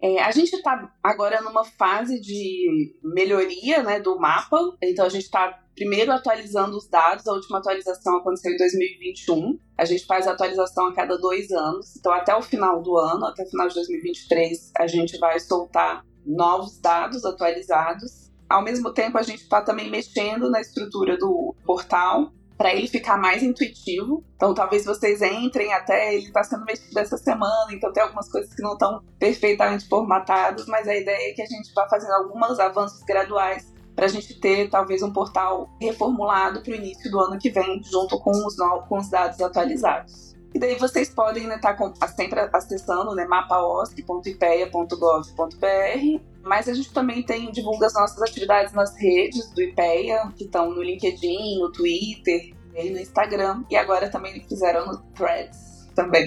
É, 0.00 0.20
a 0.20 0.30
gente 0.30 0.54
está 0.54 0.92
agora 1.02 1.40
numa 1.42 1.64
fase 1.64 2.20
de 2.20 2.96
melhoria 3.02 3.82
né, 3.82 4.00
do 4.00 4.18
mapa, 4.18 4.58
então 4.82 5.04
a 5.04 5.08
gente 5.08 5.24
está 5.24 5.60
primeiro 5.74 6.10
atualizando 6.10 6.76
os 6.76 6.88
dados. 6.88 7.26
A 7.26 7.32
última 7.32 7.58
atualização 7.58 8.16
aconteceu 8.16 8.52
em 8.52 8.56
2021. 8.56 9.58
A 9.78 9.84
gente 9.84 10.04
faz 10.06 10.26
a 10.26 10.32
atualização 10.32 10.86
a 10.86 10.94
cada 10.94 11.16
dois 11.18 11.50
anos, 11.52 11.96
então 11.96 12.12
até 12.12 12.34
o 12.34 12.42
final 12.42 12.82
do 12.82 12.96
ano, 12.96 13.26
até 13.26 13.44
o 13.44 13.50
final 13.50 13.68
de 13.68 13.74
2023, 13.74 14.72
a 14.76 14.86
gente 14.86 15.18
vai 15.18 15.38
soltar 15.38 16.04
novos 16.26 16.80
dados 16.80 17.24
atualizados. 17.24 18.30
Ao 18.48 18.62
mesmo 18.62 18.92
tempo, 18.92 19.18
a 19.18 19.22
gente 19.22 19.42
está 19.42 19.62
também 19.62 19.88
mexendo 19.88 20.50
na 20.50 20.60
estrutura 20.60 21.16
do 21.16 21.54
portal 21.64 22.32
para 22.62 22.72
ele 22.72 22.86
ficar 22.86 23.16
mais 23.16 23.42
intuitivo. 23.42 24.22
Então, 24.36 24.54
talvez 24.54 24.84
vocês 24.84 25.20
entrem 25.20 25.72
até 25.72 26.14
ele 26.14 26.26
está 26.26 26.44
sendo 26.44 26.64
mexido 26.64 26.96
essa 26.96 27.16
semana, 27.16 27.72
então 27.72 27.92
tem 27.92 28.04
algumas 28.04 28.30
coisas 28.30 28.54
que 28.54 28.62
não 28.62 28.74
estão 28.74 29.02
perfeitamente 29.18 29.88
formatadas, 29.88 30.66
mas 30.66 30.86
a 30.86 30.94
ideia 30.94 31.30
é 31.30 31.32
que 31.32 31.42
a 31.42 31.46
gente 31.46 31.74
vá 31.74 31.88
fazendo 31.88 32.12
alguns 32.12 32.60
avanços 32.60 33.02
graduais 33.02 33.66
para 33.96 34.04
a 34.06 34.08
gente 34.08 34.38
ter 34.38 34.70
talvez 34.70 35.02
um 35.02 35.12
portal 35.12 35.68
reformulado 35.80 36.62
para 36.62 36.70
o 36.70 36.76
início 36.76 37.10
do 37.10 37.18
ano 37.18 37.36
que 37.36 37.50
vem, 37.50 37.82
junto 37.82 38.16
com 38.20 38.30
os, 38.30 38.54
com 38.88 38.96
os 38.96 39.10
dados 39.10 39.40
atualizados. 39.40 40.31
E 40.54 40.58
daí 40.58 40.76
vocês 40.76 41.08
podem 41.08 41.48
estar 41.48 41.78
né, 41.78 41.92
tá 41.98 42.08
sempre 42.08 42.38
acessando 42.40 43.14
né, 43.14 43.24
mapaosc.ipeia.gov.br, 43.24 46.20
mas 46.42 46.68
a 46.68 46.74
gente 46.74 46.92
também 46.92 47.22
tem 47.22 47.50
divulga 47.50 47.86
as 47.86 47.94
nossas 47.94 48.20
atividades 48.20 48.74
nas 48.74 48.94
redes 48.96 49.50
do 49.52 49.62
IPEA, 49.62 50.30
que 50.36 50.44
estão 50.44 50.70
no 50.70 50.82
LinkedIn, 50.82 51.58
no 51.58 51.72
Twitter 51.72 52.52
e 52.76 52.90
no 52.90 52.98
Instagram. 52.98 53.64
E 53.70 53.76
agora 53.76 54.10
também 54.10 54.44
fizeram 54.46 54.84
no 54.86 54.98
Threads 55.14 55.88
também. 55.94 56.26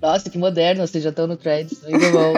Nossa, 0.00 0.30
que 0.30 0.38
moderno, 0.38 0.86
vocês 0.86 1.04
já 1.04 1.10
estão 1.10 1.26
no 1.26 1.36
Threads, 1.36 1.82
muito 1.82 2.12
bom. 2.12 2.32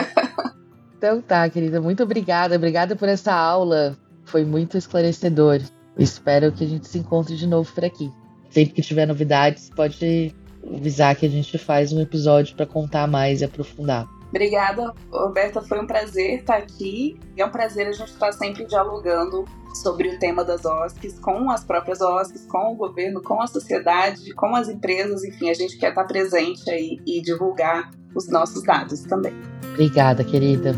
então 0.99 1.23
tá, 1.23 1.49
querida, 1.49 1.81
muito 1.81 2.03
obrigada. 2.03 2.57
Obrigada 2.57 2.97
por 2.97 3.09
essa 3.09 3.33
aula. 3.33 3.97
Foi 4.25 4.45
muito 4.45 4.77
esclarecedor. 4.77 5.61
Espero 5.97 6.51
que 6.51 6.65
a 6.65 6.67
gente 6.67 6.89
se 6.89 6.99
encontre 6.99 7.37
de 7.37 7.47
novo 7.47 7.73
por 7.73 7.85
aqui. 7.85 8.11
Sempre 8.51 8.75
que 8.75 8.83
tiver 8.83 9.07
novidades, 9.07 9.71
pode 9.71 10.35
avisar 10.67 11.15
que 11.17 11.27
a 11.27 11.29
gente 11.29 11.57
faz 11.59 11.93
um 11.93 12.01
episódio 12.01 12.55
para 12.57 12.67
contar 12.67 13.07
mais 13.07 13.41
e 13.41 13.45
aprofundar. 13.45 14.09
Obrigada, 14.29 14.95
Roberta. 15.11 15.61
Foi 15.61 15.79
um 15.79 15.87
prazer 15.87 16.41
estar 16.41 16.57
aqui. 16.57 17.19
E 17.37 17.43
é 17.43 17.47
um 17.47 17.51
prazer 17.51 17.87
a 17.87 17.93
gente 17.93 18.09
estar 18.09 18.33
sempre 18.33 18.65
dialogando 18.65 19.45
sobre 19.83 20.09
o 20.09 20.19
tema 20.19 20.45
das 20.45 20.65
OSCs 20.65 21.19
com 21.19 21.51
as 21.51 21.65
próprias 21.65 22.01
OSCs, 22.01 22.47
com 22.47 22.73
o 22.73 22.75
governo, 22.75 23.23
com 23.23 23.41
a 23.41 23.47
sociedade, 23.47 24.33
com 24.35 24.55
as 24.55 24.69
empresas. 24.69 25.23
Enfim, 25.23 25.51
a 25.51 25.55
gente 25.55 25.79
quer 25.79 25.91
estar 25.91 26.05
presente 26.05 26.71
aí 26.71 26.99
e 27.07 27.21
divulgar 27.21 27.91
os 28.15 28.29
nossos 28.29 28.63
dados 28.63 29.03
também. 29.03 29.35
Obrigada, 29.75 30.25
querida. 30.25 30.75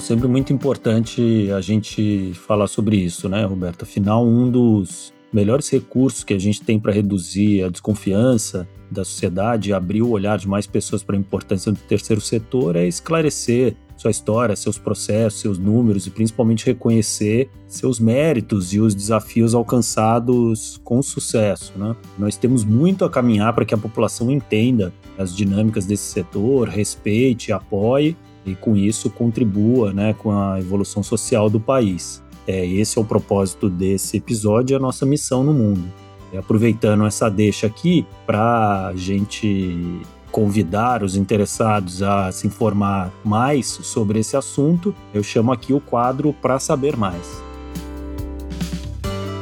Sempre 0.00 0.26
muito 0.26 0.52
importante 0.52 1.50
a 1.56 1.60
gente 1.60 2.32
falar 2.34 2.66
sobre 2.66 2.96
isso, 2.96 3.28
né, 3.28 3.44
Roberto? 3.44 3.82
Afinal, 3.82 4.26
um 4.26 4.50
dos 4.50 5.12
melhores 5.32 5.68
recursos 5.68 6.24
que 6.24 6.34
a 6.34 6.38
gente 6.38 6.62
tem 6.62 6.78
para 6.78 6.92
reduzir 6.92 7.62
a 7.62 7.68
desconfiança 7.68 8.68
da 8.90 9.04
sociedade, 9.04 9.72
abrir 9.72 10.02
o 10.02 10.10
olhar 10.10 10.36
de 10.38 10.48
mais 10.48 10.66
pessoas 10.66 11.02
para 11.02 11.14
a 11.14 11.18
importância 11.18 11.70
do 11.70 11.78
terceiro 11.78 12.20
setor 12.20 12.74
é 12.74 12.86
esclarecer 12.86 13.76
sua 13.96 14.10
história, 14.10 14.56
seus 14.56 14.78
processos, 14.78 15.40
seus 15.40 15.58
números 15.58 16.06
e 16.06 16.10
principalmente 16.10 16.64
reconhecer 16.64 17.50
seus 17.68 18.00
méritos 18.00 18.72
e 18.72 18.80
os 18.80 18.94
desafios 18.94 19.54
alcançados 19.54 20.80
com 20.82 21.02
sucesso. 21.02 21.72
Né? 21.76 21.94
Nós 22.18 22.36
temos 22.36 22.64
muito 22.64 23.04
a 23.04 23.10
caminhar 23.10 23.52
para 23.52 23.64
que 23.64 23.74
a 23.74 23.78
população 23.78 24.30
entenda 24.30 24.92
as 25.18 25.36
dinâmicas 25.36 25.84
desse 25.84 26.04
setor, 26.04 26.68
respeite, 26.68 27.52
apoie 27.52 28.16
e 28.50 28.54
com 28.56 28.76
isso 28.76 29.10
contribua 29.10 29.92
né, 29.92 30.14
com 30.14 30.32
a 30.32 30.58
evolução 30.58 31.02
social 31.02 31.48
do 31.48 31.60
país. 31.60 32.22
É, 32.46 32.66
esse 32.66 32.98
é 32.98 33.00
o 33.00 33.04
propósito 33.04 33.68
desse 33.68 34.16
episódio 34.16 34.74
e 34.74 34.76
a 34.76 34.80
nossa 34.80 35.06
missão 35.06 35.44
no 35.44 35.52
mundo. 35.52 35.84
E 36.32 36.36
aproveitando 36.36 37.06
essa 37.06 37.28
deixa 37.28 37.66
aqui 37.66 38.06
para 38.26 38.88
a 38.88 38.96
gente 38.96 40.00
convidar 40.30 41.02
os 41.02 41.16
interessados 41.16 42.02
a 42.02 42.30
se 42.30 42.46
informar 42.46 43.12
mais 43.24 43.66
sobre 43.66 44.20
esse 44.20 44.36
assunto, 44.36 44.94
eu 45.12 45.22
chamo 45.22 45.52
aqui 45.52 45.72
o 45.72 45.80
quadro 45.80 46.32
para 46.32 46.58
saber 46.58 46.96
mais. 46.96 47.49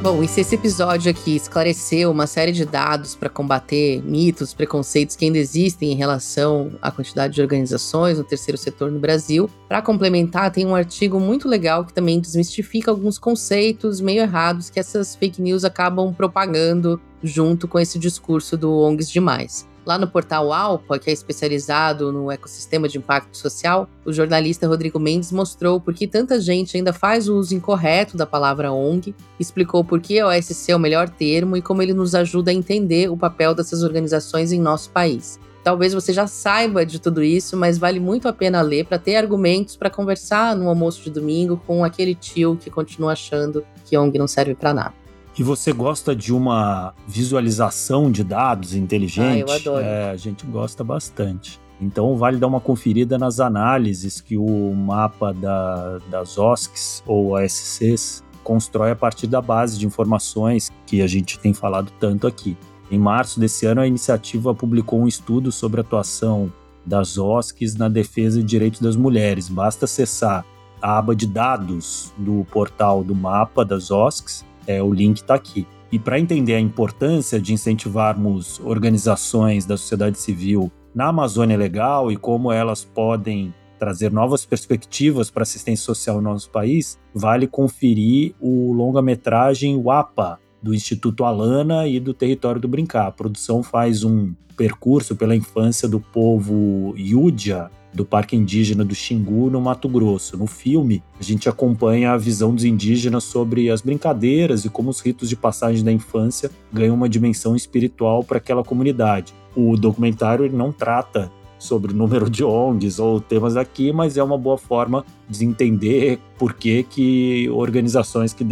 Bom, 0.01 0.23
e 0.23 0.29
se 0.29 0.41
esse 0.41 0.55
episódio 0.55 1.11
aqui 1.11 1.35
esclareceu 1.35 2.13
uma 2.13 2.29
série 2.29 2.53
de 2.53 2.65
dados 2.65 3.17
para 3.17 3.29
combater 3.29 4.01
mitos, 4.05 4.55
preconceitos 4.55 5.17
que 5.17 5.25
ainda 5.25 5.39
existem 5.39 5.91
em 5.91 5.97
relação 5.97 6.71
à 6.81 6.89
quantidade 6.89 7.35
de 7.35 7.43
organizações 7.43 8.17
no 8.17 8.23
terceiro 8.23 8.57
setor 8.57 8.93
no 8.93 9.01
Brasil, 9.01 9.51
para 9.69 9.83
complementar, 9.83 10.53
tem 10.53 10.65
um 10.65 10.75
artigo 10.75 11.19
muito 11.19 11.49
legal 11.49 11.85
que 11.85 11.93
também 11.93 12.21
desmistifica 12.21 12.93
alguns 12.93 13.19
conceitos 13.19 14.01
meio 14.01 14.23
errados 14.23 14.71
que 14.71 14.79
essas 14.79 15.17
fake 15.17 15.43
news 15.43 15.65
acabam 15.65 16.15
propagando 16.15 17.01
junto 17.21 17.67
com 17.67 17.81
esse 17.81 17.99
discurso 17.99 18.57
do 18.57 18.73
ONGs 18.73 19.11
demais. 19.11 19.68
Lá 19.89 19.97
no 19.97 20.07
portal 20.07 20.53
Alpa, 20.53 20.99
que 20.99 21.09
é 21.09 21.13
especializado 21.15 22.13
no 22.13 22.31
ecossistema 22.31 22.87
de 22.87 22.99
impacto 22.99 23.35
social, 23.35 23.89
o 24.05 24.13
jornalista 24.13 24.69
Rodrigo 24.69 25.01
Mendes 25.01 25.33
mostrou 25.33 25.81
por 25.81 25.95
que 25.95 26.07
tanta 26.07 26.39
gente 26.39 26.77
ainda 26.77 26.93
faz 26.93 27.27
o 27.27 27.37
uso 27.37 27.55
incorreto 27.55 28.15
da 28.15 28.27
palavra 28.27 28.71
ONG, 28.71 29.15
explicou 29.41 29.83
por 29.83 29.99
que 29.99 30.23
OSC 30.23 30.73
é 30.73 30.77
o 30.77 30.79
melhor 30.79 31.09
termo 31.09 31.57
e 31.57 31.63
como 31.63 31.81
ele 31.81 31.95
nos 31.95 32.15
ajuda 32.15 32.51
a 32.51 32.55
entender 32.55 33.11
o 33.11 33.17
papel 33.17 33.55
dessas 33.55 33.83
organizações 33.83 34.53
em 34.53 34.61
nosso 34.61 34.91
país. 34.91 35.41
Talvez 35.65 35.95
você 35.95 36.13
já 36.13 36.27
saiba 36.27 36.85
de 36.85 36.99
tudo 36.99 37.23
isso, 37.23 37.57
mas 37.57 37.79
vale 37.79 37.99
muito 37.99 38.29
a 38.29 38.33
pena 38.35 38.61
ler 38.61 38.85
para 38.85 38.99
ter 38.99 39.17
argumentos 39.17 39.75
para 39.75 39.89
conversar 39.89 40.55
no 40.55 40.69
almoço 40.69 41.03
de 41.03 41.09
domingo 41.09 41.63
com 41.67 41.83
aquele 41.83 42.15
tio 42.15 42.59
que 42.61 42.69
continua 42.69 43.13
achando 43.13 43.65
que 43.87 43.97
ONG 43.97 44.19
não 44.19 44.29
serve 44.29 44.55
para 44.55 44.75
nada 44.75 45.08
e 45.39 45.43
você 45.43 45.73
gosta 45.73 46.17
de 46.17 46.33
uma 46.33 46.93
visualização 47.07 48.11
de 48.11 48.25
dados 48.25 48.75
inteligente, 48.75 49.45
ah, 49.45 49.49
eu 49.49 49.51
adoro. 49.51 49.85
É, 49.85 50.11
a 50.11 50.17
gente 50.17 50.45
gosta 50.45 50.83
bastante. 50.83 51.61
Então 51.81 52.17
vale 52.17 52.39
dar 52.39 52.49
uma 52.49 52.61
conferida 52.61 53.17
nas 53.17 53.39
análises 53.39 54.21
que 54.21 54.37
o 54.37 54.75
mapa 54.75 55.33
da, 55.33 55.99
das 56.11 56.37
OSCs 56.37 57.05
ou 57.07 57.35
OSCs 57.37 58.25
constrói 58.43 58.91
a 58.91 58.97
partir 58.97 59.29
da 59.29 59.41
base 59.41 59.79
de 59.79 59.87
informações 59.87 60.73
que 60.85 61.01
a 61.01 61.07
gente 61.07 61.39
tem 61.39 61.55
falado 61.55 61.93
tanto 62.01 62.27
aqui. 62.27 62.57
Em 62.91 62.99
março 62.99 63.39
desse 63.39 63.65
ano, 63.67 63.81
a 63.81 63.87
iniciativa 63.87 64.55
publicou 64.55 65.01
um 65.01 65.07
estudo 65.07 65.53
sobre 65.53 65.81
a 65.81 65.83
atuação 65.83 66.53
das 66.85 67.17
OSCs 67.17 67.77
na 67.77 67.89
defesa 67.89 68.41
de 68.41 68.47
direitos 68.47 68.81
das 68.81 68.97
mulheres. 68.97 69.49
Basta 69.49 69.85
acessar 69.85 70.45
a 70.81 70.99
aba 70.99 71.15
de 71.15 71.27
dados 71.27 72.13
do 72.17 72.47
portal 72.51 73.05
do 73.05 73.15
mapa 73.15 73.65
das 73.65 73.91
OSCs, 73.91 74.45
é, 74.69 74.83
o 74.83 74.93
link 74.93 75.17
está 75.17 75.35
aqui. 75.35 75.67
E 75.91 75.99
para 75.99 76.21
entender 76.21 76.55
a 76.55 76.61
importância 76.61 77.41
de 77.41 77.55
incentivarmos 77.55 78.61
organizações 78.61 79.65
da 79.65 79.77
sociedade 79.77 80.19
civil 80.19 80.71
na 80.95 81.09
Amazônia 81.09 81.57
Legal 81.57 82.13
e 82.13 82.17
como 82.17 82.53
elas 82.53 82.85
podem 82.85 83.55
trazer 83.79 84.13
novas 84.13 84.45
perspectivas 84.45 85.31
para 85.31 85.45
assistência 85.45 85.85
social 85.85 86.17
no 86.17 86.33
nosso 86.33 86.51
país, 86.51 86.99
vale 87.15 87.47
conferir 87.47 88.35
o 88.41 88.73
longa-metragem 88.73 89.77
WAPA, 89.77 90.39
do 90.63 90.75
Instituto 90.75 91.25
Alana 91.25 91.87
e 91.87 92.01
do 92.01 92.13
Território 92.13 92.61
do 92.61 92.69
Brincar. 92.69 93.07
A 93.07 93.13
produção 93.13 93.63
faz 93.63 94.05
um 94.05 94.33
percurso 94.57 95.15
pela 95.15 95.37
infância 95.37 95.89
do 95.89 96.01
povo 96.01 96.95
Yúdia, 96.99 97.71
do 97.95 98.05
Parque 98.05 98.37
Indígena 98.37 98.85
do 98.85 98.95
Xingu, 98.95 99.49
no 99.51 99.61
Mato 99.61 99.89
Grosso. 99.89 100.37
No 100.37 100.47
filme, 100.47 101.03
a 101.19 101.23
gente 101.23 101.49
acompanha 101.49 102.13
a 102.13 102.17
visão 102.17 102.55
dos 102.55 102.65
indígenas 102.65 103.25
sobre 103.25 103.71
as 103.71 103.81
brincadeiras 103.81 104.65
e 104.65 104.69
como 104.69 104.91
os 104.91 105.01
ritos 105.01 105.29
de 105.29 105.37
passagem 105.37 105.85
da 105.85 105.93
infância 105.93 106.51
ganham 106.73 106.95
uma 106.95 107.09
dimensão 107.09 107.57
espiritual 107.57 108.23
para 108.23 108.39
aquela 108.39 108.63
comunidade. 108.63 109.33
O 109.57 109.77
documentário 109.77 110.51
não 110.53 110.73
trata 110.73 111.31
sobre 111.59 111.93
o 111.93 111.95
número 111.95 112.31
de 112.31 112.45
ONGs 112.45 112.99
ou 112.99 113.21
temas 113.21 113.57
aqui, 113.57 113.93
mas 113.93 114.17
é 114.17 114.23
uma 114.23 114.39
boa 114.39 114.57
forma 114.57 115.05
de 115.29 115.45
entender 115.45 116.19
por 116.39 116.55
que, 116.55 116.83
que 116.85 117.51
organizações 117.51 118.33
que 118.33 118.45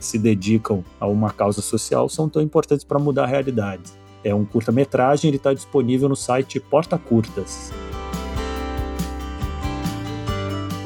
se 0.00 0.18
dedicam 0.18 0.82
a 0.98 1.06
uma 1.06 1.30
causa 1.30 1.60
social 1.60 2.08
são 2.08 2.28
tão 2.28 2.42
importantes 2.42 2.84
para 2.84 2.98
mudar 2.98 3.24
a 3.24 3.28
realidade. 3.28 3.92
É 4.22 4.34
um 4.34 4.44
curta-metragem, 4.44 5.28
ele 5.28 5.36
está 5.36 5.52
disponível 5.52 6.08
no 6.08 6.16
site 6.16 6.58
Porta 6.58 6.96
Curtas. 6.96 7.70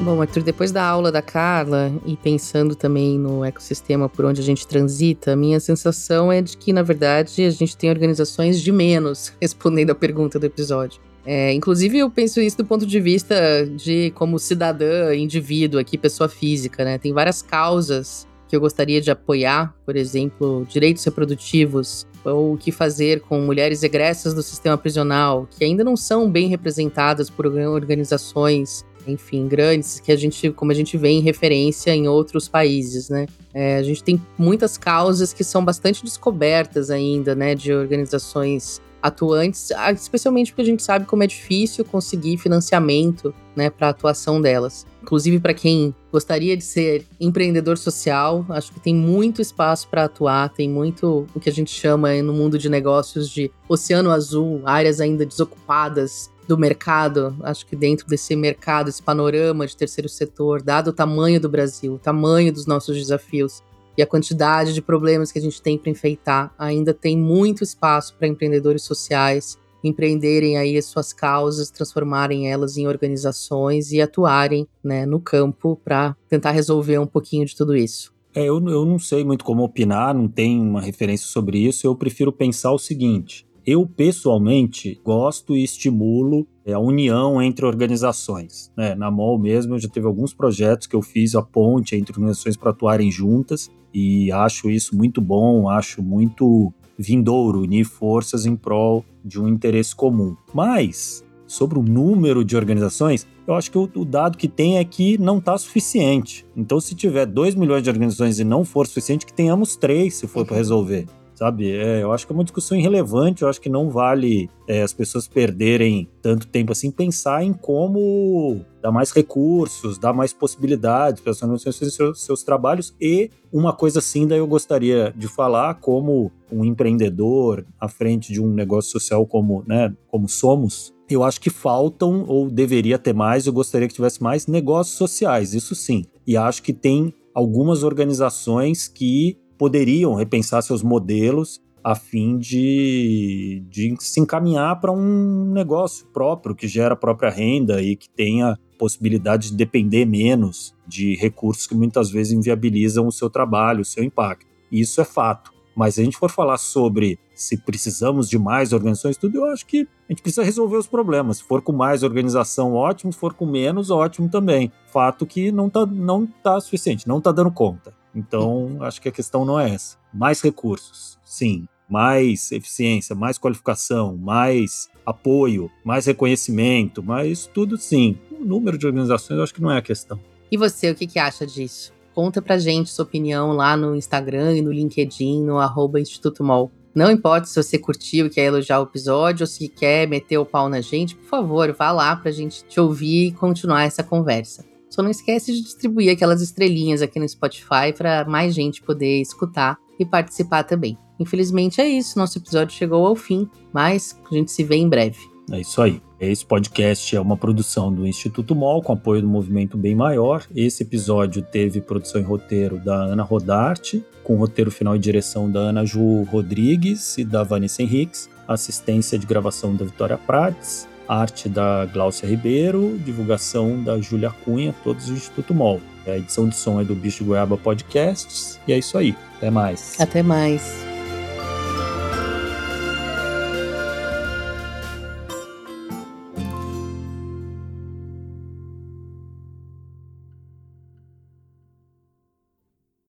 Bom, 0.01 0.21
Arthur, 0.21 0.43
depois 0.43 0.71
da 0.71 0.83
aula 0.83 1.11
da 1.11 1.21
Carla 1.21 1.91
e 2.05 2.15
pensando 2.15 2.73
também 2.73 3.19
no 3.19 3.43
ecossistema 3.43 4.07
por 4.07 4.23
onde 4.23 4.39
a 4.39 4.43
gente 4.43 4.65
transita, 4.65 5.35
minha 5.35 5.59
sensação 5.59 6.31
é 6.31 6.41
de 6.41 6.55
que, 6.55 6.71
na 6.71 6.81
verdade, 6.81 7.43
a 7.43 7.49
gente 7.49 7.75
tem 7.75 7.89
organizações 7.89 8.61
de 8.61 8.71
menos, 8.71 9.33
respondendo 9.41 9.89
a 9.89 9.95
pergunta 9.95 10.39
do 10.39 10.45
episódio. 10.45 11.01
É, 11.31 11.53
inclusive, 11.53 11.99
eu 11.99 12.09
penso 12.09 12.41
isso 12.41 12.57
do 12.57 12.65
ponto 12.65 12.87
de 12.87 12.99
vista 12.99 13.63
de 13.75 14.09
como 14.15 14.39
cidadã, 14.39 15.13
indivíduo 15.15 15.79
aqui, 15.79 15.95
pessoa 15.95 16.27
física, 16.27 16.83
né? 16.83 16.97
Tem 16.97 17.13
várias 17.13 17.39
causas 17.39 18.27
que 18.47 18.55
eu 18.55 18.59
gostaria 18.59 18.99
de 18.99 19.11
apoiar, 19.11 19.71
por 19.85 19.95
exemplo, 19.95 20.65
direitos 20.67 21.03
reprodutivos, 21.03 22.07
ou 22.25 22.55
o 22.55 22.57
que 22.57 22.71
fazer 22.71 23.21
com 23.21 23.39
mulheres 23.41 23.83
egressas 23.83 24.33
do 24.33 24.41
sistema 24.41 24.75
prisional, 24.75 25.47
que 25.51 25.63
ainda 25.63 25.83
não 25.83 25.95
são 25.95 26.27
bem 26.27 26.47
representadas 26.47 27.29
por 27.29 27.45
organizações 27.45 28.83
enfim, 29.07 29.47
grandes, 29.47 29.99
que 29.99 30.11
a 30.11 30.15
gente, 30.15 30.49
como 30.51 30.71
a 30.71 30.75
gente 30.75 30.97
vê 30.97 31.09
em 31.09 31.21
referência 31.21 31.91
em 31.91 32.07
outros 32.07 32.47
países, 32.47 33.07
né? 33.09 33.27
É, 33.53 33.77
a 33.77 33.83
gente 33.83 34.03
tem 34.03 34.19
muitas 34.37 34.77
causas 34.77 35.31
que 35.31 35.43
são 35.43 35.63
bastante 35.63 36.03
descobertas 36.03 36.89
ainda, 36.89 37.35
né, 37.35 37.55
de 37.55 37.73
organizações 37.73 38.81
atuantes, 39.01 39.71
ah, 39.71 39.91
especialmente 39.91 40.51
porque 40.51 40.61
a 40.61 40.65
gente 40.65 40.83
sabe 40.83 41.05
como 41.05 41.23
é 41.23 41.27
difícil 41.27 41.85
conseguir 41.85 42.37
financiamento, 42.37 43.33
né, 43.55 43.69
para 43.69 43.87
a 43.87 43.89
atuação 43.89 44.41
delas. 44.41 44.85
Inclusive 45.01 45.39
para 45.39 45.53
quem 45.53 45.93
gostaria 46.11 46.55
de 46.55 46.63
ser 46.63 47.05
empreendedor 47.19 47.77
social, 47.77 48.45
acho 48.49 48.71
que 48.71 48.79
tem 48.79 48.95
muito 48.95 49.41
espaço 49.41 49.87
para 49.87 50.05
atuar, 50.05 50.49
tem 50.49 50.69
muito 50.69 51.27
o 51.33 51.39
que 51.39 51.49
a 51.49 51.53
gente 51.53 51.71
chama 51.71 52.13
no 52.21 52.33
mundo 52.33 52.57
de 52.57 52.69
negócios 52.69 53.29
de 53.29 53.51
oceano 53.67 54.11
azul, 54.11 54.61
áreas 54.65 54.99
ainda 54.99 55.25
desocupadas 55.25 56.29
do 56.47 56.57
mercado, 56.57 57.35
acho 57.43 57.65
que 57.65 57.75
dentro 57.75 58.07
desse 58.07 58.35
mercado, 58.35 58.89
esse 58.89 59.03
panorama 59.03 59.67
de 59.67 59.77
terceiro 59.77 60.09
setor, 60.09 60.63
dado 60.63 60.87
o 60.87 60.93
tamanho 60.93 61.39
do 61.39 61.47
Brasil, 61.47 61.93
o 61.93 61.99
tamanho 61.99 62.51
dos 62.51 62.65
nossos 62.65 62.97
desafios 62.97 63.61
e 63.99 64.01
a 64.01 64.07
quantidade 64.07 64.73
de 64.73 64.81
problemas 64.81 65.29
que 65.29 65.37
a 65.37 65.41
gente 65.41 65.61
tem 65.61 65.77
para 65.77 65.91
enfeitar, 65.91 66.53
ainda 66.57 66.93
tem 66.93 67.17
muito 67.17 67.65
espaço 67.65 68.15
para 68.17 68.29
empreendedores 68.29 68.83
sociais 68.83 69.57
empreenderem 69.83 70.57
aí 70.57 70.77
as 70.77 70.85
suas 70.85 71.11
causas, 71.11 71.69
transformarem 71.69 72.49
elas 72.49 72.77
em 72.77 72.87
organizações 72.87 73.91
e 73.91 73.99
atuarem 74.01 74.65
né, 74.81 75.05
no 75.05 75.19
campo 75.19 75.77
para 75.83 76.15
tentar 76.29 76.51
resolver 76.51 76.97
um 76.97 77.05
pouquinho 77.05 77.45
de 77.45 77.53
tudo 77.53 77.75
isso. 77.75 78.13
É, 78.33 78.45
eu, 78.45 78.65
eu 78.69 78.85
não 78.85 78.97
sei 78.97 79.25
muito 79.25 79.43
como 79.43 79.63
opinar, 79.63 80.15
não 80.15 80.29
tenho 80.29 80.61
uma 80.63 80.79
referência 80.79 81.27
sobre 81.27 81.57
isso. 81.57 81.85
Eu 81.85 81.93
prefiro 81.93 82.31
pensar 82.31 82.71
o 82.71 82.79
seguinte: 82.79 83.45
eu, 83.69 83.85
pessoalmente, 83.85 84.99
gosto 85.03 85.55
e 85.55 85.63
estimulo 85.63 86.47
é, 86.65 86.73
a 86.73 86.79
união 86.79 87.39
entre 87.39 87.65
organizações. 87.65 88.71
Né? 88.75 88.95
Na 88.95 89.11
MOL 89.11 89.37
mesmo, 89.37 89.77
já 89.77 89.87
teve 89.87 90.07
alguns 90.07 90.33
projetos 90.33 90.87
que 90.87 90.95
eu 90.95 91.03
fiz 91.03 91.35
a 91.35 91.41
ponte 91.43 91.95
entre 91.95 92.13
organizações 92.13 92.57
para 92.57 92.71
atuarem 92.71 93.11
juntas 93.11 93.69
e 93.93 94.31
acho 94.31 94.71
isso 94.71 94.95
muito 94.97 95.21
bom, 95.21 95.69
acho 95.69 96.01
muito 96.01 96.73
vindouro 96.97 97.61
unir 97.61 97.85
forças 97.85 98.47
em 98.47 98.55
prol 98.55 99.05
de 99.23 99.39
um 99.39 99.47
interesse 99.47 99.95
comum. 99.95 100.35
Mas, 100.51 101.23
sobre 101.45 101.77
o 101.77 101.83
número 101.83 102.43
de 102.43 102.57
organizações, 102.57 103.27
eu 103.47 103.53
acho 103.53 103.69
que 103.69 103.77
o, 103.77 103.89
o 103.95 104.03
dado 104.03 104.35
que 104.35 104.47
tem 104.47 104.79
é 104.79 104.83
que 104.83 105.15
não 105.19 105.37
está 105.37 105.55
suficiente. 105.59 106.43
Então, 106.55 106.81
se 106.81 106.95
tiver 106.95 107.27
2 107.27 107.53
milhões 107.53 107.83
de 107.83 107.89
organizações 107.89 108.39
e 108.39 108.43
não 108.43 108.65
for 108.65 108.87
suficiente, 108.87 109.27
que 109.27 109.33
tenhamos 109.33 109.75
três 109.75 110.15
se 110.15 110.25
for 110.25 110.43
para 110.43 110.57
resolver 110.57 111.05
sabe? 111.39 111.71
É, 111.71 112.03
eu 112.03 112.11
acho 112.11 112.27
que 112.27 112.33
é 112.33 112.35
uma 112.35 112.43
discussão 112.43 112.77
irrelevante, 112.77 113.43
eu 113.43 113.47
acho 113.47 113.61
que 113.61 113.69
não 113.69 113.89
vale 113.89 114.49
é, 114.67 114.81
as 114.81 114.91
pessoas 114.91 115.25
perderem 115.25 116.09
tanto 116.21 116.45
tempo 116.45 116.73
assim 116.73 116.91
pensar 116.91 117.45
em 117.45 117.53
como 117.53 118.59
dar 118.81 118.91
mais 118.91 119.11
recursos, 119.11 119.97
dar 119.97 120.11
mais 120.11 120.33
possibilidades 120.33 121.21
para 121.21 121.33
fazerem 121.33 121.57
seus, 121.71 122.25
seus 122.25 122.43
trabalhos 122.43 122.93
e 122.99 123.31
uma 123.53 123.71
coisa 123.71 123.99
assim 123.99 124.27
daí 124.27 124.39
eu 124.39 124.47
gostaria 124.47 125.13
de 125.15 125.29
falar 125.29 125.75
como 125.75 126.29
um 126.51 126.65
empreendedor 126.65 127.65
à 127.79 127.87
frente 127.87 128.33
de 128.33 128.41
um 128.41 128.53
negócio 128.53 128.91
social 128.91 129.25
como, 129.25 129.63
né, 129.65 129.95
como 130.09 130.27
somos, 130.27 130.93
eu 131.09 131.23
acho 131.23 131.39
que 131.39 131.49
faltam 131.49 132.25
ou 132.27 132.49
deveria 132.49 132.99
ter 132.99 133.13
mais, 133.13 133.47
eu 133.47 133.53
gostaria 133.53 133.87
que 133.87 133.93
tivesse 133.93 134.21
mais 134.21 134.45
negócios 134.45 134.97
sociais, 134.97 135.53
isso 135.53 135.73
sim. 135.73 136.03
E 136.27 136.35
acho 136.35 136.61
que 136.61 136.73
tem 136.73 137.13
algumas 137.33 137.83
organizações 137.83 138.89
que 138.89 139.37
poderiam 139.59 140.15
repensar 140.15 140.63
seus 140.63 140.81
modelos 140.81 141.61
a 141.83 141.93
fim 141.93 142.37
de, 142.37 143.63
de 143.69 143.95
se 143.99 144.19
encaminhar 144.19 144.79
para 144.79 144.91
um 144.91 145.51
negócio 145.51 146.07
próprio 146.07 146.55
que 146.55 146.67
gera 146.67 146.93
a 146.93 146.97
própria 146.97 147.29
renda 147.29 147.81
e 147.81 147.95
que 147.95 148.09
tenha 148.09 148.57
possibilidade 148.77 149.49
de 149.51 149.57
depender 149.57 150.05
menos 150.05 150.73
de 150.87 151.15
recursos 151.15 151.67
que 151.67 151.75
muitas 151.75 152.09
vezes 152.09 152.33
inviabilizam 152.33 153.05
o 153.05 153.11
seu 153.11 153.29
trabalho, 153.29 153.81
o 153.81 153.85
seu 153.85 154.03
impacto. 154.03 154.47
Isso 154.71 155.01
é 155.01 155.05
fato. 155.05 155.51
Mas 155.75 155.95
se 155.95 156.01
a 156.01 156.03
gente 156.03 156.17
for 156.17 156.29
falar 156.29 156.57
sobre 156.57 157.19
se 157.33 157.57
precisamos 157.57 158.29
de 158.29 158.37
mais 158.37 158.73
organizações, 158.73 159.17
tudo, 159.17 159.37
eu 159.37 159.45
acho 159.45 159.65
que 159.65 159.87
a 160.07 160.11
gente 160.11 160.21
precisa 160.21 160.43
resolver 160.43 160.77
os 160.77 160.87
problemas. 160.87 161.37
Se 161.37 161.43
for 161.43 161.61
com 161.61 161.71
mais 161.71 162.03
organização, 162.03 162.73
ótimo. 162.73 163.13
Se 163.13 163.19
for 163.19 163.33
com 163.33 163.45
menos, 163.45 163.89
ótimo 163.89 164.29
também. 164.29 164.71
Fato 164.91 165.25
que 165.25 165.51
não 165.51 165.67
está 165.67 165.85
não 165.85 166.25
tá 166.25 166.59
suficiente, 166.59 167.07
não 167.07 167.19
está 167.19 167.31
dando 167.31 167.51
conta. 167.51 167.98
Então, 168.13 168.77
acho 168.81 169.01
que 169.01 169.09
a 169.09 169.11
questão 169.11 169.45
não 169.45 169.59
é 169.59 169.73
essa. 169.73 169.97
Mais 170.13 170.41
recursos, 170.41 171.17
sim. 171.23 171.67
Mais 171.87 172.51
eficiência, 172.51 173.15
mais 173.15 173.37
qualificação, 173.37 174.15
mais 174.15 174.89
apoio, 175.05 175.71
mais 175.83 176.05
reconhecimento, 176.05 177.01
mais 177.01 177.47
tudo 177.47 177.77
sim. 177.77 178.17
O 178.31 178.45
número 178.45 178.77
de 178.77 178.85
organizações 178.85 179.37
eu 179.37 179.43
acho 179.43 179.53
que 179.53 179.61
não 179.61 179.71
é 179.71 179.77
a 179.77 179.81
questão. 179.81 180.19
E 180.51 180.57
você, 180.57 180.91
o 180.91 180.95
que, 180.95 181.07
que 181.07 181.19
acha 181.19 181.45
disso? 181.45 181.91
Conta 182.13 182.41
pra 182.41 182.57
gente 182.57 182.89
sua 182.89 183.05
opinião 183.05 183.53
lá 183.53 183.77
no 183.77 183.95
Instagram 183.95 184.57
e 184.57 184.61
no 184.61 184.71
LinkedIn, 184.71 185.43
no 185.43 185.57
arroba 185.57 185.99
Instituto 185.99 186.43
Mol. 186.43 186.71
Não 186.93 187.11
importa 187.11 187.47
se 187.47 187.55
você 187.55 187.77
curtiu 187.77 188.25
e 188.25 188.29
quer 188.29 188.45
elogiar 188.45 188.79
o 188.79 188.83
episódio 188.83 189.43
ou 189.43 189.47
se 189.47 189.67
quer 189.69 190.07
meter 190.07 190.37
o 190.37 190.45
pau 190.45 190.67
na 190.67 190.81
gente, 190.81 191.15
por 191.15 191.27
favor, 191.27 191.71
vá 191.71 191.91
lá 191.91 192.15
pra 192.15 192.31
gente 192.31 192.63
te 192.65 192.79
ouvir 192.79 193.27
e 193.27 193.31
continuar 193.31 193.83
essa 193.83 194.03
conversa. 194.03 194.65
Só 194.89 195.03
não 195.03 195.09
esquece 195.09 195.53
de 195.53 195.61
distribuir 195.61 196.11
aquelas 196.11 196.41
estrelinhas 196.41 197.01
aqui 197.01 197.19
no 197.19 197.29
Spotify 197.29 197.93
para 197.95 198.25
mais 198.25 198.53
gente 198.55 198.81
poder 198.81 199.21
escutar 199.21 199.77
e 199.99 200.05
participar 200.05 200.63
também. 200.63 200.97
Infelizmente 201.19 201.81
é 201.81 201.87
isso, 201.87 202.17
nosso 202.17 202.37
episódio 202.37 202.75
chegou 202.75 203.05
ao 203.05 203.15
fim, 203.15 203.47
mas 203.73 204.19
a 204.29 204.33
gente 204.33 204.51
se 204.51 204.63
vê 204.63 204.77
em 204.77 204.89
breve. 204.89 205.19
É 205.51 205.59
isso 205.59 205.81
aí. 205.81 206.01
Esse 206.19 206.45
podcast 206.45 207.15
é 207.15 207.19
uma 207.19 207.37
produção 207.37 207.91
do 207.91 208.05
Instituto 208.05 208.53
MOL, 208.53 208.83
com 208.83 208.93
apoio 208.93 209.21
do 209.21 209.27
Movimento 209.27 209.77
Bem 209.77 209.95
Maior. 209.95 210.45
Esse 210.55 210.83
episódio 210.83 211.41
teve 211.41 211.81
produção 211.81 212.21
e 212.21 212.23
roteiro 212.23 212.77
da 212.77 212.95
Ana 212.95 213.23
Rodarte, 213.23 214.03
com 214.23 214.35
roteiro 214.35 214.69
final 214.69 214.95
e 214.95 214.99
direção 214.99 215.49
da 215.49 215.59
Ana 215.59 215.85
Ju 215.85 216.23
Rodrigues 216.23 217.17
e 217.17 217.23
da 217.23 217.41
Vanessa 217.43 217.81
Henriques, 217.81 218.29
assistência 218.47 219.17
de 219.17 219.25
gravação 219.25 219.75
da 219.75 219.85
Vitória 219.85 220.17
Prates, 220.17 220.87
arte 221.09 221.49
da 221.49 221.85
Gláucia 221.87 222.27
Ribeiro, 222.27 222.99
divulgação 223.03 223.83
da 223.83 223.99
Júlia 223.99 224.29
Cunha, 224.45 224.75
todos 224.83 225.07
do 225.07 225.13
Instituto 225.13 225.53
MOL. 225.53 225.81
A 226.05 226.17
edição 226.17 226.47
de 226.47 226.55
som 226.55 226.79
é 226.79 226.83
do 226.83 226.95
Bicho 226.95 227.25
Goiaba 227.25 227.57
Podcasts. 227.57 228.59
E 228.67 228.73
é 228.73 228.77
isso 228.77 228.97
aí. 228.97 229.15
Até 229.37 229.49
mais. 229.49 229.99
Até 229.99 230.23
mais. 230.23 230.88